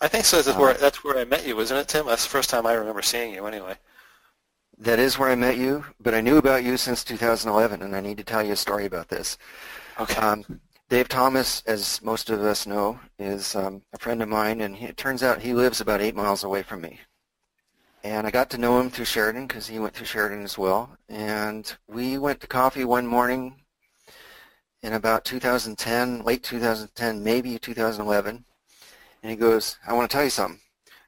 I 0.00 0.08
think 0.08 0.24
so. 0.24 0.40
That's 0.42 0.56
where 0.56 0.70
uh, 0.70 0.78
that's 0.78 1.02
where 1.02 1.18
I 1.18 1.24
met 1.24 1.46
you, 1.46 1.58
isn't 1.60 1.76
it, 1.76 1.88
Tim? 1.88 2.06
That's 2.06 2.22
the 2.24 2.30
first 2.30 2.50
time 2.50 2.66
I 2.66 2.74
remember 2.74 3.02
seeing 3.02 3.34
you, 3.34 3.46
anyway. 3.46 3.74
That 4.78 5.00
is 5.00 5.18
where 5.18 5.30
I 5.30 5.34
met 5.34 5.56
you, 5.56 5.84
but 6.00 6.14
I 6.14 6.20
knew 6.20 6.36
about 6.36 6.62
you 6.62 6.76
since 6.76 7.02
2011, 7.02 7.82
and 7.82 7.96
I 7.96 8.00
need 8.00 8.16
to 8.18 8.24
tell 8.24 8.44
you 8.44 8.52
a 8.52 8.56
story 8.56 8.86
about 8.86 9.08
this. 9.08 9.36
Okay. 9.98 10.20
Um, 10.20 10.60
Dave 10.88 11.08
Thomas, 11.08 11.62
as 11.66 12.00
most 12.00 12.30
of 12.30 12.40
us 12.40 12.64
know, 12.64 13.00
is 13.18 13.56
um, 13.56 13.82
a 13.92 13.98
friend 13.98 14.22
of 14.22 14.28
mine, 14.28 14.60
and 14.60 14.76
he, 14.76 14.86
it 14.86 14.96
turns 14.96 15.24
out 15.24 15.42
he 15.42 15.52
lives 15.52 15.80
about 15.80 16.00
eight 16.00 16.14
miles 16.14 16.44
away 16.44 16.62
from 16.62 16.80
me. 16.80 17.00
And 18.04 18.26
I 18.26 18.30
got 18.30 18.48
to 18.50 18.58
know 18.58 18.80
him 18.80 18.88
through 18.88 19.06
Sheridan 19.06 19.48
because 19.48 19.66
he 19.66 19.80
went 19.80 19.94
through 19.94 20.06
Sheridan 20.06 20.44
as 20.44 20.56
well. 20.56 20.96
And 21.08 21.76
we 21.88 22.16
went 22.16 22.40
to 22.40 22.46
coffee 22.46 22.84
one 22.84 23.06
morning 23.06 23.56
in 24.82 24.92
about 24.92 25.24
2010, 25.24 26.22
late 26.22 26.44
2010, 26.44 27.24
maybe 27.24 27.58
2011 27.58 28.44
and 29.22 29.30
he 29.30 29.36
goes, 29.36 29.78
I 29.86 29.92
want 29.92 30.10
to 30.10 30.14
tell 30.14 30.24
you 30.24 30.30
something. 30.30 30.60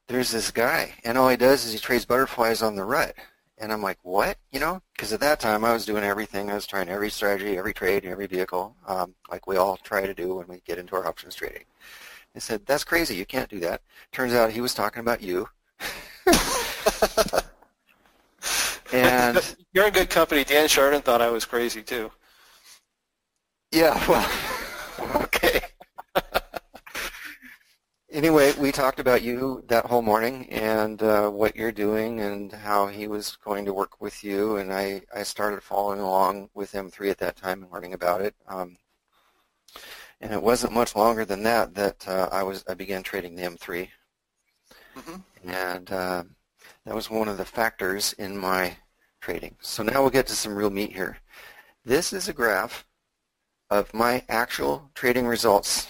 There's 0.09 0.33
this 0.33 0.51
guy, 0.51 0.95
and 1.05 1.17
all 1.17 1.29
he 1.29 1.37
does 1.37 1.65
is 1.65 1.73
he 1.73 1.79
trades 1.79 2.05
butterflies 2.05 2.63
on 2.63 2.75
the 2.75 2.85
RUT. 2.85 3.15
And 3.59 3.73
I'm 3.73 3.83
like, 3.83 3.99
what? 4.03 4.39
You 4.51 4.59
know, 4.59 4.83
because 4.93 5.13
at 5.13 5.21
that 5.21 5.39
time 5.39 5.65
I 5.65 5.73
was 5.73 5.85
doing 5.85 6.03
everything. 6.03 6.51
I 6.51 6.55
was 6.55 6.67
trying 6.67 6.89
every 6.89 7.11
strategy, 7.11 7.59
every 7.59 7.75
trade, 7.75 8.05
every 8.05 8.27
vehicle, 8.27 8.75
um, 8.89 9.15
like 9.31 9.47
we 9.47 9.57
all 9.57 9.77
try 9.77 10.07
to 10.07 10.15
do 10.15 10.35
when 10.37 10.49
we 10.49 10.61
get 10.67 10.79
into 10.79 10.97
our 10.97 11.07
options 11.07 11.35
trading. 11.35 11.65
I 12.35 12.39
said, 12.39 12.65
that's 12.65 12.85
crazy. 12.85 13.15
You 13.15 13.27
can't 13.27 13.51
do 13.51 13.61
that. 13.61 13.83
Turns 14.13 14.33
out 14.33 14.51
he 14.51 14.61
was 14.61 14.73
talking 14.73 15.01
about 15.01 15.21
you. 15.21 15.49
and 18.93 19.57
you're 19.73 19.87
in 19.87 19.93
good 19.93 20.11
company. 20.11 20.43
Dan 20.43 20.69
Sheridan 20.69 21.03
thought 21.03 21.21
I 21.21 21.31
was 21.31 21.45
crazy 21.45 21.83
too. 21.83 22.11
Yeah, 23.71 23.95
well, 24.09 25.23
okay 25.23 25.70
anyway, 28.11 28.53
we 28.59 28.73
talked 28.73 29.01
about 29.01 29.23
you 29.23 29.65
that 29.69 29.87
whole 29.87 30.03
morning 30.03 30.47
and 30.51 31.03
uh, 31.03 31.29
what 31.29 31.57
you're 31.57 31.73
doing 31.73 32.21
and 32.21 32.53
how 32.53 32.87
he 32.87 33.07
was 33.07 33.37
going 33.37 33.65
to 33.65 33.73
work 33.73 34.01
with 34.01 34.23
you. 34.25 34.57
And 34.57 34.73
I, 34.73 35.03
I 35.15 35.23
started 35.23 35.63
following 35.63 36.01
along 36.01 36.51
with 36.55 36.73
M3 36.73 37.11
at 37.11 37.19
that 37.19 37.37
time 37.37 37.63
and 37.63 37.73
learning 37.73 37.95
about 37.95 38.21
it. 38.21 38.35
Um, 38.49 38.77
and 40.21 40.33
it 40.33 40.43
wasn't 40.43 40.75
much 40.75 40.95
longer 40.95 41.25
than 41.25 41.43
that 41.45 41.75
that 41.75 42.07
uh, 42.07 42.29
I 42.31 42.43
was 42.43 42.65
I 42.69 42.75
began 42.75 43.03
trading 43.03 43.37
the 43.37 43.43
M3. 43.43 43.89
Mm-hmm. 44.97 45.49
And 45.49 45.91
uh, 45.91 46.25
that 46.85 46.95
was 46.95 47.11
one 47.11 47.29
of 47.29 47.39
the 47.39 47.45
factors 47.45 48.13
in 48.15 48.37
my 48.37 48.77
trading. 49.21 49.57
So 49.61 49.83
now 49.83 50.03
we'll 50.03 50.11
get 50.11 50.27
to 50.27 50.37
some 50.37 50.55
real 50.55 50.71
meat 50.71 50.93
here. 50.93 51.19
This 51.85 52.13
is 52.13 52.29
a 52.29 52.35
graph 52.35 52.85
of 53.71 53.95
my 53.95 54.25
actual 54.29 54.91
trading 54.95 55.27
results 55.27 55.87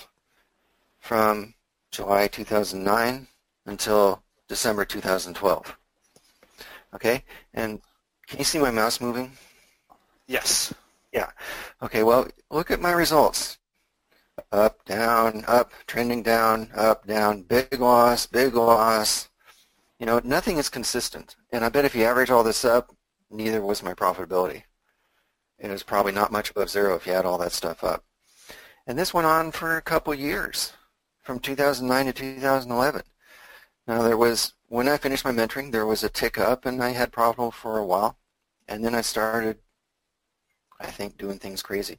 from 1.00 1.54
July 1.90 2.29
2009 2.29 3.26
until 3.66 4.22
December 4.48 4.85
2012. 4.85 5.76
Okay, 6.94 7.24
and 7.55 7.81
can 8.26 8.38
you 8.38 8.44
see 8.44 8.59
my 8.59 8.70
mouse 8.70 9.00
moving? 9.00 9.33
Yes. 10.26 10.72
Yeah. 11.12 11.31
Okay, 11.83 12.03
well, 12.03 12.29
look 12.50 12.70
at 12.70 12.81
my 12.81 12.92
results. 12.92 13.59
Up, 14.53 14.85
down, 14.85 15.44
up, 15.46 15.72
trending 15.87 16.22
down, 16.22 16.70
up, 16.74 17.07
down, 17.07 17.42
big 17.42 17.81
loss, 17.81 18.26
big 18.26 18.55
loss. 18.55 19.29
You 19.98 20.07
know, 20.07 20.20
nothing 20.24 20.57
is 20.57 20.68
consistent. 20.68 21.37
And 21.53 21.64
I 21.64 21.68
bet 21.68 21.85
if 21.85 21.94
you 21.94 22.05
average 22.05 22.31
all 22.31 22.44
this 22.44 22.64
up, 22.64 22.94
neither 23.31 23.61
was 23.61 23.83
my 23.83 23.92
profitability. 23.92 24.62
It 25.59 25.70
was 25.70 25.83
probably 25.83 26.12
not 26.12 26.33
much 26.33 26.50
above 26.50 26.70
zero 26.70 26.94
if 26.94 27.07
you 27.07 27.12
add 27.12 27.26
all 27.26 27.38
that 27.38 27.53
stuff 27.53 27.85
up. 27.85 28.05
And 28.87 28.98
this 28.98 29.12
went 29.12 29.26
on 29.26 29.53
for 29.53 29.76
a 29.76 29.83
couple 29.83 30.14
years, 30.14 30.72
from 31.22 31.38
2009 31.38 32.06
to 32.06 32.12
2011. 32.12 33.02
Now 33.87 34.02
there 34.02 34.16
was, 34.16 34.54
when 34.68 34.88
I 34.88 34.96
finished 34.96 35.24
my 35.24 35.33
mentoring, 35.33 35.72
there 35.72 35.87
was 35.87 36.04
a 36.04 36.09
tick 36.09 36.38
up 36.38 36.66
and 36.66 36.83
I 36.83 36.90
had 36.90 37.12
profitable 37.12 37.50
for 37.50 37.78
a 37.78 37.87
while. 37.87 38.16
And 38.68 38.85
then 38.85 38.94
I 38.94 39.00
started, 39.00 39.59
I 40.78 40.87
think, 40.87 41.18
doing 41.18 41.38
things 41.38 41.62
crazy. 41.62 41.98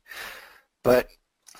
But 0.84 1.10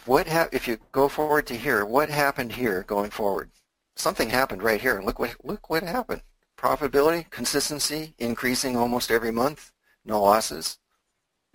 what 0.06 0.28
ha- 0.28 0.50
if 0.52 0.68
you 0.68 0.78
go 0.92 1.08
forward 1.08 1.48
to 1.48 1.58
here, 1.58 1.86
what 1.86 2.10
happened 2.10 2.54
here 2.54 2.84
going 2.84 3.12
forward? 3.12 3.52
Something 3.96 4.30
happened 4.30 4.64
right 4.64 4.82
here. 4.82 4.96
And 4.96 5.06
look 5.06 5.20
what, 5.20 5.36
look 5.44 5.70
what 5.70 5.84
happened. 5.84 6.22
Profitability, 6.58 7.30
consistency, 7.30 8.14
increasing 8.18 8.78
almost 8.78 9.12
every 9.12 9.32
month, 9.32 9.72
no 10.06 10.22
losses. 10.22 10.78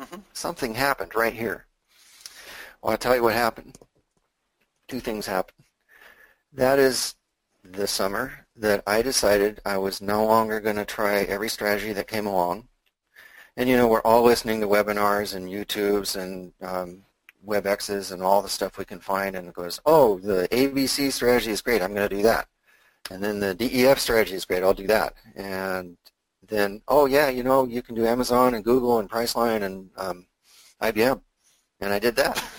Mm-hmm. 0.00 0.20
Something 0.32 0.74
happened 0.74 1.14
right 1.14 1.32
here. 1.32 1.66
Well, 2.82 2.92
I'll 2.92 2.98
tell 2.98 3.16
you 3.16 3.22
what 3.22 3.34
happened. 3.34 3.78
Two 4.88 5.00
things 5.00 5.26
happened. 5.26 5.55
That 6.56 6.78
is 6.78 7.14
the 7.62 7.86
summer 7.86 8.46
that 8.56 8.82
I 8.86 9.02
decided 9.02 9.60
I 9.66 9.76
was 9.76 10.00
no 10.00 10.24
longer 10.24 10.58
going 10.58 10.76
to 10.76 10.86
try 10.86 11.16
every 11.24 11.50
strategy 11.50 11.92
that 11.92 12.08
came 12.08 12.26
along. 12.26 12.68
And 13.58 13.68
you 13.68 13.76
know, 13.76 13.86
we're 13.86 14.00
all 14.00 14.22
listening 14.22 14.62
to 14.62 14.66
webinars 14.66 15.34
and 15.34 15.50
YouTubes 15.50 16.16
and 16.16 16.54
um, 16.62 17.02
WebExes 17.46 18.10
and 18.10 18.22
all 18.22 18.40
the 18.40 18.48
stuff 18.48 18.78
we 18.78 18.86
can 18.86 19.00
find, 19.00 19.36
and 19.36 19.48
it 19.48 19.54
goes, 19.54 19.80
oh, 19.84 20.18
the 20.18 20.48
ABC 20.50 21.12
strategy 21.12 21.50
is 21.50 21.60
great. 21.60 21.82
I'm 21.82 21.92
going 21.92 22.08
to 22.08 22.16
do 22.16 22.22
that. 22.22 22.48
And 23.10 23.22
then 23.22 23.38
the 23.38 23.54
DEF 23.54 23.98
strategy 23.98 24.34
is 24.34 24.46
great. 24.46 24.62
I'll 24.62 24.72
do 24.72 24.86
that. 24.86 25.12
And 25.34 25.98
then, 26.48 26.80
oh 26.88 27.04
yeah, 27.04 27.28
you 27.28 27.42
know, 27.42 27.66
you 27.66 27.82
can 27.82 27.94
do 27.94 28.06
Amazon 28.06 28.54
and 28.54 28.64
Google 28.64 28.98
and 28.98 29.10
Priceline 29.10 29.62
and 29.62 29.90
um, 29.98 30.26
IBM. 30.80 31.20
And 31.80 31.92
I 31.92 31.98
did 31.98 32.16
that. 32.16 32.42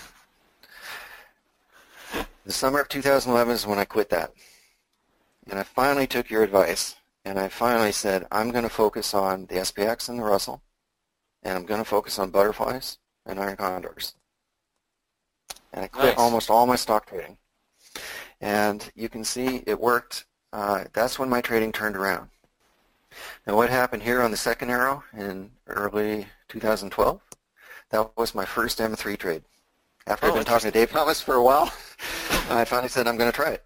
The 2.47 2.53
summer 2.53 2.79
of 2.79 2.87
2011 2.87 3.53
is 3.55 3.67
when 3.67 3.77
I 3.77 3.83
quit 3.83 4.09
that. 4.11 4.31
And 5.49 5.59
I 5.59 5.63
finally 5.63 6.07
took 6.07 6.29
your 6.29 6.43
advice, 6.43 6.95
and 7.25 7.37
I 7.37 7.49
finally 7.49 7.91
said, 7.91 8.25
I'm 8.31 8.51
going 8.51 8.63
to 8.63 8.69
focus 8.69 9.13
on 9.13 9.47
the 9.47 9.55
SPX 9.55 10.07
and 10.07 10.17
the 10.17 10.23
Russell, 10.23 10.61
and 11.43 11.57
I'm 11.57 11.65
going 11.65 11.81
to 11.81 11.85
focus 11.85 12.17
on 12.17 12.29
butterflies 12.29 12.99
and 13.25 13.37
iron 13.37 13.57
condors. 13.57 14.13
And 15.73 15.83
I 15.83 15.89
quit 15.89 16.05
nice. 16.05 16.17
almost 16.17 16.49
all 16.49 16.65
my 16.65 16.77
stock 16.77 17.07
trading. 17.07 17.37
And 18.39 18.89
you 18.95 19.09
can 19.09 19.25
see 19.25 19.61
it 19.67 19.81
worked. 19.81 20.25
Uh, 20.53 20.85
that's 20.93 21.19
when 21.19 21.27
my 21.27 21.41
trading 21.41 21.73
turned 21.73 21.97
around. 21.97 22.29
Now 23.45 23.57
what 23.57 23.69
happened 23.69 24.03
here 24.03 24.21
on 24.21 24.31
the 24.31 24.37
second 24.37 24.69
arrow 24.69 25.03
in 25.11 25.51
early 25.67 26.27
2012? 26.47 27.19
That 27.89 28.17
was 28.17 28.33
my 28.33 28.45
first 28.45 28.79
M3 28.79 29.17
trade. 29.17 29.43
After 30.05 30.27
oh, 30.27 30.29
I'd 30.29 30.35
been 30.35 30.45
talking 30.45 30.71
to 30.71 30.79
Dave 30.79 30.91
Thomas 30.91 31.19
for 31.19 31.35
a 31.35 31.43
while, 31.43 31.73
I 32.49 32.65
finally 32.65 32.89
said 32.89 33.07
I'm 33.07 33.17
going 33.17 33.31
to 33.31 33.35
try 33.35 33.51
it. 33.51 33.65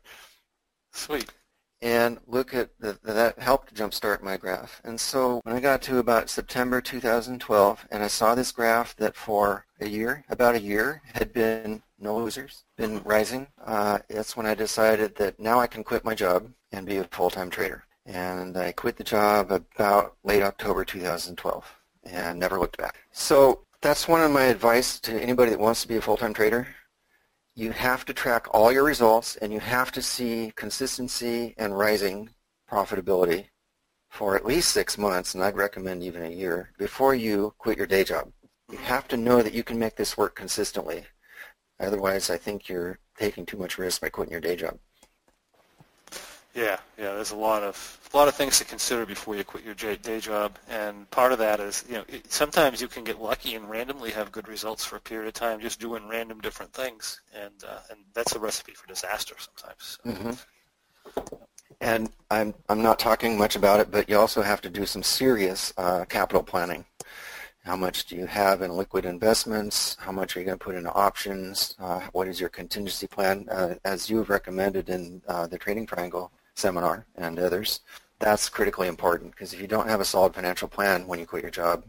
Sweet. 0.91 1.31
And 1.81 2.19
look 2.27 2.53
at 2.53 2.69
the, 2.79 2.99
that 3.03 3.39
helped 3.39 3.73
jumpstart 3.73 4.21
my 4.21 4.37
graph. 4.37 4.81
And 4.83 4.99
so 4.99 5.41
when 5.43 5.55
I 5.55 5.59
got 5.59 5.81
to 5.83 5.97
about 5.97 6.29
September 6.29 6.79
2012, 6.79 7.87
and 7.89 8.03
I 8.03 8.07
saw 8.07 8.35
this 8.35 8.51
graph 8.51 8.95
that 8.97 9.15
for 9.15 9.65
a 9.79 9.87
year, 9.87 10.23
about 10.29 10.55
a 10.55 10.61
year, 10.61 11.01
had 11.13 11.33
been 11.33 11.81
no 11.99 12.17
losers, 12.17 12.65
been 12.77 13.01
rising, 13.03 13.47
uh, 13.65 13.99
that's 14.09 14.37
when 14.37 14.45
I 14.45 14.53
decided 14.53 15.15
that 15.15 15.39
now 15.39 15.59
I 15.59 15.67
can 15.67 15.83
quit 15.83 16.05
my 16.05 16.13
job 16.13 16.51
and 16.71 16.85
be 16.85 16.97
a 16.97 17.03
full-time 17.05 17.49
trader 17.49 17.83
and 18.05 18.57
I 18.57 18.71
quit 18.71 18.97
the 18.97 19.03
job 19.03 19.51
about 19.51 20.15
late 20.23 20.43
October 20.43 20.83
2012 20.83 21.75
and 22.03 22.39
never 22.39 22.59
looked 22.59 22.77
back. 22.77 22.97
So 23.11 23.61
that's 23.81 24.07
one 24.07 24.21
of 24.21 24.31
my 24.31 24.43
advice 24.43 24.99
to 25.01 25.21
anybody 25.21 25.51
that 25.51 25.59
wants 25.59 25.81
to 25.81 25.87
be 25.87 25.97
a 25.97 26.01
full-time 26.01 26.33
trader. 26.33 26.67
You 27.53 27.71
have 27.71 28.05
to 28.05 28.13
track 28.13 28.47
all 28.51 28.71
your 28.71 28.83
results 28.83 29.35
and 29.35 29.51
you 29.51 29.59
have 29.59 29.91
to 29.91 30.01
see 30.01 30.53
consistency 30.55 31.53
and 31.57 31.77
rising 31.77 32.29
profitability 32.69 33.47
for 34.09 34.35
at 34.35 34.45
least 34.45 34.71
six 34.71 34.97
months, 34.97 35.33
and 35.33 35.43
I'd 35.43 35.55
recommend 35.55 36.03
even 36.03 36.23
a 36.23 36.29
year, 36.29 36.71
before 36.77 37.13
you 37.13 37.53
quit 37.57 37.77
your 37.77 37.87
day 37.87 38.03
job. 38.03 38.31
You 38.69 38.77
have 38.77 39.07
to 39.09 39.17
know 39.17 39.41
that 39.41 39.53
you 39.53 39.63
can 39.63 39.79
make 39.79 39.95
this 39.95 40.17
work 40.17 40.35
consistently. 40.35 41.05
Otherwise, 41.79 42.29
I 42.29 42.37
think 42.37 42.69
you're 42.69 42.99
taking 43.17 43.45
too 43.45 43.57
much 43.57 43.77
risk 43.77 44.01
by 44.01 44.09
quitting 44.09 44.31
your 44.31 44.41
day 44.41 44.55
job. 44.55 44.79
Yeah, 46.53 46.77
yeah. 46.97 47.13
There's 47.13 47.31
a 47.31 47.35
lot 47.35 47.63
of 47.63 47.99
a 48.13 48.17
lot 48.17 48.27
of 48.27 48.35
things 48.35 48.57
to 48.59 48.65
consider 48.65 49.05
before 49.05 49.35
you 49.35 49.43
quit 49.43 49.63
your 49.63 49.73
day 49.73 50.19
job, 50.19 50.57
and 50.69 51.09
part 51.09 51.31
of 51.31 51.39
that 51.39 51.61
is 51.61 51.85
you 51.87 51.95
know 51.95 52.03
sometimes 52.27 52.81
you 52.81 52.89
can 52.89 53.05
get 53.05 53.21
lucky 53.21 53.55
and 53.55 53.69
randomly 53.69 54.11
have 54.11 54.31
good 54.31 54.49
results 54.49 54.83
for 54.83 54.97
a 54.97 54.99
period 54.99 55.27
of 55.27 55.33
time 55.33 55.61
just 55.61 55.79
doing 55.79 56.07
random 56.09 56.41
different 56.41 56.73
things, 56.73 57.21
and 57.33 57.63
uh, 57.67 57.79
and 57.89 57.99
that's 58.13 58.35
a 58.35 58.39
recipe 58.39 58.73
for 58.73 58.85
disaster 58.87 59.35
sometimes. 59.37 59.99
So. 60.03 60.11
Mm-hmm. 60.11 61.35
And 61.79 62.09
I'm 62.29 62.53
I'm 62.67 62.81
not 62.81 62.99
talking 62.99 63.37
much 63.37 63.55
about 63.55 63.79
it, 63.79 63.89
but 63.89 64.09
you 64.09 64.17
also 64.17 64.41
have 64.41 64.61
to 64.61 64.69
do 64.69 64.85
some 64.85 65.03
serious 65.03 65.73
uh, 65.77 66.03
capital 66.05 66.43
planning. 66.43 66.83
How 67.63 67.75
much 67.75 68.05
do 68.05 68.15
you 68.15 68.25
have 68.25 68.63
in 68.63 68.75
liquid 68.75 69.05
investments? 69.05 69.95
How 69.99 70.11
much 70.11 70.35
are 70.35 70.39
you 70.39 70.45
going 70.45 70.57
to 70.57 70.63
put 70.63 70.75
into 70.75 70.91
options? 70.91 71.75
Uh, 71.79 72.01
what 72.11 72.27
is 72.27 72.39
your 72.39 72.49
contingency 72.49 73.05
plan? 73.05 73.47
Uh, 73.49 73.75
as 73.85 74.09
you 74.09 74.17
have 74.17 74.29
recommended 74.29 74.89
in 74.89 75.21
uh, 75.27 75.45
the 75.45 75.59
Trading 75.59 75.85
Triangle, 75.85 76.31
seminar 76.61 77.05
and 77.15 77.39
others, 77.39 77.81
that's 78.19 78.49
critically 78.49 78.87
important 78.87 79.31
because 79.31 79.53
if 79.53 79.59
you 79.59 79.67
don't 79.67 79.89
have 79.89 79.99
a 79.99 80.05
solid 80.05 80.33
financial 80.33 80.67
plan 80.67 81.07
when 81.07 81.19
you 81.19 81.25
quit 81.25 81.41
your 81.41 81.51
job, 81.51 81.83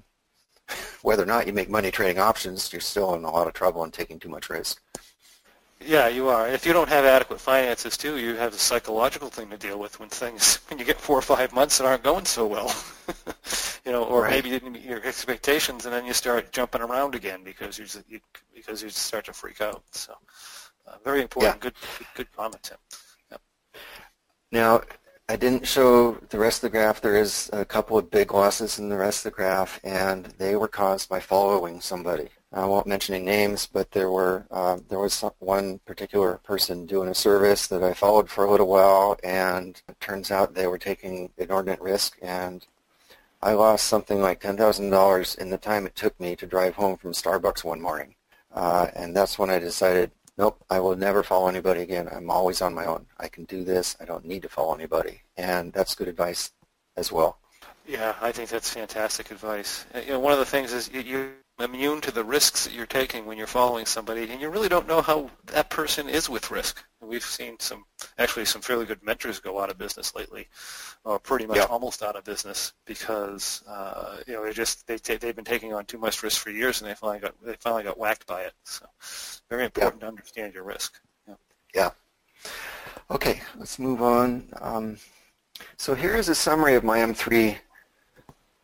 whether 1.02 1.22
or 1.22 1.26
not 1.26 1.46
you 1.46 1.52
make 1.52 1.68
money 1.68 1.90
trading 1.90 2.18
options, 2.18 2.72
you're 2.72 2.80
still 2.80 3.14
in 3.14 3.24
a 3.24 3.30
lot 3.30 3.46
of 3.46 3.52
trouble 3.52 3.85
and 3.85 3.92
taking 3.92 4.18
too 4.18 4.28
much 4.30 4.48
risk. 4.48 4.80
Yeah, 5.85 6.08
you 6.08 6.28
are. 6.28 6.48
If 6.48 6.64
you 6.64 6.72
don't 6.72 6.88
have 6.88 7.04
adequate 7.04 7.40
finances 7.40 7.96
too, 7.96 8.16
you 8.16 8.35
have 8.37 8.54
a 8.54 8.58
psychological 8.58 9.28
thing 9.28 9.50
to 9.50 9.56
deal 9.56 9.78
with 9.78 9.98
when 9.98 10.08
things 10.08 10.56
when 10.68 10.78
you 10.78 10.85
get 10.85 11.00
four 11.00 11.18
or 11.18 11.22
five 11.22 11.52
months 11.52 11.78
that 11.78 11.87
aren't 11.87 12.04
going 12.04 12.24
so 12.24 12.46
well. 12.46 12.74
you 13.85 13.92
know, 13.92 14.04
or 14.04 14.22
right. 14.22 14.30
maybe 14.30 14.50
you 14.50 14.58
didn't 14.58 14.72
meet 14.72 14.85
your 14.85 15.04
expectations, 15.04 15.85
and 15.85 15.92
then 15.92 16.06
you 16.06 16.12
start 16.12 16.52
jumping 16.52 16.82
around 16.82 17.14
again 17.14 17.42
because 17.44 17.78
you, 17.78 17.87
you 18.08 18.20
because 18.54 18.82
you 18.82 18.90
start 18.90 19.24
to 19.24 19.32
freak 19.32 19.61
out. 19.61 19.82
So, 19.90 20.14
uh, 20.87 20.96
very 21.04 21.20
important. 21.20 21.56
Yeah. 21.56 21.61
Good, 21.61 21.74
good, 21.98 22.06
good 22.14 22.37
comment, 22.37 22.62
Tim. 22.62 22.78
Now, 24.53 24.83
I 25.31 25.37
didn't 25.37 25.67
show 25.67 26.12
the 26.29 26.38
rest 26.38 26.59
of 26.59 26.71
the 26.71 26.77
graph. 26.77 27.01
There 27.01 27.17
is 27.17 27.49
a 27.55 27.65
couple 27.65 27.97
of 27.97 28.11
big 28.11 28.35
losses 28.35 28.79
in 28.79 28.91
the 28.91 28.99
rest 28.99 29.25
of 29.25 29.33
the 29.33 29.37
graph, 29.37 29.81
and 29.83 30.27
they 30.37 30.57
were 30.57 30.69
caused 30.69 31.09
by 31.09 31.21
following 31.21 31.81
somebody. 31.81 32.29
I 32.53 32.67
won't 32.67 32.87
mention 32.87 33.15
any 33.15 33.25
names, 33.25 33.67
but 33.67 33.93
there 33.93 34.11
were 34.11 34.45
uh, 34.51 34.77
there 34.91 34.99
was 34.99 35.25
one 35.38 35.79
particular 35.87 36.35
person 36.45 36.85
doing 36.85 37.09
a 37.09 37.15
service 37.15 37.67
that 37.69 37.83
I 37.83 37.95
followed 37.95 38.29
for 38.29 38.45
a 38.45 38.51
little 38.51 38.67
while, 38.69 39.19
and 39.25 39.81
it 39.88 39.99
turns 40.01 40.31
out 40.31 40.53
they 40.53 40.67
were 40.67 40.77
taking 40.77 41.31
inordinate 41.38 41.81
risk, 41.81 42.19
and 42.21 42.67
I 43.43 43.55
lost 43.55 43.87
something 43.87 44.21
like 44.21 44.41
ten 44.41 44.59
thousand 44.59 44.91
dollars 44.91 45.35
in 45.35 45.49
the 45.49 45.57
time 45.57 45.87
it 45.87 45.97
took 45.97 46.21
me 46.21 46.37
to 46.37 46.47
drive 46.47 46.75
home 46.75 46.99
from 46.99 47.12
Starbucks 47.12 47.65
one 47.65 47.81
morning, 47.81 48.17
uh, 48.55 48.88
and 48.95 49.17
that's 49.17 49.38
when 49.38 49.49
I 49.49 49.59
decided 49.59 50.11
nope, 50.38 50.64
I 50.71 50.81
will 50.81 50.97
never 50.97 51.23
follow 51.23 51.49
anybody 51.49 51.83
again. 51.83 52.09
I'm 52.11 52.31
always 52.31 52.62
on 52.62 52.75
my 52.75 52.87
own. 52.87 53.07
I 53.18 53.29
can 53.29 53.45
do 53.45 53.64
this. 53.64 53.97
I 54.01 54.05
don't 54.05 54.25
need 54.25 54.42
to 54.42 54.49
follow 54.49 54.75
anybody. 54.75 55.23
And 55.37 55.73
that's 55.73 55.95
good 55.95 56.09
advice 56.09 56.53
as 56.97 57.11
well. 57.11 57.38
Yeah, 57.87 58.14
I 58.21 58.33
think 58.33 58.49
that's 58.49 58.71
fantastic 58.71 59.31
advice. 59.31 59.87
You 60.07 60.12
know, 60.12 60.21
one 60.21 60.33
of 60.33 60.38
the 60.38 60.47
things 60.47 60.73
is 60.73 60.90
you're 60.92 61.31
immune 61.59 62.01
to 62.01 62.11
the 62.11 62.25
risks 62.25 62.65
that 62.65 62.73
you're 62.73 62.87
taking 62.87 63.27
when 63.27 63.38
you're 63.38 63.47
following 63.47 63.87
somebody, 63.87 64.31
and 64.31 64.41
you 64.41 64.49
really 64.49 64.69
don't 64.69 64.88
know 64.88 65.03
how 65.03 65.31
that 65.47 65.71
person 65.71 66.09
is 66.09 66.29
with 66.29 66.51
risk. 66.51 66.83
We've 67.01 67.25
seen 67.25 67.59
some, 67.61 67.85
actually, 68.19 68.47
some 68.47 68.62
fairly 68.62 68.85
good 68.85 69.03
mentors 69.03 69.38
go 69.38 69.61
out 69.61 69.71
of 69.71 69.79
business 69.79 70.15
lately, 70.15 70.49
or 71.05 71.19
pretty 71.19 71.47
much 71.47 71.69
almost 71.69 72.03
out 72.03 72.17
of 72.17 72.25
business 72.25 72.73
because 72.85 73.62
uh, 73.69 74.19
you 74.27 74.35
know 74.35 74.45
they 74.45 74.53
just 74.53 74.87
they 74.87 74.99
t- 74.99 75.17
they've 75.17 75.37
been 75.37 75.45
taking 75.45 75.73
on 75.73 75.85
too 75.85 75.99
much 75.99 76.23
risk 76.23 76.41
for 76.41 76.51
years, 76.51 76.81
and 76.81 76.91
they 76.91 76.95
finally 76.95 77.21
got 77.21 77.35
they 77.45 77.55
finally 77.55 77.85
got 77.85 77.99
whacked 77.99 78.27
by 78.27 78.43
it. 78.43 78.53
So, 78.65 78.87
very 79.51 79.65
important 79.65 80.01
to 80.01 80.09
understand 80.09 80.55
your 80.55 80.65
risk. 80.65 81.01
Yeah. 81.29 81.35
yeah. 81.75 81.91
Okay, 83.11 83.43
let's 83.59 83.79
move 83.79 84.03
on. 84.03 84.49
Um, 84.61 84.97
so 85.77 85.95
here 85.95 86.15
is 86.15 86.29
a 86.29 86.35
summary 86.35 86.75
of 86.75 86.85
my 86.85 86.99
M3 86.99 87.59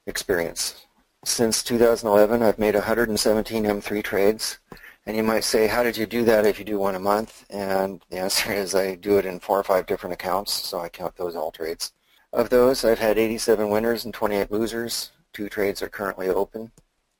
experience. 0.06 0.86
Since 1.24 1.62
2011, 1.62 2.42
I've 2.42 2.58
made 2.58 2.74
117 2.74 3.64
M3 3.64 4.02
trades. 4.02 4.58
And 5.06 5.16
you 5.16 5.22
might 5.22 5.44
say, 5.44 5.66
how 5.66 5.82
did 5.82 5.96
you 5.96 6.04
do 6.04 6.24
that 6.24 6.44
if 6.44 6.58
you 6.58 6.64
do 6.64 6.78
one 6.78 6.94
a 6.94 7.00
month? 7.00 7.46
And 7.48 8.02
the 8.10 8.18
answer 8.18 8.52
is 8.52 8.74
I 8.74 8.94
do 8.94 9.16
it 9.18 9.24
in 9.24 9.40
four 9.40 9.58
or 9.58 9.64
five 9.64 9.86
different 9.86 10.12
accounts, 10.12 10.52
so 10.52 10.80
I 10.80 10.88
count 10.88 11.16
those 11.16 11.34
all 11.34 11.50
trades. 11.50 11.92
Of 12.32 12.50
those, 12.50 12.84
I've 12.84 12.98
had 12.98 13.16
87 13.16 13.70
winners 13.70 14.04
and 14.04 14.12
28 14.12 14.50
losers. 14.50 15.12
Two 15.32 15.48
trades 15.48 15.80
are 15.82 15.88
currently 15.88 16.28
open. 16.28 16.72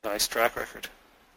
Nice 0.05 0.29
track 0.29 0.55
record. 0.57 0.89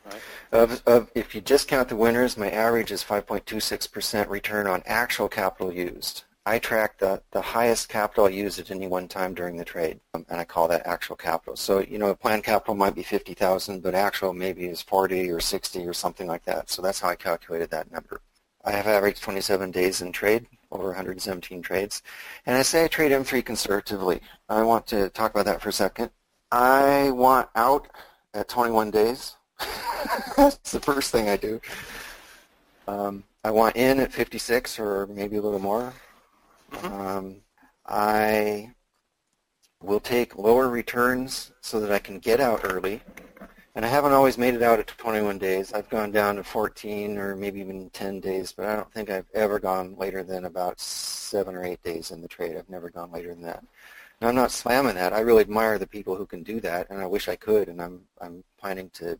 Right. 0.05 0.21
Of, 0.51 0.83
of, 0.85 1.11
if 1.15 1.33
you 1.33 1.39
just 1.39 1.67
count 1.69 1.87
the 1.87 1.95
winners, 1.95 2.35
my 2.35 2.51
average 2.51 2.91
is 2.91 3.03
5.26% 3.03 4.27
return 4.27 4.67
on 4.67 4.83
actual 4.85 5.29
capital 5.29 5.71
used. 5.71 6.23
I 6.45 6.57
track 6.57 6.97
the, 6.97 7.21
the 7.31 7.41
highest 7.41 7.87
capital 7.87 8.25
I 8.25 8.29
use 8.29 8.57
at 8.57 8.71
any 8.71 8.87
one 8.87 9.07
time 9.07 9.35
during 9.35 9.57
the 9.57 9.65
trade, 9.65 9.99
um, 10.15 10.25
and 10.27 10.39
I 10.39 10.43
call 10.43 10.67
that 10.69 10.87
actual 10.87 11.15
capital. 11.15 11.55
So, 11.55 11.79
you 11.79 11.99
know, 11.99 12.15
planned 12.15 12.43
capital 12.43 12.73
might 12.73 12.95
be 12.95 13.03
50,000, 13.03 13.83
but 13.83 13.93
actual 13.93 14.33
maybe 14.33 14.65
is 14.65 14.81
40 14.81 15.29
or 15.29 15.39
60 15.39 15.87
or 15.87 15.93
something 15.93 16.27
like 16.27 16.43
that. 16.45 16.71
So 16.71 16.81
that's 16.81 16.99
how 16.99 17.09
I 17.09 17.15
calculated 17.15 17.69
that 17.69 17.91
number. 17.91 18.21
I 18.65 18.71
have 18.71 18.87
averaged 18.87 19.21
27 19.21 19.69
days 19.69 20.01
in 20.01 20.11
trade, 20.11 20.47
over 20.71 20.87
117 20.87 21.61
trades. 21.61 22.01
And 22.47 22.57
I 22.57 22.63
say 22.63 22.85
I 22.85 22.87
trade 22.87 23.11
M3 23.11 23.45
conservatively. 23.45 24.21
I 24.49 24.63
want 24.63 24.87
to 24.87 25.09
talk 25.09 25.31
about 25.31 25.45
that 25.45 25.61
for 25.61 25.69
a 25.69 25.73
second. 25.73 26.09
I 26.51 27.11
want 27.11 27.49
out 27.55 27.87
at 28.33 28.47
21 28.49 28.89
days. 28.89 29.35
that's 30.37 30.71
the 30.71 30.79
first 30.79 31.11
thing 31.11 31.29
I 31.29 31.37
do. 31.37 31.61
Um, 32.87 33.23
I 33.43 33.51
want 33.51 33.75
in 33.75 33.99
at 33.99 34.11
56 34.11 34.79
or 34.79 35.05
maybe 35.07 35.37
a 35.37 35.41
little 35.41 35.59
more. 35.59 35.93
Um, 36.83 37.41
I 37.85 38.73
will 39.81 39.99
take 39.99 40.37
lower 40.37 40.69
returns 40.69 41.51
so 41.61 41.79
that 41.79 41.91
I 41.91 41.99
can 41.99 42.19
get 42.19 42.39
out 42.39 42.61
early. 42.63 43.01
And 43.73 43.85
I 43.85 43.87
haven't 43.87 44.11
always 44.11 44.37
made 44.37 44.53
it 44.53 44.61
out 44.61 44.79
at 44.79 44.87
21 44.87 45.37
days. 45.37 45.71
I've 45.71 45.89
gone 45.89 46.11
down 46.11 46.35
to 46.35 46.43
14 46.43 47.17
or 47.17 47.35
maybe 47.35 47.61
even 47.61 47.89
10 47.91 48.19
days, 48.19 48.51
but 48.51 48.65
I 48.65 48.75
don't 48.75 48.91
think 48.91 49.09
I've 49.09 49.29
ever 49.33 49.59
gone 49.59 49.95
later 49.97 50.23
than 50.23 50.45
about 50.45 50.79
seven 50.79 51.55
or 51.55 51.63
eight 51.63 51.81
days 51.81 52.11
in 52.11 52.21
the 52.21 52.27
trade. 52.27 52.57
I've 52.57 52.69
never 52.69 52.89
gone 52.89 53.11
later 53.11 53.29
than 53.29 53.43
that. 53.43 53.63
Now, 54.19 54.27
I'm 54.27 54.35
not 54.35 54.51
slamming 54.51 54.95
that. 54.95 55.13
I 55.13 55.21
really 55.21 55.41
admire 55.41 55.79
the 55.79 55.87
people 55.87 56.15
who 56.15 56.27
can 56.27 56.43
do 56.43 56.59
that, 56.61 56.89
and 56.89 57.01
I 57.01 57.07
wish 57.07 57.27
I 57.27 57.35
could, 57.35 57.69
and 57.69 57.81
I'm 57.81 58.01
I'm 58.19 58.43
planning 58.59 58.91
to 58.95 59.17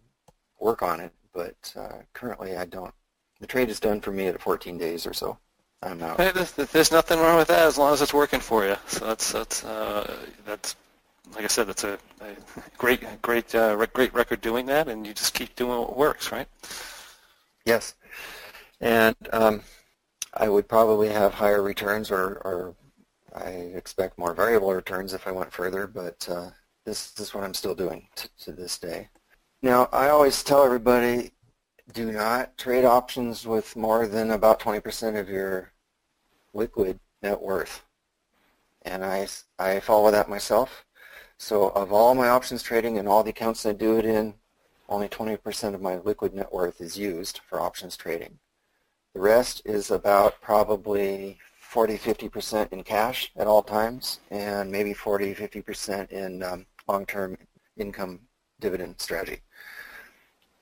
work 0.59 0.83
on 0.83 0.99
it. 0.99 1.11
But 1.33 1.73
uh, 1.75 2.03
currently, 2.13 2.55
I 2.55 2.65
don't. 2.65 2.93
The 3.39 3.47
trade 3.47 3.69
is 3.69 3.79
done 3.79 3.99
for 4.01 4.11
me 4.11 4.27
at 4.27 4.39
14 4.39 4.77
days 4.77 5.07
or 5.07 5.13
so. 5.13 5.39
I'm 5.83 6.01
out. 6.03 6.17
Hey, 6.17 6.31
there's, 6.31 6.51
there's, 6.51 6.91
nothing 6.91 7.19
wrong 7.19 7.37
with 7.37 7.47
that 7.47 7.65
as 7.67 7.77
long 7.77 7.91
as 7.93 8.01
it's 8.01 8.13
working 8.13 8.39
for 8.39 8.65
you. 8.65 8.75
So 8.87 9.07
that's 9.07 9.31
that's 9.31 9.63
uh, 9.63 10.25
that's 10.45 10.75
like 11.33 11.43
I 11.43 11.47
said, 11.47 11.67
that's 11.67 11.83
a, 11.83 11.97
a 12.21 12.35
great 12.77 13.03
great 13.21 13.53
uh, 13.55 13.83
great 13.87 14.13
record 14.13 14.41
doing 14.41 14.67
that, 14.67 14.87
and 14.87 15.07
you 15.07 15.13
just 15.13 15.33
keep 15.33 15.55
doing 15.55 15.79
what 15.79 15.97
works, 15.97 16.31
right? 16.31 16.47
Yes, 17.65 17.95
and 18.79 19.15
um, 19.33 19.61
I 20.33 20.49
would 20.49 20.67
probably 20.67 21.09
have 21.09 21.33
higher 21.33 21.61
returns, 21.61 22.09
or, 22.09 22.41
or 22.45 22.75
I 23.35 23.49
expect 23.49 24.17
more 24.17 24.33
variable 24.33 24.73
returns 24.73 25.13
if 25.13 25.27
I 25.27 25.31
went 25.31 25.51
further, 25.51 25.87
but 25.87 26.27
uh, 26.29 26.51
this, 26.85 27.11
this 27.11 27.27
is 27.27 27.33
what 27.33 27.43
I'm 27.43 27.53
still 27.53 27.75
doing 27.75 28.07
t- 28.15 28.29
to 28.41 28.51
this 28.51 28.77
day. 28.77 29.09
Now, 29.61 29.89
I 29.91 30.09
always 30.09 30.41
tell 30.43 30.63
everybody 30.63 31.31
do 31.93 32.11
not 32.11 32.57
trade 32.57 32.85
options 32.85 33.45
with 33.45 33.75
more 33.75 34.07
than 34.07 34.31
about 34.31 34.59
20% 34.59 35.19
of 35.19 35.29
your 35.29 35.70
liquid 36.53 36.99
net 37.21 37.41
worth. 37.41 37.83
And 38.83 39.05
I, 39.05 39.27
I 39.59 39.79
follow 39.79 40.11
that 40.11 40.29
myself. 40.29 40.85
So 41.37 41.69
of 41.69 41.91
all 41.91 42.13
my 42.15 42.29
options 42.29 42.63
trading 42.63 42.97
and 42.97 43.07
all 43.07 43.23
the 43.23 43.31
accounts 43.31 43.65
I 43.65 43.73
do 43.73 43.97
it 43.97 44.05
in, 44.05 44.35
only 44.89 45.07
20% 45.07 45.73
of 45.73 45.81
my 45.81 45.97
liquid 45.97 46.33
net 46.33 46.51
worth 46.51 46.81
is 46.81 46.97
used 46.97 47.39
for 47.47 47.59
options 47.59 47.95
trading. 47.95 48.37
The 49.13 49.21
rest 49.21 49.61
is 49.65 49.91
about 49.91 50.41
probably 50.41 51.39
40, 51.59 51.97
50% 51.97 52.73
in 52.73 52.83
cash 52.83 53.31
at 53.35 53.47
all 53.47 53.63
times 53.63 54.19
and 54.29 54.71
maybe 54.71 54.93
40, 54.93 55.33
50% 55.33 56.11
in 56.11 56.43
um, 56.43 56.65
long-term 56.87 57.37
income 57.77 58.19
dividend 58.59 58.99
strategy. 58.99 59.41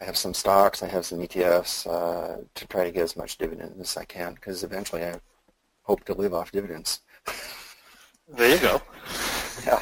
I 0.02 0.06
have 0.06 0.17
some 0.17 0.34
stocks, 0.34 0.82
I 0.82 0.88
have 0.88 1.06
some 1.06 1.19
ETFs 1.19 1.86
uh, 1.88 2.43
to 2.56 2.67
try 2.67 2.86
to 2.86 2.91
get 2.91 3.04
as 3.04 3.17
much 3.17 3.38
dividend 3.38 3.75
as 3.82 3.97
I 3.97 4.06
can 4.06 4.36
because 4.36 4.63
eventually 4.63 5.04
I 5.04 5.19
hope 5.89 6.06
to 6.06 6.13
live 6.13 6.34
off 6.34 6.52
dividends. 6.52 7.02
There 8.32 8.54
you 8.54 8.62
go. 8.62 8.80
yeah. 9.65 9.80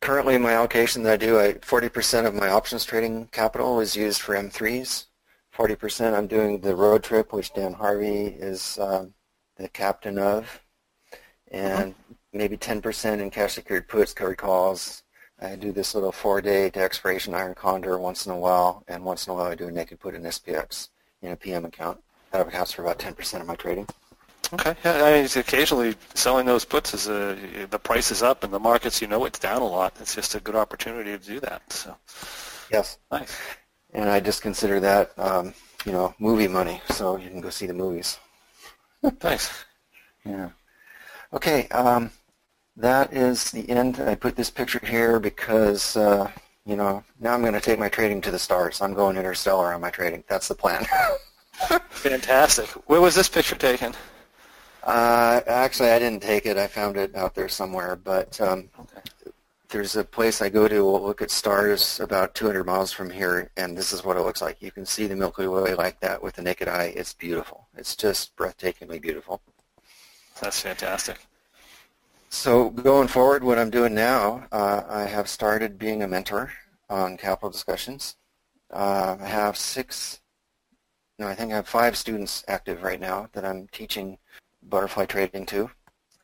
Currently, 0.00 0.38
my 0.38 0.52
allocation 0.52 1.02
that 1.02 1.14
I 1.14 1.16
do, 1.16 1.40
I, 1.40 1.54
40% 1.54 2.26
of 2.26 2.34
my 2.34 2.48
options 2.48 2.84
trading 2.84 3.26
capital 3.32 3.80
is 3.80 3.96
used 3.96 4.20
for 4.20 4.36
M3s. 4.36 5.06
40% 5.52 6.14
I'm 6.14 6.28
doing 6.28 6.60
the 6.60 6.76
road 6.76 7.02
trip, 7.02 7.32
which 7.32 7.52
Dan 7.54 7.72
Harvey 7.72 8.26
is 8.26 8.78
uh, 8.78 9.06
the 9.56 9.68
captain 9.68 10.16
of, 10.16 10.62
and 11.50 11.94
mm-hmm. 11.94 12.38
maybe 12.38 12.56
10% 12.56 13.20
in 13.20 13.30
cash 13.30 13.54
secured 13.54 13.88
puts, 13.88 14.14
covered 14.14 14.38
calls, 14.38 15.02
I 15.40 15.56
do 15.56 15.72
this 15.72 15.92
little 15.96 16.12
four-day 16.12 16.70
to 16.70 16.80
expiration 16.80 17.34
iron 17.34 17.56
condor 17.56 17.98
once 17.98 18.26
in 18.26 18.32
a 18.32 18.38
while, 18.38 18.84
and 18.86 19.04
once 19.04 19.26
in 19.26 19.32
a 19.32 19.34
while 19.34 19.50
I 19.50 19.56
do 19.56 19.66
a 19.66 19.72
naked 19.72 19.98
put 19.98 20.14
in 20.14 20.22
SPX 20.22 20.90
in 21.20 21.32
a 21.32 21.36
PM 21.36 21.64
account. 21.64 22.00
That 22.30 22.46
accounts 22.46 22.70
for 22.70 22.82
about 22.82 23.00
10% 23.00 23.40
of 23.40 23.46
my 23.48 23.56
trading. 23.56 23.88
Okay. 24.52 24.74
Yeah, 24.84 25.02
I 25.04 25.12
mean, 25.12 25.28
occasionally 25.34 25.94
selling 26.14 26.44
those 26.44 26.64
puts 26.64 26.92
is 26.92 27.08
a, 27.08 27.38
the 27.70 27.78
price 27.78 28.10
is 28.10 28.22
up 28.22 28.44
and 28.44 28.52
the 28.52 28.58
markets, 28.58 29.00
you 29.00 29.08
know, 29.08 29.24
it's 29.24 29.38
down 29.38 29.62
a 29.62 29.66
lot. 29.66 29.94
It's 29.98 30.14
just 30.14 30.34
a 30.34 30.40
good 30.40 30.54
opportunity 30.54 31.10
to 31.10 31.18
do 31.18 31.40
that. 31.40 31.62
So. 31.72 31.96
Yes. 32.70 32.98
Nice. 33.10 33.38
And 33.94 34.10
I 34.10 34.20
just 34.20 34.42
consider 34.42 34.78
that, 34.80 35.18
um, 35.18 35.54
you 35.86 35.92
know, 35.92 36.14
movie 36.18 36.48
money, 36.48 36.82
so 36.90 37.16
you 37.16 37.30
can 37.30 37.40
go 37.40 37.50
see 37.50 37.66
the 37.66 37.72
movies. 37.74 38.18
Thanks. 39.20 39.50
Yeah. 40.24 40.50
Okay. 41.32 41.68
Um, 41.68 42.10
that 42.76 43.12
is 43.12 43.50
the 43.52 43.68
end. 43.70 44.00
I 44.00 44.14
put 44.14 44.36
this 44.36 44.50
picture 44.50 44.80
here 44.84 45.18
because, 45.18 45.96
uh, 45.96 46.30
you 46.66 46.76
know, 46.76 47.04
now 47.20 47.34
I'm 47.34 47.40
going 47.40 47.54
to 47.54 47.60
take 47.60 47.78
my 47.78 47.88
trading 47.88 48.20
to 48.22 48.30
the 48.30 48.38
stars. 48.38 48.82
I'm 48.82 48.94
going 48.94 49.16
interstellar 49.16 49.72
on 49.72 49.80
my 49.80 49.90
trading. 49.90 50.24
That's 50.28 50.48
the 50.48 50.54
plan. 50.54 50.86
Fantastic. 51.90 52.68
Where 52.88 53.00
was 53.00 53.14
this 53.14 53.28
picture 53.28 53.56
taken? 53.56 53.94
Uh, 54.82 55.40
actually, 55.46 55.90
I 55.90 55.98
didn't 55.98 56.22
take 56.22 56.46
it. 56.46 56.56
I 56.56 56.66
found 56.66 56.96
it 56.96 57.14
out 57.14 57.34
there 57.34 57.48
somewhere. 57.48 57.96
But 57.96 58.40
um, 58.40 58.68
okay. 58.78 59.00
there's 59.68 59.96
a 59.96 60.04
place 60.04 60.42
I 60.42 60.48
go 60.48 60.66
to 60.66 60.84
look 60.84 61.22
at 61.22 61.30
stars 61.30 62.00
about 62.00 62.34
200 62.34 62.64
miles 62.64 62.92
from 62.92 63.10
here, 63.10 63.50
and 63.56 63.76
this 63.76 63.92
is 63.92 64.04
what 64.04 64.16
it 64.16 64.22
looks 64.22 64.42
like. 64.42 64.60
You 64.60 64.72
can 64.72 64.84
see 64.84 65.06
the 65.06 65.16
Milky 65.16 65.46
Way 65.46 65.74
like 65.74 66.00
that 66.00 66.22
with 66.22 66.34
the 66.34 66.42
naked 66.42 66.68
eye. 66.68 66.92
It's 66.96 67.12
beautiful. 67.14 67.68
It's 67.76 67.94
just 67.94 68.34
breathtakingly 68.36 69.00
beautiful. 69.00 69.40
That's 70.40 70.60
fantastic. 70.60 71.18
So 72.28 72.70
going 72.70 73.08
forward, 73.08 73.44
what 73.44 73.58
I'm 73.58 73.70
doing 73.70 73.94
now, 73.94 74.46
uh, 74.50 74.82
I 74.88 75.02
have 75.02 75.28
started 75.28 75.78
being 75.78 76.02
a 76.02 76.08
mentor 76.08 76.50
on 76.88 77.18
capital 77.18 77.50
discussions. 77.50 78.16
Uh, 78.70 79.16
I 79.20 79.26
have 79.26 79.56
six, 79.56 80.20
no, 81.18 81.28
I 81.28 81.34
think 81.34 81.52
I 81.52 81.56
have 81.56 81.68
five 81.68 81.96
students 81.96 82.42
active 82.48 82.82
right 82.82 82.98
now 82.98 83.28
that 83.34 83.44
I'm 83.44 83.68
teaching 83.70 84.16
butterfly 84.62 85.06
trading 85.06 85.46
too. 85.46 85.70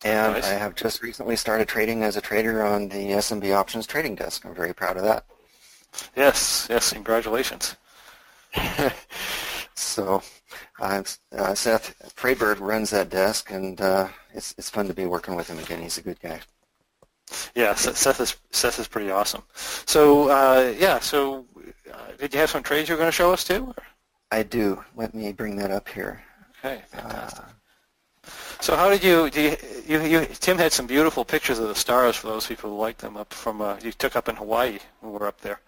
And 0.04 0.34
nice. 0.34 0.46
I 0.46 0.54
have 0.54 0.76
just 0.76 1.02
recently 1.02 1.36
started 1.36 1.66
trading 1.66 2.04
as 2.04 2.16
a 2.16 2.20
trader 2.20 2.62
on 2.62 2.88
the 2.88 3.10
SMB 3.12 3.54
options 3.54 3.86
trading 3.86 4.14
desk. 4.14 4.44
I'm 4.44 4.54
very 4.54 4.72
proud 4.72 4.96
of 4.96 5.02
that. 5.02 5.24
Yes, 6.14 6.68
yes, 6.70 6.92
congratulations. 6.92 7.76
so 9.74 10.22
uh, 10.80 11.02
uh, 11.36 11.54
Seth 11.54 11.94
Freudberg 12.16 12.60
runs 12.60 12.90
that 12.90 13.10
desk, 13.10 13.50
and 13.50 13.80
uh, 13.80 14.08
it's 14.32 14.54
it's 14.56 14.70
fun 14.70 14.86
to 14.86 14.94
be 14.94 15.06
working 15.06 15.34
with 15.34 15.48
him 15.48 15.58
again. 15.58 15.80
He's 15.80 15.98
a 15.98 16.02
good 16.02 16.20
guy. 16.20 16.40
Yeah, 17.54 17.74
Seth 17.74 18.20
is 18.20 18.36
Seth 18.52 18.78
is 18.78 18.88
pretty 18.88 19.10
awesome. 19.10 19.42
So 19.54 20.30
uh, 20.30 20.74
yeah, 20.78 21.00
so 21.00 21.44
uh, 21.92 22.12
did 22.18 22.32
you 22.32 22.40
have 22.40 22.50
some 22.50 22.62
trades 22.62 22.88
you 22.88 22.94
were 22.94 22.98
going 22.98 23.08
to 23.08 23.12
show 23.12 23.32
us 23.32 23.44
too? 23.44 23.74
I 24.30 24.42
do. 24.42 24.84
Let 24.94 25.14
me 25.14 25.32
bring 25.32 25.56
that 25.56 25.70
up 25.70 25.88
here. 25.88 26.22
Okay, 26.64 26.82
fantastic. 26.88 27.44
So 28.60 28.76
how 28.76 28.88
did 28.88 29.02
you, 29.04 29.30
you, 29.34 29.56
you, 29.86 30.02
you, 30.02 30.26
Tim 30.40 30.58
had 30.58 30.72
some 30.72 30.86
beautiful 30.86 31.24
pictures 31.24 31.58
of 31.58 31.68
the 31.68 31.74
stars 31.74 32.16
for 32.16 32.26
those 32.26 32.46
people 32.46 32.70
who 32.70 32.76
like 32.76 32.98
them 32.98 33.16
up 33.16 33.32
from, 33.32 33.60
uh, 33.60 33.76
you 33.82 33.92
took 33.92 34.16
up 34.16 34.28
in 34.28 34.36
Hawaii 34.36 34.78
when 35.00 35.12
we 35.12 35.18
were 35.18 35.26
up 35.26 35.40
there. 35.40 35.60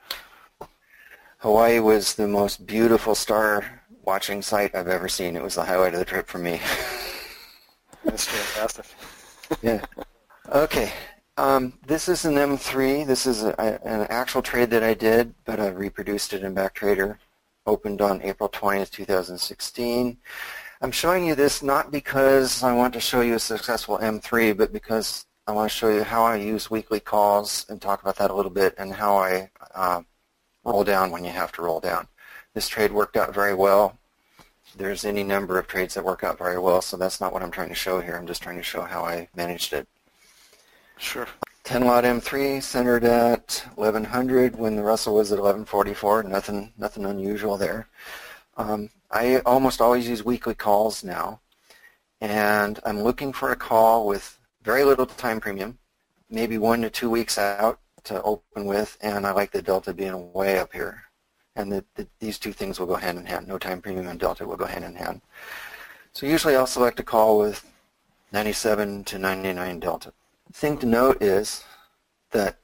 Hawaii 1.38 1.78
was 1.78 2.14
the 2.14 2.28
most 2.28 2.66
beautiful 2.66 3.14
star 3.14 3.82
watching 4.04 4.42
site 4.42 4.74
I've 4.74 4.88
ever 4.88 5.08
seen. 5.08 5.36
It 5.36 5.42
was 5.42 5.54
the 5.54 5.64
highlight 5.64 5.94
of 5.94 6.00
the 6.00 6.04
trip 6.04 6.26
for 6.26 6.38
me. 6.38 6.60
That's 8.04 8.26
fantastic. 8.26 8.86
yeah. 9.62 9.84
Okay. 10.52 10.92
Um, 11.36 11.72
this 11.86 12.08
is 12.08 12.24
an 12.24 12.34
M3. 12.34 13.06
This 13.06 13.26
is 13.26 13.42
a, 13.42 13.58
an 13.86 14.06
actual 14.10 14.42
trade 14.42 14.70
that 14.70 14.82
I 14.82 14.94
did, 14.94 15.34
but 15.44 15.60
I 15.60 15.68
reproduced 15.68 16.34
it 16.34 16.42
in 16.42 16.54
Backtrader. 16.54 17.16
Opened 17.66 18.02
on 18.02 18.20
April 18.22 18.48
20th, 18.48 18.90
2016. 18.90 20.18
I'm 20.82 20.92
showing 20.92 21.26
you 21.26 21.34
this 21.34 21.62
not 21.62 21.90
because 21.90 22.62
I 22.62 22.72
want 22.72 22.94
to 22.94 23.00
show 23.00 23.20
you 23.20 23.34
a 23.34 23.38
successful 23.38 23.98
M3, 23.98 24.56
but 24.56 24.72
because 24.72 25.26
I 25.46 25.52
want 25.52 25.70
to 25.70 25.76
show 25.76 25.90
you 25.90 26.02
how 26.02 26.24
I 26.24 26.36
use 26.36 26.70
weekly 26.70 27.00
calls 27.00 27.66
and 27.68 27.82
talk 27.82 28.00
about 28.00 28.16
that 28.16 28.30
a 28.30 28.34
little 28.34 28.50
bit 28.50 28.74
and 28.78 28.94
how 28.94 29.18
I 29.18 29.50
uh, 29.74 30.00
roll 30.64 30.82
down 30.82 31.10
when 31.10 31.22
you 31.22 31.32
have 31.32 31.52
to 31.52 31.62
roll 31.62 31.80
down. 31.80 32.08
This 32.54 32.66
trade 32.66 32.92
worked 32.92 33.18
out 33.18 33.34
very 33.34 33.52
well. 33.52 33.98
There's 34.74 35.04
any 35.04 35.22
number 35.22 35.58
of 35.58 35.66
trades 35.66 35.94
that 35.94 36.04
work 36.04 36.24
out 36.24 36.38
very 36.38 36.58
well, 36.58 36.80
so 36.80 36.96
that's 36.96 37.20
not 37.20 37.34
what 37.34 37.42
I'm 37.42 37.50
trying 37.50 37.68
to 37.68 37.74
show 37.74 38.00
here. 38.00 38.16
I'm 38.16 38.26
just 38.26 38.42
trying 38.42 38.56
to 38.56 38.62
show 38.62 38.80
how 38.80 39.04
I 39.04 39.28
managed 39.36 39.74
it. 39.74 39.86
Sure. 40.96 41.26
10 41.64 41.84
lot 41.84 42.04
M3 42.04 42.62
centered 42.62 43.04
at 43.04 43.66
1100 43.74 44.56
when 44.56 44.76
the 44.76 44.82
Russell 44.82 45.16
was 45.16 45.30
at 45.30 45.36
1144. 45.38 46.22
Nothing, 46.22 46.72
nothing 46.78 47.04
unusual 47.04 47.58
there. 47.58 47.86
Um, 48.60 48.90
I 49.10 49.38
almost 49.38 49.80
always 49.80 50.06
use 50.06 50.22
weekly 50.22 50.54
calls 50.54 51.02
now, 51.02 51.40
and 52.20 52.78
I'm 52.84 53.00
looking 53.00 53.32
for 53.32 53.52
a 53.52 53.56
call 53.56 54.06
with 54.06 54.38
very 54.62 54.84
little 54.84 55.06
time 55.06 55.40
premium, 55.40 55.78
maybe 56.28 56.58
one 56.58 56.82
to 56.82 56.90
two 56.90 57.08
weeks 57.08 57.38
out 57.38 57.80
to 58.04 58.20
open 58.22 58.66
with, 58.66 58.98
and 59.00 59.26
I 59.26 59.32
like 59.32 59.50
the 59.50 59.62
delta 59.62 59.94
being 59.94 60.30
way 60.34 60.58
up 60.58 60.74
here. 60.74 61.02
And 61.56 61.72
the, 61.72 61.84
the, 61.94 62.06
these 62.18 62.38
two 62.38 62.52
things 62.52 62.78
will 62.78 62.86
go 62.86 62.96
hand 62.96 63.18
in 63.18 63.24
hand. 63.24 63.48
No 63.48 63.56
time 63.56 63.80
premium 63.80 64.08
and 64.08 64.20
delta 64.20 64.46
will 64.46 64.56
go 64.56 64.66
hand 64.66 64.84
in 64.84 64.94
hand. 64.94 65.22
So 66.12 66.26
usually 66.26 66.54
I'll 66.54 66.66
select 66.66 67.00
a 67.00 67.02
call 67.02 67.38
with 67.38 67.64
97 68.32 69.04
to 69.04 69.18
99 69.18 69.80
delta. 69.80 70.12
Thing 70.52 70.76
to 70.78 70.86
note 70.86 71.22
is 71.22 71.64
that 72.32 72.58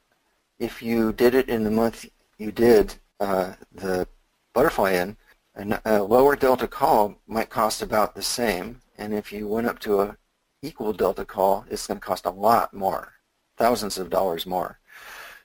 if 0.59 0.83
you 0.83 1.15
did 1.15 1.35
it 1.35 1.49
in 1.49 1.65
the 1.65 1.71
month 1.71 2.05
you 2.37 2.53
did 2.53 2.95
uh, 3.19 3.55
the 3.73 4.07
butterfly 4.53 4.93
in, 4.93 5.17
a 5.57 6.03
lower 6.03 6.37
delta 6.37 6.69
call 6.69 7.17
might 7.27 7.51
cost 7.51 7.83
about 7.83 8.15
the 8.15 8.23
same, 8.23 8.83
and 8.99 9.15
if 9.15 9.33
you 9.33 9.49
went 9.49 9.67
up 9.67 9.79
to 9.81 10.01
a 10.01 10.17
equal 10.63 10.93
delta 10.93 11.25
call, 11.25 11.65
it's 11.71 11.87
going 11.87 11.99
to 11.99 12.05
cost 12.05 12.27
a 12.27 12.31
lot 12.31 12.75
more, 12.75 13.13
thousands 13.57 13.99
of 13.99 14.11
dollars 14.11 14.47
more. 14.47 14.79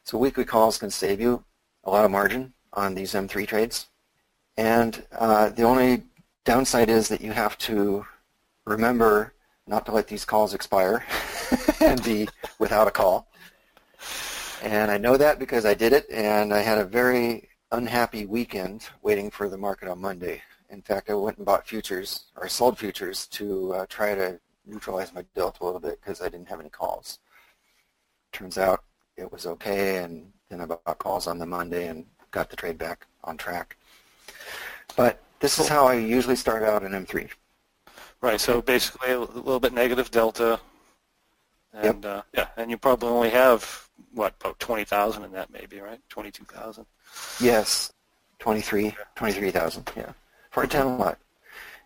So 0.04 0.18
weekly 0.18 0.46
calls 0.46 0.78
can 0.78 0.90
save 0.90 1.22
you 1.22 1.44
a 1.84 1.92
lot 1.92 2.06
of 2.06 2.12
margin 2.12 2.54
on 2.74 2.96
these 2.96 3.14
M3 3.14 3.48
trades. 3.48 3.88
And 4.58 5.04
uh, 5.18 5.50
the 5.50 5.64
only 5.64 6.04
downside 6.44 6.90
is 6.90 7.08
that 7.10 7.22
you 7.22 7.32
have 7.32 7.58
to 7.60 8.06
remember 8.66 9.34
not 9.68 9.86
to 9.86 9.92
let 9.92 10.08
these 10.08 10.26
calls 10.26 10.54
expire 10.54 11.06
and 11.80 12.04
be 12.04 12.28
without 12.60 12.88
a 12.88 12.92
call. 12.92 13.28
And 14.62 14.92
I 14.92 14.98
know 14.98 15.18
that 15.18 15.40
because 15.40 15.66
I 15.66 15.74
did 15.74 15.94
it, 15.94 16.06
and 16.12 16.54
I 16.54 16.60
had 16.60 16.78
a 16.78 16.86
very 16.86 17.50
unhappy 17.72 18.26
weekend 18.26 18.88
waiting 19.02 19.30
for 19.30 19.50
the 19.50 19.58
market 19.58 19.88
on 19.88 20.02
Monday. 20.02 20.42
In 20.70 20.82
fact, 20.82 21.10
I 21.10 21.14
went 21.14 21.38
and 21.38 21.46
bought 21.46 21.68
futures, 21.68 22.26
or 22.36 22.48
sold 22.48 22.78
futures, 22.78 23.28
to 23.28 23.74
uh, 23.74 23.86
try 23.90 24.16
to 24.16 24.40
neutralize 24.66 25.14
my 25.14 25.26
delta 25.36 25.64
a 25.64 25.66
little 25.66 25.80
bit 25.80 26.00
because 26.02 26.22
I 26.22 26.30
didn't 26.30 26.48
have 26.48 26.60
any 26.60 26.70
calls. 26.70 27.20
Turns 28.32 28.58
out 28.58 28.84
it 29.18 29.32
was 29.32 29.46
okay, 29.46 29.98
and 29.98 30.32
then 30.50 30.62
I 30.62 30.66
bought 30.66 30.98
calls 30.98 31.28
on 31.28 31.40
the 31.40 31.46
Monday 31.46 31.88
and 31.88 32.06
got 32.32 32.50
the 32.50 32.56
trade 32.56 32.78
back 32.78 33.06
on 33.24 33.38
track. 33.38 33.78
But 34.96 35.22
this 35.40 35.60
is 35.60 35.68
how 35.68 35.88
I 35.88 35.96
usually 35.96 36.36
start 36.36 36.64
out 36.64 36.84
in 36.84 36.92
M3. 36.92 37.30
Right. 38.22 38.40
So 38.40 38.62
basically, 38.62 39.12
a 39.12 39.20
little 39.20 39.60
bit 39.60 39.74
negative 39.74 40.12
delta, 40.12 40.60
and 41.74 42.04
yep. 42.04 42.06
uh, 42.06 42.22
yeah, 42.34 42.48
and 42.56 42.70
you 42.70 42.78
probably 42.78 43.10
only 43.10 43.30
have 43.32 43.90
what 44.14 44.36
about 44.40 44.60
twenty 44.60 44.84
thousand 44.84 45.24
in 45.24 45.32
that, 45.32 45.52
maybe 45.52 45.80
right? 45.80 46.00
Twenty-two 46.10 46.46
thousand. 46.46 46.86
Yes, 47.40 47.92
23, 48.40 48.96
23,000. 49.16 49.92
Yeah, 49.96 50.14
for 50.50 50.64
a 50.64 50.68
ten 50.68 50.98
lot. 50.98 51.18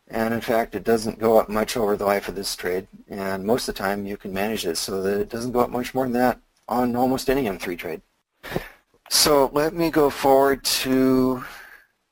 And 0.07 0.33
in 0.33 0.41
fact, 0.41 0.75
it 0.75 0.83
doesn't 0.83 1.19
go 1.19 1.39
up 1.39 1.49
much 1.49 1.75
over 1.75 1.97
the 1.97 2.05
life 2.05 2.27
of 2.27 2.35
this 2.35 2.55
trade, 2.55 2.87
and 3.09 3.43
most 3.43 3.67
of 3.67 3.73
the 3.73 3.79
time 3.79 4.05
you 4.05 4.17
can 4.17 4.31
manage 4.31 4.65
it 4.65 4.77
so 4.77 5.01
that 5.01 5.19
it 5.19 5.29
doesn't 5.29 5.51
go 5.51 5.61
up 5.61 5.71
much 5.71 5.95
more 5.95 6.05
than 6.05 6.13
that 6.13 6.39
on 6.67 6.95
almost 6.95 7.29
any 7.29 7.45
M3 7.45 7.77
trade. 7.77 8.01
So 9.09 9.49
let 9.53 9.73
me 9.73 9.89
go 9.89 10.09
forward 10.09 10.63
to 10.63 11.43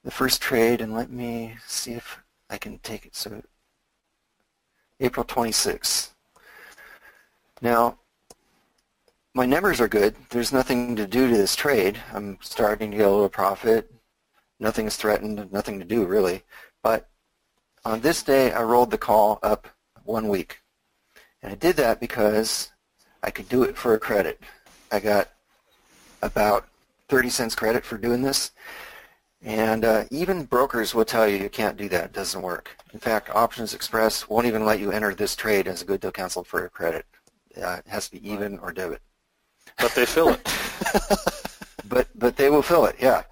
the 0.03 0.11
first 0.11 0.41
trade 0.41 0.81
and 0.81 0.93
let 0.93 1.11
me 1.11 1.55
see 1.67 1.93
if 1.93 2.19
I 2.49 2.57
can 2.57 2.79
take 2.79 3.05
it. 3.05 3.15
So 3.15 3.41
April 4.99 5.25
26th. 5.25 6.09
Now, 7.61 7.99
my 9.35 9.45
numbers 9.47 9.81
are 9.81 9.87
good. 9.87 10.15
There's 10.29 10.53
nothing 10.53 10.95
to 10.95 11.07
do 11.07 11.27
to 11.27 11.35
this 11.35 11.55
trade. 11.55 11.97
I'm 12.13 12.37
starting 12.41 12.91
to 12.91 12.97
get 12.97 13.07
a 13.07 13.09
little 13.09 13.29
profit. 13.29 13.91
Nothing 14.59 14.85
is 14.85 14.95
threatened, 14.95 15.51
nothing 15.51 15.79
to 15.79 15.85
do 15.85 16.05
really. 16.05 16.43
But 16.83 17.09
on 17.83 18.01
this 18.01 18.21
day, 18.21 18.51
I 18.51 18.61
rolled 18.61 18.91
the 18.91 18.97
call 18.97 19.39
up 19.41 19.67
one 20.03 20.27
week. 20.27 20.61
And 21.41 21.51
I 21.51 21.55
did 21.55 21.75
that 21.77 21.99
because 21.99 22.71
I 23.23 23.31
could 23.31 23.49
do 23.49 23.63
it 23.63 23.75
for 23.75 23.95
a 23.95 23.99
credit. 23.99 24.39
I 24.91 24.99
got 24.99 25.31
about 26.21 26.67
30 27.09 27.29
cents 27.29 27.55
credit 27.55 27.83
for 27.83 27.97
doing 27.97 28.21
this. 28.21 28.51
And 29.41 29.83
uh, 29.83 30.05
even 30.11 30.45
brokers 30.45 30.93
will 30.93 31.05
tell 31.05 31.27
you 31.27 31.37
you 31.37 31.49
can't 31.49 31.75
do 31.75 31.89
that. 31.89 32.05
It 32.05 32.13
doesn't 32.13 32.41
work. 32.41 32.77
In 32.93 32.99
fact, 32.99 33.29
optionsXpress 33.29 34.29
won't 34.29 34.45
even 34.45 34.63
let 34.63 34.79
you 34.79 34.91
enter 34.91 35.13
this 35.15 35.35
trade 35.35 35.67
as 35.67 35.81
a 35.81 35.85
good 35.85 36.01
deal 36.01 36.11
cancel 36.11 36.43
for 36.43 36.65
a 36.65 36.69
credit. 36.69 37.05
Uh, 37.57 37.77
it 37.79 37.87
has 37.87 38.07
to 38.09 38.19
be 38.19 38.29
even 38.29 38.59
or 38.59 38.71
debit. 38.71 39.01
But 39.79 39.93
they 39.95 40.05
fill 40.05 40.29
it. 40.29 40.47
but 41.89 42.07
but 42.15 42.35
they 42.37 42.49
will 42.49 42.61
fill 42.61 42.85
it. 42.85 42.95
Yeah. 42.99 43.23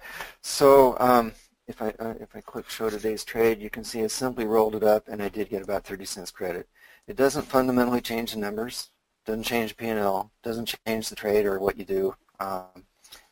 So 0.42 0.96
um, 0.98 1.32
if 1.66 1.80
I 1.80 1.94
uh, 1.98 2.14
if 2.20 2.34
I 2.34 2.40
click 2.40 2.68
Show 2.68 2.90
Today's 2.90 3.24
Trade, 3.24 3.60
you 3.60 3.70
can 3.70 3.84
see 3.84 4.02
I 4.02 4.06
simply 4.08 4.44
rolled 4.44 4.74
it 4.74 4.82
up, 4.82 5.08
and 5.08 5.22
I 5.22 5.28
did 5.28 5.48
get 5.48 5.62
about 5.62 5.84
30 5.84 6.04
cents 6.04 6.30
credit. 6.30 6.68
It 7.06 7.16
doesn't 7.16 7.46
fundamentally 7.46 8.00
change 8.00 8.32
the 8.32 8.38
numbers. 8.38 8.90
Doesn't 9.24 9.44
change 9.44 9.76
P&L. 9.76 10.30
Doesn't 10.42 10.74
change 10.86 11.08
the 11.08 11.16
trade 11.16 11.46
or 11.46 11.58
what 11.60 11.76
you 11.76 11.84
do. 11.84 12.14
Um, 12.40 12.84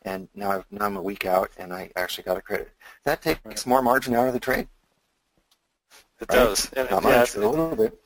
and 0.03 0.29
now, 0.35 0.53
I've, 0.53 0.65
now 0.71 0.87
I'm 0.87 0.97
a 0.97 1.03
week 1.03 1.27
out, 1.27 1.51
and 1.59 1.73
I 1.73 1.91
actually 1.97 2.25
got 2.25 2.37
a 2.37 2.43
credit. 2.43 2.71
That 3.05 3.23
takes 3.23 3.67
more 3.67 3.83
margin 3.83 4.15
out 4.15 4.29
of 4.29 4.35
the 4.35 4.41
trade. 4.41 4.69
It 6.21 6.27
right? 6.31 6.37
does. 6.37 6.71
And 6.73 6.91
Not 6.91 7.03
much, 7.03 7.35
a 7.35 7.41
little 7.41 7.75
bit. 7.75 7.99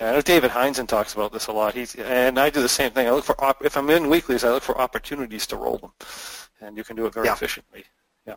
I 0.00 0.12
know 0.12 0.20
David 0.20 0.52
Heinzen 0.52 0.86
talks 0.86 1.14
about 1.14 1.32
this 1.32 1.48
a 1.48 1.52
lot. 1.52 1.74
He's 1.74 1.94
and 1.96 2.38
I 2.38 2.50
do 2.50 2.62
the 2.62 2.68
same 2.68 2.92
thing. 2.92 3.08
I 3.08 3.10
look 3.10 3.24
for 3.24 3.42
op- 3.42 3.64
if 3.64 3.76
I'm 3.76 3.90
in 3.90 4.08
weeklies, 4.08 4.44
I 4.44 4.50
look 4.50 4.62
for 4.62 4.80
opportunities 4.80 5.46
to 5.48 5.56
roll 5.56 5.78
them, 5.78 5.92
and 6.60 6.76
you 6.76 6.84
can 6.84 6.94
do 6.94 7.06
it 7.06 7.14
very 7.14 7.26
yeah. 7.26 7.32
efficiently. 7.32 7.84
Yeah. 8.26 8.36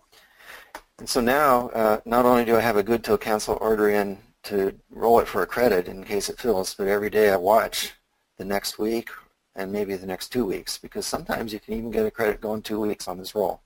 And 0.98 1.08
so 1.08 1.22
now, 1.22 1.70
uh, 1.70 2.00
not 2.06 2.26
only 2.26 2.46
do 2.46 2.56
I 2.56 2.62
have 2.62 2.78
a 2.78 2.84
good 2.84 3.04
till 3.04 3.18
cancel 3.18 3.58
order 3.62 3.90
in 3.90 4.18
to 4.44 4.74
roll 4.90 5.20
it 5.20 5.28
for 5.28 5.44
a 5.44 5.48
credit 5.48 5.88
in 5.88 6.04
case 6.04 6.30
it 6.30 6.40
fills, 6.40 6.74
but 6.74 6.88
every 6.88 7.10
day 7.10 7.30
I 7.30 7.36
watch 7.36 7.94
the 8.38 8.46
next 8.46 8.80
week 8.80 9.10
and 9.56 9.72
maybe 9.72 9.96
the 9.96 10.08
next 10.08 10.30
two 10.30 10.46
weeks 10.46 10.78
because 10.78 11.06
sometimes 11.06 11.54
you 11.54 11.60
can 11.60 11.76
even 11.76 11.92
get 11.92 12.06
a 12.06 12.12
credit 12.12 12.42
going 12.42 12.62
two 12.62 12.80
weeks 12.80 13.08
on 13.08 13.18
this 13.18 13.36
roll 13.36 13.62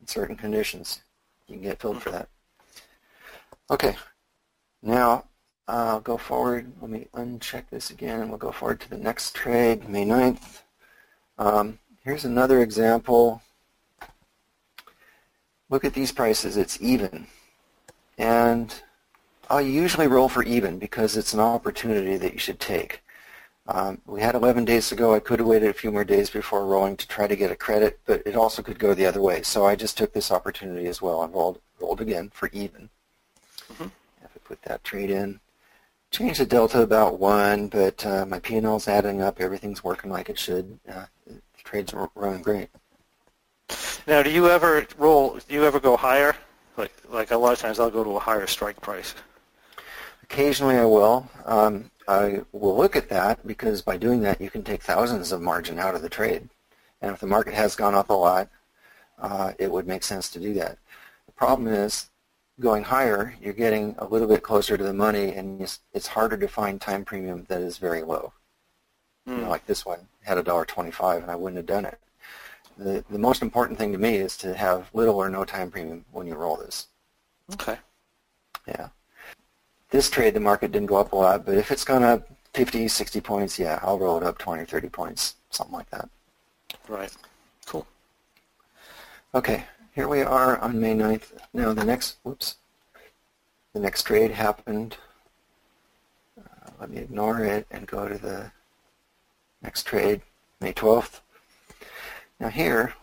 in 0.00 0.06
certain 0.06 0.36
conditions. 0.36 1.02
You 1.48 1.56
can 1.56 1.62
get 1.64 1.80
filled 1.80 2.02
for 2.02 2.10
that. 2.10 2.28
Okay, 3.70 3.96
now 4.82 5.24
I'll 5.70 6.00
go 6.00 6.16
forward. 6.16 6.72
Let 6.80 6.90
me 6.90 7.06
uncheck 7.14 7.64
this 7.70 7.90
again 7.90 8.20
and 8.20 8.28
we'll 8.28 8.38
go 8.38 8.50
forward 8.50 8.80
to 8.80 8.90
the 8.90 8.98
next 8.98 9.36
trade, 9.36 9.88
May 9.88 10.04
9th. 10.04 10.62
Um, 11.38 11.78
here's 12.02 12.24
another 12.24 12.60
example. 12.60 13.40
Look 15.68 15.84
at 15.84 15.94
these 15.94 16.10
prices. 16.10 16.56
It's 16.56 16.80
even. 16.82 17.28
And 18.18 18.74
I'll 19.48 19.60
usually 19.60 20.08
roll 20.08 20.28
for 20.28 20.42
even 20.42 20.80
because 20.80 21.16
it's 21.16 21.34
an 21.34 21.40
opportunity 21.40 22.16
that 22.16 22.32
you 22.32 22.40
should 22.40 22.58
take. 22.58 23.02
Um, 23.68 24.00
we 24.06 24.20
had 24.20 24.34
11 24.34 24.64
days 24.64 24.88
to 24.88 24.96
go. 24.96 25.14
I 25.14 25.20
could 25.20 25.38
have 25.38 25.46
waited 25.46 25.70
a 25.70 25.74
few 25.74 25.92
more 25.92 26.02
days 26.02 26.30
before 26.30 26.66
rolling 26.66 26.96
to 26.96 27.06
try 27.06 27.28
to 27.28 27.36
get 27.36 27.52
a 27.52 27.56
credit, 27.56 28.00
but 28.06 28.22
it 28.26 28.34
also 28.34 28.60
could 28.60 28.80
go 28.80 28.92
the 28.92 29.06
other 29.06 29.22
way. 29.22 29.42
So 29.42 29.66
I 29.66 29.76
just 29.76 29.96
took 29.96 30.12
this 30.12 30.32
opportunity 30.32 30.88
as 30.88 31.00
well 31.00 31.22
and 31.22 31.32
rolled, 31.32 31.60
rolled 31.78 32.00
again 32.00 32.30
for 32.34 32.50
even. 32.52 32.90
Mm-hmm. 33.72 33.84
If 34.24 34.30
I 34.34 34.38
put 34.44 34.62
that 34.62 34.82
trade 34.82 35.10
in, 35.10 35.38
change 36.10 36.38
the 36.38 36.46
delta 36.46 36.82
about 36.82 37.18
one, 37.18 37.68
but 37.68 38.04
uh, 38.04 38.26
my 38.26 38.40
P&L 38.40 38.76
is 38.76 38.88
adding 38.88 39.22
up. 39.22 39.40
Everything's 39.40 39.84
working 39.84 40.10
like 40.10 40.28
it 40.28 40.38
should. 40.38 40.78
Uh, 40.88 41.06
the 41.26 41.40
trades 41.62 41.94
are 41.94 42.10
running 42.14 42.42
great. 42.42 42.68
Now, 44.06 44.22
do 44.22 44.30
you 44.30 44.48
ever 44.48 44.86
roll? 44.98 45.38
Do 45.46 45.54
you 45.54 45.64
ever 45.64 45.78
go 45.78 45.96
higher? 45.96 46.34
Like, 46.76 46.92
like 47.08 47.30
a 47.30 47.36
lot 47.36 47.52
of 47.52 47.58
times, 47.58 47.78
I'll 47.78 47.90
go 47.90 48.02
to 48.02 48.16
a 48.16 48.18
higher 48.18 48.46
strike 48.46 48.80
price. 48.80 49.14
Occasionally, 50.24 50.76
I 50.76 50.84
will. 50.84 51.28
Um, 51.44 51.90
I 52.08 52.40
will 52.52 52.76
look 52.76 52.96
at 52.96 53.08
that 53.10 53.46
because 53.46 53.82
by 53.82 53.96
doing 53.96 54.20
that 54.22 54.40
you 54.40 54.50
can 54.50 54.64
take 54.64 54.82
thousands 54.82 55.30
of 55.30 55.40
margin 55.40 55.78
out 55.78 55.94
of 55.94 56.02
the 56.02 56.08
trade. 56.08 56.48
And 57.02 57.12
if 57.12 57.20
the 57.20 57.26
market 57.26 57.54
has 57.54 57.76
gone 57.76 57.94
up 57.94 58.10
a 58.10 58.14
lot, 58.14 58.48
uh, 59.18 59.52
it 59.58 59.70
would 59.70 59.86
make 59.86 60.02
sense 60.02 60.28
to 60.30 60.40
do 60.40 60.52
that. 60.54 60.78
The 61.26 61.32
problem 61.32 61.68
is 61.68 62.09
going 62.60 62.84
higher, 62.84 63.34
you're 63.40 63.52
getting 63.52 63.94
a 63.98 64.04
little 64.04 64.28
bit 64.28 64.42
closer 64.42 64.76
to 64.76 64.84
the 64.84 64.92
money 64.92 65.32
and 65.32 65.60
it's 65.92 66.06
harder 66.06 66.36
to 66.36 66.46
find 66.46 66.80
time 66.80 67.04
premium 67.04 67.46
that 67.48 67.60
is 67.60 67.78
very 67.78 68.02
low. 68.02 68.32
Mm. 69.26 69.32
You 69.32 69.36
know, 69.38 69.44
hmm. 69.44 69.50
like 69.50 69.66
this 69.66 69.84
one 69.84 70.06
had 70.22 70.38
a 70.38 70.42
dollar 70.42 70.64
twenty-five 70.64 71.22
and 71.22 71.30
I 71.30 71.36
wouldn't 71.36 71.56
have 71.56 71.66
done 71.66 71.84
it. 71.84 71.98
The, 72.78 73.04
the 73.10 73.18
most 73.18 73.42
important 73.42 73.78
thing 73.78 73.92
to 73.92 73.98
me 73.98 74.16
is 74.16 74.36
to 74.38 74.54
have 74.54 74.88
little 74.94 75.16
or 75.16 75.28
no 75.28 75.44
time 75.44 75.70
premium 75.70 76.04
when 76.12 76.26
you 76.26 76.34
roll 76.34 76.56
this. 76.56 76.86
Okay. 77.52 77.76
Yeah. 78.66 78.88
This 79.90 80.08
trade, 80.08 80.34
the 80.34 80.40
market 80.40 80.72
didn't 80.72 80.86
go 80.86 80.96
up 80.96 81.12
a 81.12 81.16
lot, 81.16 81.44
but 81.44 81.56
if 81.56 81.70
it's 81.70 81.84
gone 81.84 82.04
up 82.04 82.28
50, 82.54 82.88
60 82.88 83.20
points, 83.20 83.58
yeah, 83.58 83.80
I'll 83.82 83.98
roll 83.98 84.16
it 84.16 84.22
up 84.22 84.38
20 84.38 84.62
or 84.62 84.66
30 84.66 84.88
points, 84.88 85.34
something 85.50 85.74
like 85.74 85.90
that. 85.90 86.08
Right. 86.88 87.14
Cool. 87.66 87.86
Okay. 89.34 89.64
Here 89.92 90.06
we 90.06 90.22
are 90.22 90.56
on 90.58 90.80
May 90.80 90.94
9th. 90.94 91.32
Now 91.52 91.72
the 91.72 91.82
next, 91.82 92.18
whoops, 92.22 92.58
the 93.72 93.80
next 93.80 94.04
trade 94.04 94.30
happened. 94.30 94.96
Uh, 96.38 96.70
let 96.78 96.90
me 96.90 96.98
ignore 96.98 97.44
it 97.44 97.66
and 97.72 97.88
go 97.88 98.08
to 98.08 98.16
the 98.16 98.52
next 99.62 99.88
trade, 99.88 100.22
May 100.60 100.72
12th. 100.72 101.22
Now 102.38 102.50
here, 102.50 102.94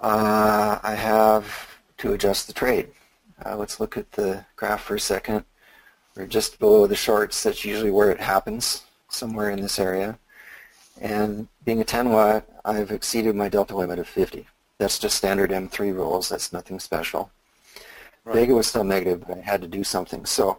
uh, 0.00 0.78
I 0.82 0.94
have 0.94 1.78
to 1.98 2.14
adjust 2.14 2.46
the 2.46 2.54
trade. 2.54 2.88
Uh, 3.44 3.54
let's 3.58 3.78
look 3.78 3.98
at 3.98 4.10
the 4.12 4.46
graph 4.56 4.84
for 4.84 4.94
a 4.94 5.00
second. 5.00 5.44
We're 6.16 6.26
just 6.26 6.58
below 6.58 6.86
the 6.86 6.96
shorts. 6.96 7.42
That's 7.42 7.62
usually 7.62 7.90
where 7.90 8.10
it 8.10 8.20
happens, 8.20 8.84
somewhere 9.10 9.50
in 9.50 9.60
this 9.60 9.78
area. 9.78 10.18
And 10.98 11.48
being 11.62 11.82
a 11.82 11.84
10 11.84 12.10
lot, 12.10 12.46
I've 12.64 12.90
exceeded 12.90 13.36
my 13.36 13.50
delta 13.50 13.76
limit 13.76 13.98
of 13.98 14.08
50. 14.08 14.46
That's 14.78 14.98
just 14.98 15.16
standard 15.16 15.50
M3 15.50 15.94
rules. 15.94 16.28
That's 16.28 16.52
nothing 16.52 16.80
special. 16.80 17.30
Right. 18.24 18.36
Vega 18.36 18.54
was 18.54 18.66
still 18.66 18.84
negative, 18.84 19.24
but 19.26 19.38
I 19.38 19.40
had 19.42 19.60
to 19.62 19.68
do 19.68 19.84
something. 19.84 20.24
So 20.24 20.58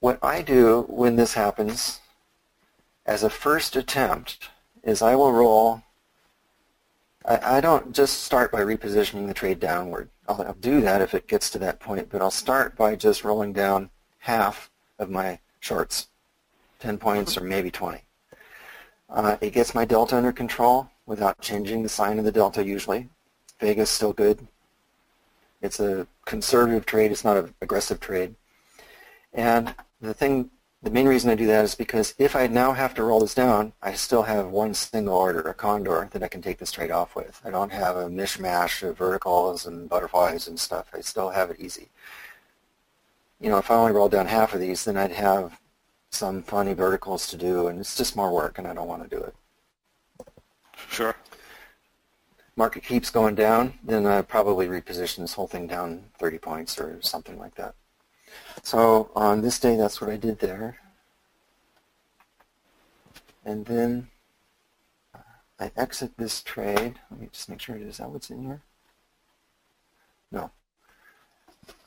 what 0.00 0.18
I 0.22 0.42
do 0.42 0.82
when 0.88 1.16
this 1.16 1.34
happens 1.34 2.00
as 3.06 3.22
a 3.22 3.30
first 3.30 3.76
attempt 3.76 4.48
is 4.82 5.02
I 5.02 5.14
will 5.14 5.32
roll. 5.32 5.82
I, 7.24 7.58
I 7.58 7.60
don't 7.60 7.94
just 7.94 8.22
start 8.24 8.50
by 8.50 8.60
repositioning 8.60 9.26
the 9.26 9.34
trade 9.34 9.60
downward. 9.60 10.08
I'll, 10.26 10.42
I'll 10.42 10.54
do 10.54 10.80
that 10.80 11.02
if 11.02 11.14
it 11.14 11.28
gets 11.28 11.50
to 11.50 11.58
that 11.60 11.80
point, 11.80 12.08
but 12.10 12.22
I'll 12.22 12.30
start 12.30 12.76
by 12.76 12.96
just 12.96 13.24
rolling 13.24 13.52
down 13.52 13.90
half 14.18 14.70
of 14.98 15.10
my 15.10 15.38
shorts, 15.60 16.08
10 16.80 16.98
points 16.98 17.36
or 17.36 17.42
maybe 17.42 17.70
20. 17.70 18.02
Uh, 19.10 19.36
it 19.40 19.52
gets 19.52 19.74
my 19.74 19.84
delta 19.84 20.16
under 20.16 20.32
control 20.32 20.90
without 21.06 21.40
changing 21.40 21.82
the 21.82 21.88
sign 21.88 22.18
of 22.18 22.24
the 22.24 22.32
delta 22.32 22.64
usually. 22.64 23.08
Vega's 23.60 23.90
still 23.90 24.12
good. 24.12 24.46
It's 25.60 25.80
a 25.80 26.06
conservative 26.24 26.86
trade. 26.86 27.10
It's 27.12 27.24
not 27.24 27.36
an 27.36 27.54
aggressive 27.60 28.00
trade. 28.00 28.34
And 29.32 29.74
the 30.00 30.14
thing, 30.14 30.50
the 30.82 30.90
main 30.90 31.08
reason 31.08 31.30
I 31.30 31.34
do 31.34 31.46
that 31.46 31.64
is 31.64 31.74
because 31.74 32.14
if 32.18 32.36
I 32.36 32.46
now 32.46 32.72
have 32.72 32.94
to 32.94 33.02
roll 33.02 33.20
this 33.20 33.34
down, 33.34 33.72
I 33.82 33.94
still 33.94 34.22
have 34.24 34.48
one 34.48 34.74
single 34.74 35.14
order, 35.14 35.40
a 35.40 35.54
condor, 35.54 36.08
that 36.12 36.22
I 36.22 36.28
can 36.28 36.42
take 36.42 36.58
this 36.58 36.72
trade 36.72 36.90
off 36.90 37.16
with. 37.16 37.40
I 37.44 37.50
don't 37.50 37.72
have 37.72 37.96
a 37.96 38.08
mishmash 38.08 38.86
of 38.86 38.98
verticals 38.98 39.66
and 39.66 39.88
butterflies 39.88 40.46
and 40.46 40.60
stuff. 40.60 40.88
I 40.92 41.00
still 41.00 41.30
have 41.30 41.50
it 41.50 41.60
easy. 41.60 41.88
You 43.40 43.50
know, 43.50 43.58
if 43.58 43.70
I 43.70 43.74
only 43.74 43.92
rolled 43.92 44.12
down 44.12 44.26
half 44.26 44.54
of 44.54 44.60
these, 44.60 44.84
then 44.84 44.96
I'd 44.96 45.12
have 45.12 45.58
some 46.10 46.42
funny 46.42 46.74
verticals 46.74 47.26
to 47.28 47.36
do, 47.36 47.66
and 47.66 47.80
it's 47.80 47.96
just 47.96 48.16
more 48.16 48.32
work, 48.32 48.58
and 48.58 48.66
I 48.66 48.74
don't 48.74 48.88
want 48.88 49.02
to 49.02 49.16
do 49.16 49.22
it. 49.22 49.34
Sure. 50.88 51.14
Market 52.56 52.84
keeps 52.84 53.10
going 53.10 53.34
down, 53.34 53.74
then 53.82 54.06
I 54.06 54.22
probably 54.22 54.68
reposition 54.68 55.18
this 55.18 55.34
whole 55.34 55.48
thing 55.48 55.66
down 55.66 56.04
30 56.18 56.38
points 56.38 56.78
or 56.78 57.02
something 57.02 57.38
like 57.38 57.56
that. 57.56 57.74
So 58.62 59.10
on 59.16 59.42
this 59.42 59.58
day, 59.58 59.76
that's 59.76 60.00
what 60.00 60.10
I 60.10 60.16
did 60.16 60.38
there. 60.38 60.78
And 63.44 63.66
then 63.66 64.08
I 65.58 65.70
exit 65.76 66.12
this 66.16 66.42
trade. 66.42 67.00
Let 67.10 67.20
me 67.20 67.28
just 67.32 67.48
make 67.48 67.60
sure 67.60 67.76
it 67.76 67.82
is 67.82 67.98
that 67.98 68.10
what's 68.10 68.30
in 68.30 68.44
here. 68.44 68.62
No. 70.30 70.50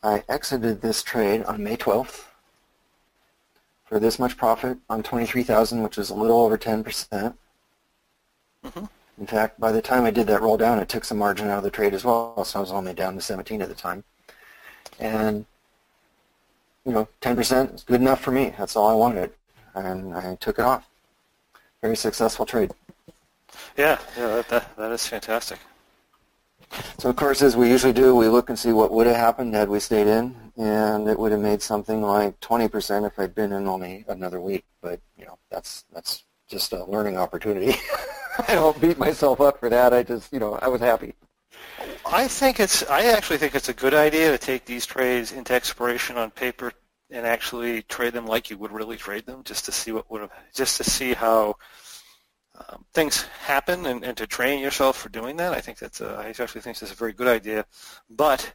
I 0.04 0.24
exited 0.28 0.82
this 0.82 1.02
trade 1.04 1.44
on 1.44 1.64
May 1.64 1.78
12th 1.78 2.26
for 3.86 4.00
this 4.00 4.20
much 4.20 4.38
profit 4.38 4.78
on 4.90 5.02
23,000, 5.02 5.82
which 5.82 5.98
is 5.98 6.10
a 6.10 6.16
little 6.16 6.42
over 6.42 6.58
10%. 6.58 7.36
Mm-hmm. 8.68 8.86
In 9.20 9.28
fact, 9.28 9.59
by 9.59 9.72
the 9.72 9.82
time 9.82 10.03
I 10.03 10.11
did 10.11 10.28
that 10.28 10.41
roll 10.41 10.57
down, 10.57 10.80
it 10.80 10.89
took 10.89 11.03
some 11.03 11.18
margin 11.18 11.47
out 11.47 11.57
of 11.57 11.63
the 11.63 11.72
trade 11.72 11.93
as 11.93 12.03
well, 12.03 12.43
so 12.45 12.59
I 12.59 12.61
was 12.61 12.72
only 12.72 12.93
down 12.93 13.15
to 13.15 13.22
17 13.22 13.61
at 13.61 13.68
the 13.68 13.76
time. 13.76 14.03
And, 14.99 15.45
you 16.86 16.91
know, 16.91 17.07
10% 17.22 17.74
is 17.74 17.84
good 17.84 18.01
enough 18.01 18.22
for 18.22 18.32
me. 18.32 18.53
That's 18.57 18.76
all 18.76 18.89
I 18.89 18.93
wanted. 18.93 19.32
And 19.74 20.13
I 20.13 20.36
took 20.36 20.59
it 20.59 20.65
off. 20.65 20.88
Very 21.82 21.95
successful 21.95 22.45
trade. 22.45 22.72
Yeah, 23.76 23.99
yeah, 24.18 24.28
that, 24.28 24.49
that, 24.49 24.78
that 24.78 24.91
is 24.91 25.07
fantastic. 25.07 25.59
So 26.97 27.09
of 27.09 27.15
course, 27.15 27.41
as 27.41 27.55
we 27.55 27.70
usually 27.70 27.93
do, 27.93 28.15
we 28.15 28.28
look 28.28 28.49
and 28.49 28.59
see 28.59 28.72
what 28.72 28.91
would 28.91 29.07
have 29.07 29.15
happened 29.15 29.53
had 29.55 29.70
we 29.70 29.80
stayed 29.80 30.07
in, 30.07 30.36
and 30.57 31.07
it 31.07 31.18
would 31.18 31.32
have 31.32 31.41
made 31.41 31.61
something 31.61 32.01
like 32.01 32.39
20% 32.41 33.07
if 33.07 33.18
I'd 33.18 33.34
been 33.34 33.53
in 33.53 33.68
only 33.68 34.03
another 34.07 34.41
week. 34.41 34.65
But 34.82 34.99
you 35.18 35.26
know, 35.26 35.38
that's 35.49 35.86
that's 35.93 36.24
just 36.48 36.74
a 36.74 36.84
learning 36.86 37.18
opportunity. 37.18 37.76
I 38.48 38.56
don't 38.56 38.80
beat 38.80 38.98
myself 38.98 39.41
up 39.41 39.60
for 39.60 39.70
that. 39.70 39.93
I 39.93 40.04
just, 40.04 40.32
you 40.32 40.39
know, 40.39 40.56
I 40.62 40.68
was 40.68 40.82
happy. 40.82 41.16
I 42.06 42.28
think 42.28 42.60
it's. 42.60 42.88
I 42.89 43.06
actually 43.06 43.38
think 43.38 43.56
it's 43.56 43.70
a 43.70 43.74
good 43.74 43.93
idea 43.93 44.32
to 44.32 44.38
take 44.38 44.66
these 44.66 44.86
trades 44.86 45.32
into 45.32 45.54
expiration 45.54 46.18
on 46.18 46.32
paper 46.32 46.72
and 47.10 47.26
actually 47.26 47.82
trade 47.84 48.14
them 48.14 48.26
like 48.26 48.50
you 48.50 48.58
would 48.58 48.72
really 48.72 48.98
trade 48.98 49.26
them, 49.26 49.43
just 49.43 49.66
to 49.66 49.72
see 49.72 49.91
what 49.91 50.10
would 50.12 50.22
have, 50.22 50.32
just 50.54 50.78
to 50.78 50.84
see 50.84 51.14
how 51.14 51.56
um, 52.56 52.86
things 52.93 53.24
happen 53.41 53.86
and, 53.86 54.04
and, 54.04 54.18
to 54.18 54.26
train 54.26 54.60
yourself 54.60 54.98
for 54.98 55.10
doing 55.10 55.38
that. 55.38 55.54
I 55.54 55.62
think 55.62 55.80
that's. 55.80 56.02
A, 56.02 56.10
I 56.10 56.28
actually 56.30 56.62
think 56.62 56.78
that's 56.78 56.91
a 56.91 56.95
very 56.95 57.14
good 57.14 57.28
idea, 57.28 57.66
but 58.10 58.54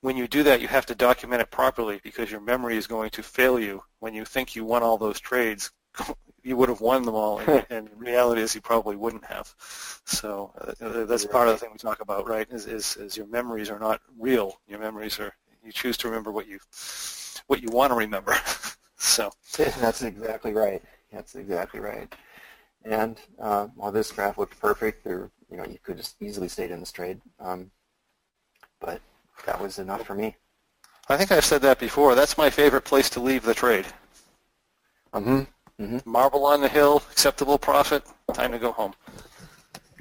when 0.00 0.16
you 0.16 0.26
do 0.28 0.42
that, 0.42 0.60
you 0.60 0.68
have 0.68 0.86
to 0.86 0.94
document 0.94 1.40
it 1.40 1.50
properly 1.50 2.00
because 2.02 2.30
your 2.30 2.40
memory 2.40 2.76
is 2.76 2.86
going 2.86 3.10
to 3.10 3.22
fail 3.22 3.58
you 3.58 3.82
when 4.00 4.14
you 4.14 4.24
think 4.24 4.54
you 4.54 4.64
won 4.64 4.82
all 4.82 4.98
those 4.98 5.20
trades 5.20 5.70
you 6.44 6.56
would 6.56 6.68
have 6.68 6.80
won 6.80 7.02
them 7.02 7.14
all, 7.14 7.38
and, 7.38 7.66
and 7.70 7.88
reality 7.96 8.42
is 8.42 8.54
you 8.54 8.60
probably 8.60 8.96
wouldn't 8.96 9.24
have. 9.24 9.52
So 10.04 10.52
uh, 10.80 11.04
that's 11.06 11.24
part 11.24 11.48
of 11.48 11.54
the 11.54 11.58
thing 11.58 11.70
we 11.72 11.78
talk 11.78 12.00
about, 12.00 12.28
right? 12.28 12.46
Is, 12.50 12.66
is 12.66 12.96
is 12.96 13.16
your 13.16 13.26
memories 13.26 13.70
are 13.70 13.78
not 13.78 14.00
real. 14.18 14.60
Your 14.68 14.78
memories 14.78 15.18
are 15.18 15.34
you 15.64 15.72
choose 15.72 15.96
to 15.98 16.08
remember 16.08 16.30
what 16.30 16.46
you 16.46 16.58
what 17.46 17.62
you 17.62 17.68
want 17.70 17.90
to 17.90 17.96
remember. 17.96 18.36
so 18.96 19.32
that's 19.56 20.02
exactly 20.02 20.52
right. 20.52 20.82
That's 21.10 21.34
exactly 21.34 21.80
right. 21.80 22.14
And 22.84 23.18
uh, 23.40 23.68
while 23.74 23.92
this 23.92 24.12
graph 24.12 24.36
looked 24.36 24.60
perfect, 24.60 25.04
there 25.04 25.30
you 25.50 25.56
know 25.56 25.64
you 25.64 25.78
could 25.82 25.96
just 25.96 26.20
easily 26.20 26.48
stayed 26.48 26.70
in 26.70 26.80
this 26.80 26.92
trade, 26.92 27.20
um, 27.40 27.70
but 28.80 29.00
that 29.46 29.60
was 29.60 29.78
enough 29.78 30.04
for 30.04 30.14
me. 30.14 30.36
I 31.08 31.16
think 31.16 31.32
I've 31.32 31.44
said 31.44 31.62
that 31.62 31.78
before. 31.78 32.14
That's 32.14 32.38
my 32.38 32.50
favorite 32.50 32.84
place 32.84 33.10
to 33.10 33.20
leave 33.20 33.42
the 33.42 33.54
trade. 33.54 33.86
Mm-hmm. 35.14 35.42
Mm-hmm. 35.80 36.08
Marble 36.08 36.44
on 36.46 36.60
the 36.60 36.68
hill, 36.68 37.02
acceptable 37.10 37.58
profit. 37.58 38.04
Time 38.32 38.52
to 38.52 38.58
go 38.58 38.72
home. 38.72 38.94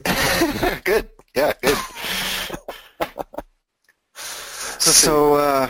good. 0.83 1.09
Yeah, 1.35 1.53
good. 1.61 1.77
so 4.79 5.35
uh, 5.35 5.69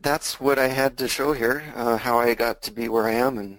that's 0.00 0.38
what 0.38 0.58
I 0.58 0.68
had 0.68 0.96
to 0.98 1.08
show 1.08 1.32
here. 1.32 1.64
Uh, 1.74 1.96
how 1.96 2.18
I 2.18 2.34
got 2.34 2.62
to 2.62 2.70
be 2.70 2.88
where 2.88 3.06
I 3.06 3.14
am, 3.14 3.38
and 3.38 3.58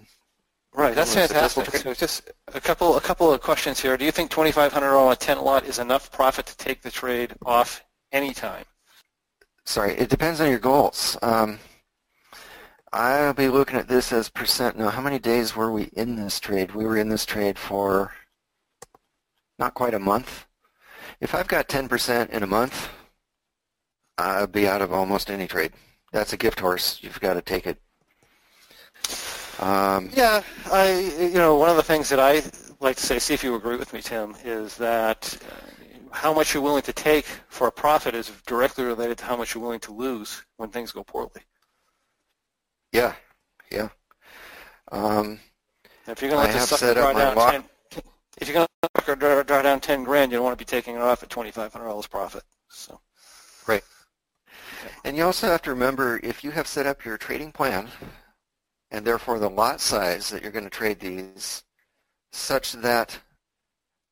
right. 0.72 0.94
That's 0.94 1.14
fantastic. 1.14 1.66
So 1.76 1.92
just 1.92 2.30
a 2.54 2.60
couple, 2.60 2.96
a 2.96 3.00
couple 3.00 3.30
of 3.30 3.42
questions 3.42 3.78
here. 3.80 3.96
Do 3.98 4.06
you 4.06 4.12
think 4.12 4.30
twenty 4.30 4.52
five 4.52 4.72
hundred 4.72 4.96
on 4.96 5.12
a 5.12 5.16
ten 5.16 5.38
lot 5.38 5.66
is 5.66 5.78
enough 5.78 6.10
profit 6.10 6.46
to 6.46 6.56
take 6.56 6.80
the 6.80 6.90
trade 6.90 7.34
off 7.44 7.84
anytime? 8.12 8.64
Sorry, 9.66 9.92
it 9.98 10.08
depends 10.08 10.40
on 10.40 10.48
your 10.48 10.60
goals. 10.60 11.18
Um, 11.20 11.58
I'll 12.92 13.34
be 13.34 13.48
looking 13.48 13.78
at 13.78 13.88
this 13.88 14.12
as 14.12 14.28
percent. 14.28 14.78
Now, 14.78 14.88
how 14.88 15.02
many 15.02 15.18
days 15.18 15.54
were 15.54 15.70
we 15.70 15.84
in 15.92 16.16
this 16.16 16.40
trade? 16.40 16.74
We 16.74 16.86
were 16.86 16.96
in 16.96 17.08
this 17.08 17.26
trade 17.26 17.58
for 17.58 18.12
not 19.58 19.74
quite 19.74 19.94
a 19.94 19.98
month. 19.98 20.46
If 21.20 21.34
I've 21.34 21.48
got 21.48 21.68
10% 21.68 22.30
in 22.30 22.42
a 22.42 22.46
month, 22.46 22.88
I'll 24.16 24.46
be 24.46 24.66
out 24.66 24.82
of 24.82 24.92
almost 24.92 25.30
any 25.30 25.46
trade. 25.46 25.72
That's 26.12 26.32
a 26.32 26.36
gift 26.36 26.60
horse. 26.60 26.98
You've 27.02 27.20
got 27.20 27.34
to 27.34 27.42
take 27.42 27.66
it. 27.66 27.80
Um, 29.60 30.10
yeah, 30.14 30.42
I 30.70 31.00
you 31.18 31.34
know 31.34 31.56
one 31.56 31.68
of 31.68 31.76
the 31.76 31.82
things 31.82 32.08
that 32.10 32.20
I 32.20 32.42
like 32.80 32.96
to 32.96 33.04
say, 33.04 33.18
see 33.18 33.34
if 33.34 33.42
you 33.42 33.56
agree 33.56 33.76
with 33.76 33.92
me, 33.92 34.00
Tim, 34.00 34.36
is 34.44 34.76
that 34.76 35.36
uh, 35.44 35.54
how 36.12 36.32
much 36.32 36.54
you're 36.54 36.62
willing 36.62 36.82
to 36.82 36.92
take 36.92 37.26
for 37.48 37.66
a 37.66 37.72
profit 37.72 38.14
is 38.14 38.30
directly 38.46 38.84
related 38.84 39.18
to 39.18 39.24
how 39.24 39.36
much 39.36 39.54
you're 39.54 39.62
willing 39.62 39.80
to 39.80 39.92
lose 39.92 40.44
when 40.56 40.70
things 40.70 40.92
go 40.92 41.02
poorly. 41.02 41.42
Yeah, 42.98 43.14
yeah. 43.70 43.88
Um, 44.90 45.38
if 46.08 46.20
you're 46.20 46.30
going 46.30 46.48
to 46.48 46.58
let 46.58 46.68
the 46.68 46.94
draw 46.94 47.12
down 47.12 47.36
ten, 47.36 47.64
if 48.40 48.48
you're 48.48 48.54
going 48.54 48.66
to 49.06 49.16
draw, 49.16 49.42
draw 49.44 49.62
down 49.62 49.80
ten 49.80 50.02
grand, 50.02 50.32
you 50.32 50.38
don't 50.38 50.44
want 50.44 50.58
to 50.58 50.64
be 50.64 50.68
taking 50.68 50.96
it 50.96 51.00
off 51.00 51.22
at 51.22 51.30
twenty 51.30 51.52
five 51.52 51.72
hundred 51.72 51.86
dollars 51.86 52.08
profit. 52.08 52.42
So. 52.68 53.00
Right. 53.68 53.84
Okay. 54.80 54.94
And 55.04 55.16
you 55.16 55.24
also 55.24 55.46
have 55.46 55.62
to 55.62 55.70
remember 55.70 56.18
if 56.22 56.42
you 56.42 56.50
have 56.50 56.66
set 56.66 56.86
up 56.86 57.04
your 57.04 57.18
trading 57.18 57.52
plan, 57.52 57.88
and 58.90 59.04
therefore 59.04 59.38
the 59.38 59.50
lot 59.50 59.80
size 59.80 60.30
that 60.30 60.42
you're 60.42 60.50
going 60.50 60.64
to 60.64 60.70
trade 60.70 60.98
these, 60.98 61.62
such 62.32 62.72
that 62.72 63.18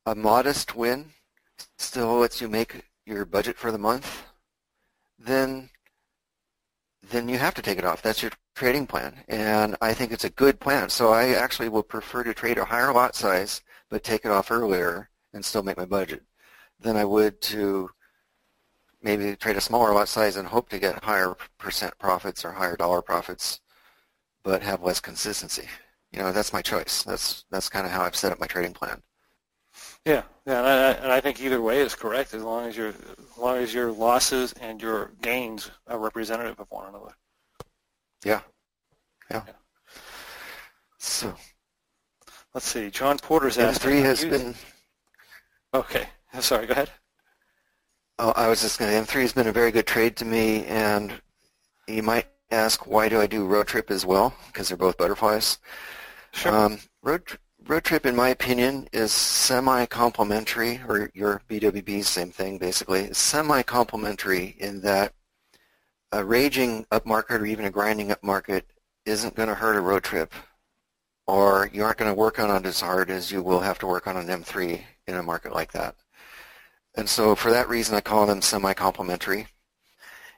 a 0.05 0.15
modest 0.15 0.75
win 0.75 1.07
still 1.77 2.19
lets 2.19 2.39
you 2.39 2.47
make 2.47 2.83
your 3.05 3.25
budget 3.25 3.57
for 3.57 3.71
the 3.71 3.77
month, 3.77 4.23
then 5.19 5.69
then 7.09 7.27
you 7.29 7.37
have 7.37 7.53
to 7.55 7.61
take 7.61 7.77
it 7.77 7.85
off. 7.85 8.01
That's 8.01 8.21
your 8.21 8.31
trading 8.57 8.87
plan, 8.87 9.23
and 9.27 9.77
I 9.81 9.93
think 9.93 10.11
it's 10.11 10.23
a 10.25 10.31
good 10.31 10.59
plan. 10.59 10.89
So 10.89 11.13
I 11.13 11.29
actually 11.29 11.69
will 11.69 11.83
prefer 11.83 12.23
to 12.23 12.33
trade 12.33 12.57
a 12.57 12.65
higher 12.65 12.91
lot 12.91 13.15
size, 13.15 13.61
but 13.89 14.03
take 14.03 14.25
it 14.25 14.31
off 14.31 14.51
earlier 14.51 15.09
and 15.33 15.45
still 15.45 15.63
make 15.63 15.77
my 15.77 15.85
budget, 15.85 16.23
than 16.79 16.97
I 16.97 17.05
would 17.05 17.39
to 17.43 17.89
maybe 19.01 19.35
trade 19.35 19.57
a 19.57 19.61
smaller 19.61 19.93
lot 19.93 20.09
size 20.09 20.35
and 20.35 20.47
hope 20.47 20.69
to 20.69 20.79
get 20.79 21.03
higher 21.03 21.35
percent 21.59 21.97
profits 21.99 22.43
or 22.43 22.51
higher 22.51 22.75
dollar 22.75 23.01
profits, 23.01 23.61
but 24.43 24.63
have 24.63 24.81
less 24.81 24.99
consistency. 24.99 25.67
You 26.11 26.19
know, 26.19 26.31
that's 26.31 26.53
my 26.53 26.61
choice. 26.61 27.03
That's 27.03 27.45
that's 27.51 27.69
kind 27.69 27.85
of 27.85 27.91
how 27.91 28.01
I've 28.01 28.15
set 28.15 28.31
up 28.31 28.39
my 28.39 28.47
trading 28.47 28.73
plan. 28.73 29.03
Yeah, 30.05 30.23
yeah, 30.47 30.59
and 30.59 30.67
I, 30.67 30.91
and 31.03 31.11
I 31.11 31.21
think 31.21 31.39
either 31.41 31.61
way 31.61 31.79
is 31.79 31.93
correct 31.93 32.33
as 32.33 32.41
long 32.41 32.67
as 32.67 32.75
your 32.75 32.89
as 32.89 33.37
long 33.37 33.57
as 33.57 33.73
your 33.73 33.91
losses 33.91 34.53
and 34.53 34.81
your 34.81 35.11
gains 35.21 35.69
are 35.85 35.99
representative 35.99 36.59
of 36.59 36.67
one 36.71 36.87
another. 36.87 37.13
Yeah, 38.25 38.41
yeah. 39.31 39.43
yeah. 39.47 39.53
So, 40.97 41.33
let's 42.53 42.67
see. 42.67 42.89
John 42.89 43.17
Porter's 43.17 43.57
asked. 43.57 43.81
three 43.81 44.01
has 44.01 44.23
been. 44.23 44.55
Okay, 45.73 46.07
sorry. 46.39 46.65
Go 46.65 46.73
ahead. 46.73 46.89
Oh, 48.19 48.33
I 48.35 48.47
was 48.47 48.61
just 48.61 48.79
going 48.79 48.91
to. 48.91 49.11
M3 49.11 49.21
has 49.21 49.33
been 49.33 49.47
a 49.47 49.51
very 49.51 49.71
good 49.71 49.85
trade 49.85 50.15
to 50.17 50.25
me, 50.25 50.65
and 50.65 51.13
you 51.87 52.01
might 52.01 52.25
ask 52.49 52.87
why 52.87 53.09
do 53.09 53.21
I 53.21 53.27
do 53.27 53.45
road 53.45 53.67
trip 53.67 53.91
as 53.91 54.05
well? 54.05 54.33
Because 54.47 54.69
they're 54.69 54.77
both 54.77 54.97
butterflies. 54.97 55.59
Sure. 56.31 56.53
Um, 56.53 56.79
road 57.03 57.23
road 57.67 57.83
trip, 57.83 58.05
in 58.05 58.15
my 58.15 58.29
opinion, 58.29 58.87
is 58.91 59.11
semi-complementary, 59.11 60.81
or 60.87 61.11
your 61.13 61.41
BWB, 61.49 62.03
same 62.03 62.31
thing 62.31 62.57
basically. 62.57 63.13
Semi-complementary 63.13 64.55
in 64.59 64.81
that 64.81 65.13
a 66.11 66.23
raging 66.23 66.85
upmarket 66.85 67.39
or 67.41 67.45
even 67.45 67.65
a 67.65 67.71
grinding 67.71 68.09
upmarket 68.09 68.63
isn't 69.05 69.35
going 69.35 69.49
to 69.49 69.55
hurt 69.55 69.75
a 69.75 69.81
road 69.81 70.03
trip, 70.03 70.33
or 71.25 71.69
you 71.73 71.83
aren't 71.83 71.97
going 71.97 72.11
to 72.11 72.19
work 72.19 72.39
on 72.39 72.55
it 72.55 72.67
as 72.67 72.79
hard 72.79 73.09
as 73.09 73.31
you 73.31 73.41
will 73.41 73.59
have 73.59 73.79
to 73.79 73.87
work 73.87 74.07
on 74.07 74.17
an 74.17 74.27
M3 74.27 74.81
in 75.07 75.15
a 75.15 75.23
market 75.23 75.53
like 75.53 75.71
that. 75.73 75.95
And 76.95 77.07
so 77.07 77.35
for 77.35 77.51
that 77.51 77.69
reason, 77.69 77.95
I 77.95 78.01
call 78.01 78.25
them 78.25 78.41
semi-complementary. 78.41 79.47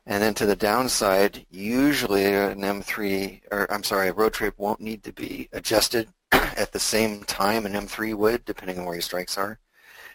And 0.05 0.23
then 0.23 0.33
to 0.35 0.45
the 0.45 0.55
downside, 0.55 1.45
usually 1.49 2.25
an 2.25 2.61
M3, 2.61 3.41
or 3.51 3.71
I'm 3.71 3.83
sorry, 3.83 4.09
a 4.09 4.13
road 4.13 4.33
trip 4.33 4.57
won't 4.57 4.81
need 4.81 5.03
to 5.03 5.13
be 5.13 5.49
adjusted 5.53 6.09
at 6.31 6.71
the 6.71 6.79
same 6.79 7.23
time 7.23 7.65
an 7.65 7.73
M3 7.73 8.15
would, 8.15 8.43
depending 8.45 8.79
on 8.79 8.85
where 8.85 8.95
your 8.95 9.01
strikes 9.01 9.37
are. 9.37 9.59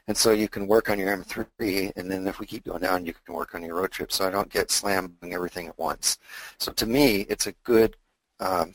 And 0.06 0.16
so 0.16 0.32
you 0.32 0.48
can 0.48 0.66
work 0.66 0.90
on 0.90 0.98
your 0.98 1.16
M3, 1.16 1.92
and 1.96 2.10
then 2.10 2.26
if 2.26 2.38
we 2.38 2.46
keep 2.46 2.64
going 2.64 2.82
down, 2.82 3.06
you 3.06 3.14
can 3.24 3.34
work 3.34 3.54
on 3.54 3.62
your 3.62 3.76
road 3.76 3.90
trip. 3.90 4.12
So 4.12 4.26
I 4.26 4.30
don't 4.30 4.50
get 4.50 4.70
slamming 4.70 5.32
everything 5.32 5.66
at 5.66 5.78
once. 5.78 6.18
So 6.58 6.72
to 6.72 6.86
me, 6.86 7.20
it's 7.30 7.46
a 7.46 7.52
good, 7.64 7.96
um, 8.38 8.74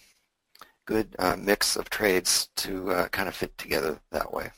good 0.85 1.15
uh, 1.19 1.35
mix 1.37 1.75
of 1.75 1.89
trades 1.89 2.49
to 2.57 2.91
uh, 2.91 3.07
kind 3.09 3.27
of 3.27 3.35
fit 3.35 3.55
together 3.59 3.99
that 4.11 4.33
way. 4.33 4.49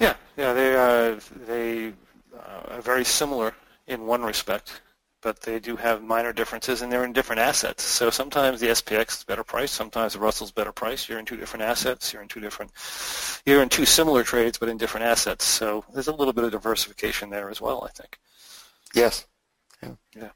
Yeah, 0.00 0.14
yeah, 0.36 0.52
they 0.52 0.76
uh, 0.76 1.20
they 1.46 1.92
uh, 2.36 2.74
are 2.74 2.82
very 2.82 3.04
similar 3.04 3.54
in 3.86 4.06
one 4.06 4.22
respect, 4.22 4.80
but 5.24 5.40
they 5.40 5.58
do 5.58 5.74
have 5.74 6.02
minor 6.02 6.32
differences, 6.32 6.82
and 6.82 6.92
they're 6.92 7.04
in 7.04 7.12
different 7.12 7.40
assets. 7.40 7.82
So 7.82 8.10
sometimes 8.10 8.60
the 8.60 8.68
SPX 8.68 9.18
is 9.18 9.24
better 9.24 9.42
priced, 9.42 9.74
sometimes 9.74 10.12
the 10.12 10.20
Russell's 10.20 10.52
better 10.52 10.70
priced. 10.70 11.08
You're 11.08 11.18
in 11.18 11.24
two 11.24 11.38
different 11.38 11.64
assets. 11.64 12.12
You're 12.12 12.22
in 12.22 12.28
two 12.28 12.40
different, 12.40 12.70
you're 13.46 13.62
in 13.62 13.70
two 13.70 13.86
similar 13.86 14.22
trades, 14.22 14.58
but 14.58 14.68
in 14.68 14.76
different 14.76 15.06
assets. 15.06 15.44
So 15.44 15.84
there's 15.92 16.08
a 16.08 16.14
little 16.14 16.34
bit 16.34 16.44
of 16.44 16.52
diversification 16.52 17.30
there 17.30 17.50
as 17.50 17.60
well, 17.60 17.82
I 17.84 17.90
think. 17.90 18.18
Yes. 18.94 19.26
Yeah. 19.82 19.90
yeah. 20.14 20.28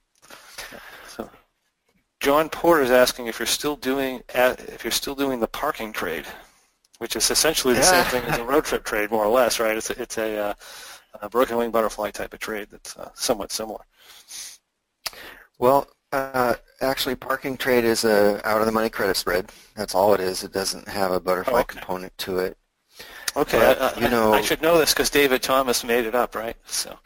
So 1.07 1.31
John 2.21 2.49
Porter 2.49 2.83
is 2.83 2.91
asking 2.91 3.27
if 3.27 3.39
you're 3.39 3.47
still 3.47 3.77
doing 3.77 4.23
if 4.35 4.83
you're 4.83 4.91
still 4.91 5.15
doing 5.15 5.39
the 5.39 5.47
parking 5.47 5.93
trade 5.93 6.27
which 6.99 7.15
is 7.17 7.31
essentially 7.31 7.75
the 7.75 7.81
yeah. 7.81 8.05
same 8.05 8.23
thing 8.23 8.31
as 8.31 8.39
a 8.39 8.45
road 8.45 8.65
trip 8.65 8.85
trade, 8.85 9.11
more 9.11 9.25
or 9.25 9.29
less, 9.29 9.59
right? 9.59 9.77
It's 9.77 9.91
a, 9.91 10.03
it's 10.03 10.19
a, 10.19 10.37
uh, 10.37 10.55
a 11.23 11.29
broken 11.29 11.57
wing 11.57 11.71
butterfly 11.71 12.11
type 12.11 12.35
of 12.35 12.41
trade 12.41 12.69
that's 12.71 12.97
uh, 12.97 13.11
somewhat 13.15 13.53
similar. 13.53 13.81
Well, 15.59 15.89
uh, 16.13 16.55
actually, 16.81 17.17
parking 17.17 17.57
trade 17.57 17.85
is 17.85 18.05
a 18.05 18.47
out 18.47 18.61
of 18.61 18.67
the 18.67 18.73
money 18.73 18.89
credit 18.89 19.17
spread. 19.17 19.51
That's 19.75 19.95
all 19.95 20.15
it 20.15 20.21
is. 20.21 20.45
It 20.45 20.53
doesn't 20.53 20.89
have 20.89 21.13
a 21.13 21.21
butterfly 21.21 21.59
oh, 21.59 21.61
okay. 21.61 21.79
component 21.79 22.17
to 22.19 22.39
it. 22.39 22.57
Okay, 23.37 23.59
but, 23.59 23.99
I, 23.99 24.01
you 24.01 24.09
know, 24.09 24.33
I 24.33 24.41
should 24.41 24.63
know 24.63 24.79
this 24.79 24.93
because 24.93 25.11
David 25.11 25.43
Thomas 25.43 25.85
made 25.85 26.07
it 26.07 26.15
up, 26.15 26.35
right? 26.35 26.57
So. 26.67 26.99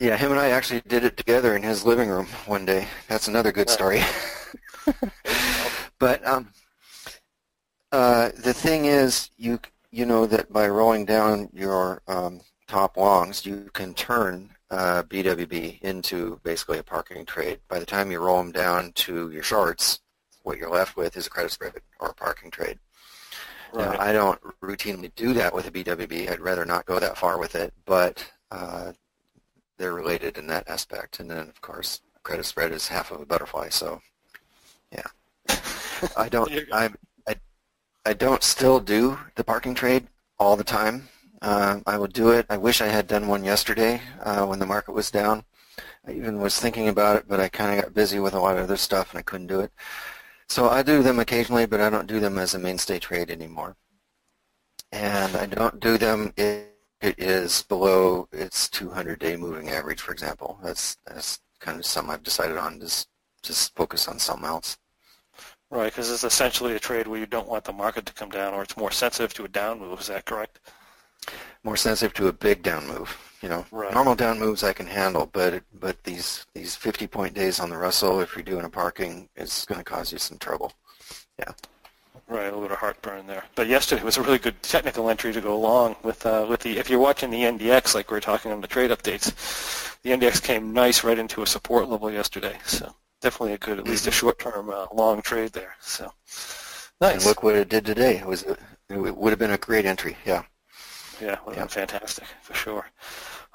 Yeah, 0.00 0.16
him 0.16 0.30
and 0.30 0.40
I 0.40 0.48
actually 0.48 0.80
did 0.88 1.04
it 1.04 1.18
together 1.18 1.54
in 1.54 1.62
his 1.62 1.84
living 1.84 2.08
room 2.08 2.26
one 2.46 2.64
day. 2.64 2.88
That's 3.06 3.28
another 3.28 3.52
good 3.52 3.68
story. 3.68 4.00
but 5.98 6.26
um, 6.26 6.48
uh, 7.92 8.30
the 8.38 8.54
thing 8.54 8.86
is, 8.86 9.30
you 9.36 9.60
you 9.90 10.06
know 10.06 10.26
that 10.26 10.52
by 10.52 10.68
rolling 10.68 11.04
down 11.04 11.50
your 11.52 12.02
um, 12.08 12.40
top 12.66 12.96
longs, 12.96 13.44
you 13.44 13.68
can 13.72 13.92
turn 13.94 14.50
uh, 14.70 15.02
BWB 15.04 15.80
into 15.82 16.40
basically 16.42 16.78
a 16.78 16.82
parking 16.82 17.24
trade. 17.24 17.60
By 17.68 17.78
the 17.78 17.86
time 17.86 18.10
you 18.10 18.20
roll 18.20 18.38
them 18.38 18.52
down 18.52 18.92
to 18.92 19.30
your 19.30 19.42
shorts, 19.42 20.00
what 20.42 20.58
you're 20.58 20.70
left 20.70 20.96
with 20.96 21.16
is 21.16 21.26
a 21.26 21.30
credit 21.30 21.52
spread 21.52 21.74
or 21.98 22.08
a 22.08 22.14
parking 22.14 22.50
trade. 22.50 22.78
Right. 23.72 23.92
Now, 23.92 24.00
I 24.00 24.12
don't 24.12 24.40
routinely 24.60 25.12
do 25.14 25.32
that 25.34 25.54
with 25.54 25.66
a 25.68 25.70
BWB. 25.70 26.30
I'd 26.30 26.40
rather 26.40 26.64
not 26.64 26.86
go 26.86 26.98
that 26.98 27.18
far 27.18 27.38
with 27.38 27.54
it, 27.54 27.72
but 27.84 28.24
uh, 28.50 28.92
they're 29.78 29.94
related 29.94 30.38
in 30.38 30.46
that 30.48 30.68
aspect. 30.68 31.20
And 31.20 31.30
then, 31.30 31.38
of 31.38 31.60
course, 31.60 32.00
credit 32.22 32.46
spread 32.46 32.72
is 32.72 32.88
half 32.88 33.10
of 33.10 33.20
a 33.20 33.26
butterfly. 33.26 33.68
So, 33.68 34.00
yeah, 34.92 35.06
I 36.16 36.28
don't. 36.28 36.50
I'm 36.72 36.96
I 38.06 38.14
don't 38.14 38.42
still 38.42 38.80
do 38.80 39.18
the 39.34 39.44
parking 39.44 39.74
trade 39.74 40.06
all 40.38 40.56
the 40.56 40.64
time. 40.64 41.08
Uh, 41.42 41.80
I 41.86 41.96
will 41.96 42.06
do 42.06 42.30
it. 42.30 42.46
I 42.50 42.56
wish 42.56 42.80
I 42.80 42.88
had 42.88 43.06
done 43.06 43.28
one 43.28 43.44
yesterday 43.44 44.02
uh, 44.22 44.44
when 44.46 44.58
the 44.58 44.66
market 44.66 44.92
was 44.92 45.10
down. 45.10 45.44
I 46.06 46.12
even 46.12 46.40
was 46.40 46.58
thinking 46.58 46.88
about 46.88 47.16
it, 47.16 47.24
but 47.28 47.40
I 47.40 47.48
kind 47.48 47.78
of 47.78 47.84
got 47.84 47.94
busy 47.94 48.18
with 48.18 48.34
a 48.34 48.40
lot 48.40 48.56
of 48.56 48.64
other 48.64 48.76
stuff 48.76 49.10
and 49.10 49.18
I 49.18 49.22
couldn't 49.22 49.46
do 49.46 49.60
it. 49.60 49.72
So 50.48 50.68
I 50.68 50.82
do 50.82 51.02
them 51.02 51.18
occasionally, 51.18 51.66
but 51.66 51.80
I 51.80 51.90
don't 51.90 52.06
do 52.06 52.20
them 52.20 52.38
as 52.38 52.54
a 52.54 52.58
mainstay 52.58 52.98
trade 52.98 53.30
anymore. 53.30 53.76
And 54.92 55.36
I 55.36 55.46
don't 55.46 55.80
do 55.80 55.96
them 55.96 56.32
if 56.36 56.66
it 57.00 57.18
is 57.18 57.62
below 57.62 58.28
its 58.32 58.68
200-day 58.68 59.36
moving 59.36 59.70
average, 59.70 60.00
for 60.00 60.12
example. 60.12 60.58
That's 60.62 60.96
that's 61.06 61.40
kind 61.60 61.78
of 61.78 61.86
something 61.86 62.12
I've 62.12 62.22
decided 62.22 62.56
on. 62.56 62.80
Just 62.80 63.08
just 63.42 63.74
focus 63.76 64.08
on 64.08 64.18
something 64.18 64.46
else. 64.46 64.76
Right, 65.70 65.92
because 65.92 66.10
it's 66.10 66.24
essentially 66.24 66.74
a 66.74 66.80
trade 66.80 67.06
where 67.06 67.20
you 67.20 67.26
don't 67.26 67.48
want 67.48 67.64
the 67.64 67.72
market 67.72 68.04
to 68.06 68.12
come 68.12 68.30
down, 68.30 68.52
or 68.52 68.62
it's 68.62 68.76
more 68.76 68.90
sensitive 68.90 69.32
to 69.34 69.44
a 69.44 69.48
down 69.48 69.78
move. 69.78 70.00
Is 70.00 70.08
that 70.08 70.26
correct? 70.26 70.58
More 71.62 71.76
sensitive 71.76 72.14
to 72.14 72.28
a 72.28 72.32
big 72.32 72.62
down 72.62 72.86
move. 72.86 73.16
You 73.42 73.48
know, 73.48 73.64
right. 73.70 73.92
normal 73.94 74.14
down 74.14 74.38
moves 74.38 74.62
I 74.62 74.74
can 74.74 74.86
handle, 74.86 75.28
but 75.32 75.62
but 75.78 76.02
these 76.04 76.46
these 76.54 76.76
50 76.76 77.06
point 77.06 77.34
days 77.34 77.58
on 77.58 77.70
the 77.70 77.78
Russell, 77.78 78.20
if 78.20 78.36
you're 78.36 78.42
doing 78.42 78.64
a 78.64 78.68
parking, 78.68 79.28
is 79.34 79.64
going 79.66 79.78
to 79.78 79.84
cause 79.84 80.12
you 80.12 80.18
some 80.18 80.38
trouble. 80.38 80.72
Yeah. 81.38 81.52
Right, 82.28 82.42
a 82.42 82.44
little 82.44 82.60
bit 82.60 82.70
of 82.70 82.78
heartburn 82.78 83.26
there. 83.26 83.42
But 83.56 83.66
yesterday 83.66 84.04
was 84.04 84.16
a 84.16 84.22
really 84.22 84.38
good 84.38 84.62
technical 84.62 85.10
entry 85.10 85.32
to 85.32 85.40
go 85.40 85.54
along 85.54 85.96
with 86.02 86.24
uh, 86.24 86.46
with 86.48 86.60
the. 86.60 86.78
If 86.78 86.88
you're 86.88 87.00
watching 87.00 87.30
the 87.30 87.42
NDX, 87.42 87.94
like 87.94 88.10
we 88.10 88.18
are 88.18 88.20
talking 88.20 88.52
on 88.52 88.60
the 88.60 88.68
trade 88.68 88.90
updates, 88.90 89.32
the 90.02 90.10
NDX 90.10 90.42
came 90.42 90.72
nice 90.72 91.02
right 91.02 91.18
into 91.18 91.42
a 91.42 91.46
support 91.46 91.88
level 91.88 92.10
yesterday. 92.10 92.56
So 92.64 92.94
definitely 93.20 93.54
a 93.54 93.58
good, 93.58 93.78
at 93.78 93.84
least 93.84 94.06
a 94.06 94.10
short-term 94.10 94.70
uh, 94.70 94.86
long 94.92 95.22
trade 95.22 95.52
there. 95.52 95.74
So 95.80 96.12
nice. 97.00 97.14
And 97.14 97.24
look 97.24 97.42
what 97.42 97.56
it 97.56 97.68
did 97.68 97.84
today. 97.84 98.18
It 98.18 98.26
was 98.26 98.44
it 98.44 99.16
would 99.16 99.30
have 99.30 99.38
been 99.38 99.50
a 99.50 99.58
great 99.58 99.86
entry. 99.86 100.16
Yeah. 100.24 100.42
Yeah, 101.20 101.36
have 101.46 101.56
yeah. 101.56 101.66
fantastic 101.66 102.24
for 102.42 102.54
sure. 102.54 102.86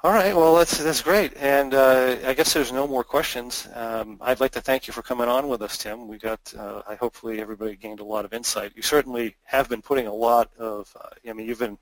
All 0.02 0.12
right, 0.12 0.36
well 0.36 0.54
that's 0.54 0.78
that's 0.78 1.02
great, 1.02 1.36
and 1.36 1.74
uh, 1.74 2.16
I 2.24 2.34
guess 2.34 2.52
there's 2.52 2.70
no 2.70 2.86
more 2.86 3.02
questions. 3.02 3.66
Um, 3.74 4.18
I'd 4.20 4.40
like 4.40 4.52
to 4.52 4.60
thank 4.60 4.86
you 4.86 4.92
for 4.92 5.02
coming 5.02 5.26
on 5.26 5.48
with 5.48 5.62
us, 5.62 5.78
Tim. 5.78 6.06
We 6.06 6.18
got, 6.18 6.38
uh, 6.56 6.82
I 6.86 6.94
hopefully 6.94 7.40
everybody 7.40 7.76
gained 7.76 8.00
a 8.00 8.04
lot 8.04 8.24
of 8.24 8.32
insight. 8.32 8.72
You 8.76 8.82
certainly 8.82 9.36
have 9.44 9.68
been 9.68 9.82
putting 9.82 10.06
a 10.06 10.12
lot 10.12 10.50
of, 10.58 10.94
uh, 11.02 11.08
I 11.28 11.32
mean, 11.32 11.48
you've 11.48 11.58
been 11.58 11.78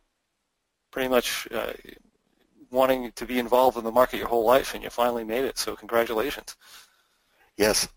pretty 0.91 1.09
much 1.09 1.49
uh, 1.53 1.73
wanting 2.71 3.13
to 3.13 3.27
be 3.27 3.39
involved 3.39 3.77
in 3.77 3.85
the 3.85 3.91
market 3.91 4.19
your 4.19 4.29
whole 4.29 4.45
life, 4.45 4.75
and 4.75 4.83
you 4.83 4.91
finally 4.91 5.25
made 5.25 5.45
it. 5.45 5.59
So 5.59 5.75
congratulations. 5.75 6.57
Yes. 7.57 7.89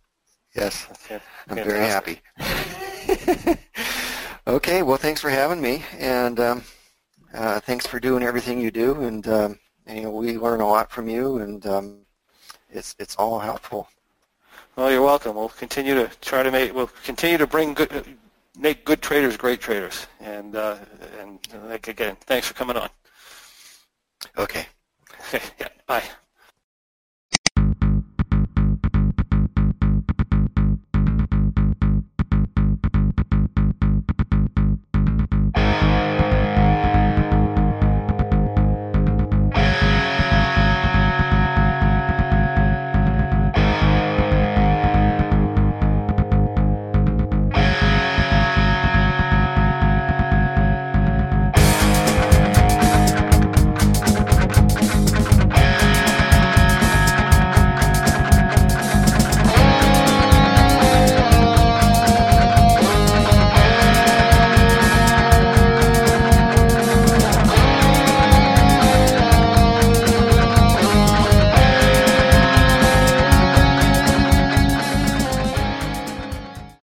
Yes. 0.56 0.88
Okay. 0.92 1.22
I'm 1.48 1.56
very 1.56 1.80
happy. 1.80 2.22
okay. 4.48 4.82
Well, 4.82 4.98
thanks 4.98 5.22
for 5.22 5.30
having 5.30 5.62
me, 5.62 5.84
and 6.00 6.40
um, 6.40 6.64
uh, 7.34 7.60
thanks 7.60 7.86
for 7.86 8.00
doing 8.00 8.24
everything 8.24 8.60
you 8.60 8.72
do. 8.72 9.02
And, 9.02 9.28
um, 9.28 9.60
and, 9.86 9.98
you 9.98 10.04
know, 10.04 10.12
we 10.12 10.38
learn 10.38 10.62
a 10.62 10.68
lot 10.68 10.92
from 10.92 11.10
you, 11.10 11.38
and 11.38 11.66
um, 11.66 12.00
it's 12.70 12.96
it's 13.00 13.16
all 13.16 13.40
helpful. 13.40 13.88
Well, 14.76 14.92
you're 14.92 15.02
welcome. 15.02 15.36
We'll 15.36 15.50
continue 15.50 15.96
to 15.96 16.10
try 16.22 16.44
to 16.44 16.52
make. 16.52 16.74
We'll 16.74 16.92
continue 17.04 17.38
to 17.38 17.48
bring 17.48 17.74
good, 17.74 18.06
make 18.60 18.86
good 18.86 19.02
traders 19.02 19.38
great 19.38 19.60
traders. 19.60 20.08
And 20.20 20.56
uh, 20.56 20.78
and 21.20 21.40
like 21.66 21.88
again, 21.88 22.18
thanks 22.22 22.48
for 22.48 22.54
coming 22.54 22.78
on. 22.78 22.90
Okay. 24.38 24.66
yeah. 25.60 25.70
Bye. 25.88 26.04